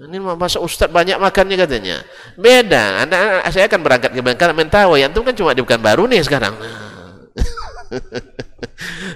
ini 0.00 0.16
masa 0.16 0.56
Ustaz 0.64 0.88
banyak 0.88 1.20
makannya 1.20 1.60
katanya. 1.60 2.00
Beda. 2.38 3.04
Anda, 3.04 3.44
saya 3.52 3.68
akan 3.68 3.80
berangkat 3.84 4.16
ke 4.16 4.22
Bangka 4.24 4.48
Mentawai. 4.56 5.04
Antum 5.04 5.26
kan 5.26 5.36
cuma 5.36 5.52
di 5.52 5.60
baru 5.60 6.08
nih 6.08 6.24
sekarang. 6.24 6.56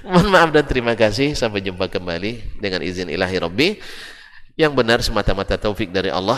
Mohon 0.09 0.29
maaf 0.29 0.49
dan 0.53 0.65
terima 0.69 0.93
kasih. 0.93 1.33
Sampai 1.33 1.65
jumpa 1.65 1.89
kembali 1.89 2.61
dengan 2.61 2.85
izin 2.85 3.09
ilahi 3.09 3.37
Rabbi. 3.41 3.69
Yang 4.59 4.71
benar 4.77 4.99
semata-mata 5.01 5.57
taufik 5.57 5.89
dari 5.89 6.13
Allah. 6.13 6.37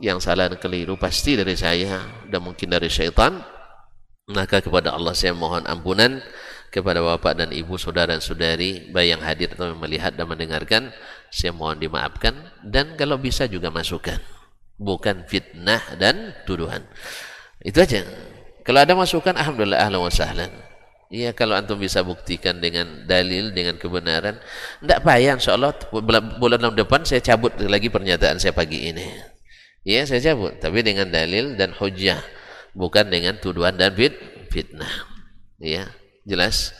Yang 0.00 0.24
salah 0.24 0.48
dan 0.48 0.56
keliru 0.56 0.96
pasti 0.96 1.36
dari 1.36 1.52
saya 1.52 2.00
dan 2.32 2.40
mungkin 2.40 2.72
dari 2.72 2.88
syaitan. 2.88 3.44
Maka 4.32 4.64
kepada 4.64 4.96
Allah 4.96 5.12
saya 5.12 5.36
mohon 5.36 5.68
ampunan 5.68 6.24
kepada 6.72 7.04
bapak 7.04 7.36
dan 7.36 7.52
ibu, 7.52 7.76
saudara 7.76 8.16
dan 8.16 8.24
saudari, 8.24 8.88
baik 8.88 9.08
yang 9.12 9.22
hadir 9.22 9.52
atau 9.52 9.76
yang 9.76 9.80
melihat 9.84 10.16
dan 10.16 10.24
mendengarkan, 10.24 10.88
saya 11.28 11.52
mohon 11.52 11.76
dimaafkan 11.76 12.32
dan 12.64 12.96
kalau 12.96 13.20
bisa 13.20 13.44
juga 13.44 13.68
masukkan. 13.68 14.16
Bukan 14.80 15.28
fitnah 15.28 15.84
dan 16.00 16.32
tuduhan. 16.48 16.88
Itu 17.60 17.84
aja. 17.84 18.02
Kalau 18.64 18.80
ada 18.80 18.96
masukan, 18.96 19.36
Alhamdulillah, 19.36 19.84
ahlan 19.84 20.00
wa 20.00 20.10
sahlan. 20.10 20.50
Iya, 21.12 21.36
kalau 21.36 21.52
antum 21.52 21.76
bisa 21.76 22.00
buktikan 22.00 22.56
dengan 22.56 23.04
dalil, 23.04 23.52
dengan 23.52 23.76
kebenaran, 23.76 24.40
tidak 24.80 25.04
payah, 25.04 25.36
insyaAllah 25.36 25.76
bulan, 25.92 26.40
bulan 26.40 26.72
depan 26.72 27.04
saya 27.04 27.20
cabut 27.20 27.52
lagi 27.60 27.92
pernyataan 27.92 28.40
saya 28.40 28.56
pagi 28.56 28.88
ini. 28.88 29.04
Iya, 29.84 30.08
saya 30.08 30.32
cabut. 30.32 30.56
Tapi 30.56 30.80
dengan 30.80 31.12
dalil 31.12 31.52
dan 31.60 31.76
hujah. 31.76 32.22
Bukan 32.72 33.12
dengan 33.12 33.36
tuduhan 33.36 33.76
dan 33.76 33.92
fit, 33.92 34.16
fitnah. 34.48 35.04
Iya. 35.60 36.01
Jelas? 36.26 36.74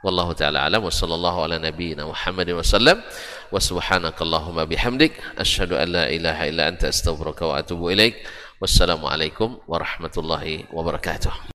Wallahu 0.00 0.32
taala 0.38 0.64
alam. 0.64 0.86
Wa 0.86 0.92
sallallahu 0.94 1.44
ala 1.44 1.60
nabiyyina 1.60 2.08
Muhammadin 2.08 2.56
wasallam 2.56 3.02
wa 3.50 3.58
subhanakallahumma 3.58 4.64
bihamdik. 4.64 5.12
Asyhadu 5.36 5.76
an 5.76 5.92
la 5.92 6.04
ilaha 6.08 6.48
illa 6.48 6.70
anta 6.70 6.88
astaghfiruka 6.88 7.44
wa 7.44 7.60
atubu 7.60 7.92
ilaik. 7.92 8.24
Wassalamu 8.56 9.04
alaikum 9.04 9.60
warahmatullahi 9.68 10.64
wabarakatuh 10.72 11.36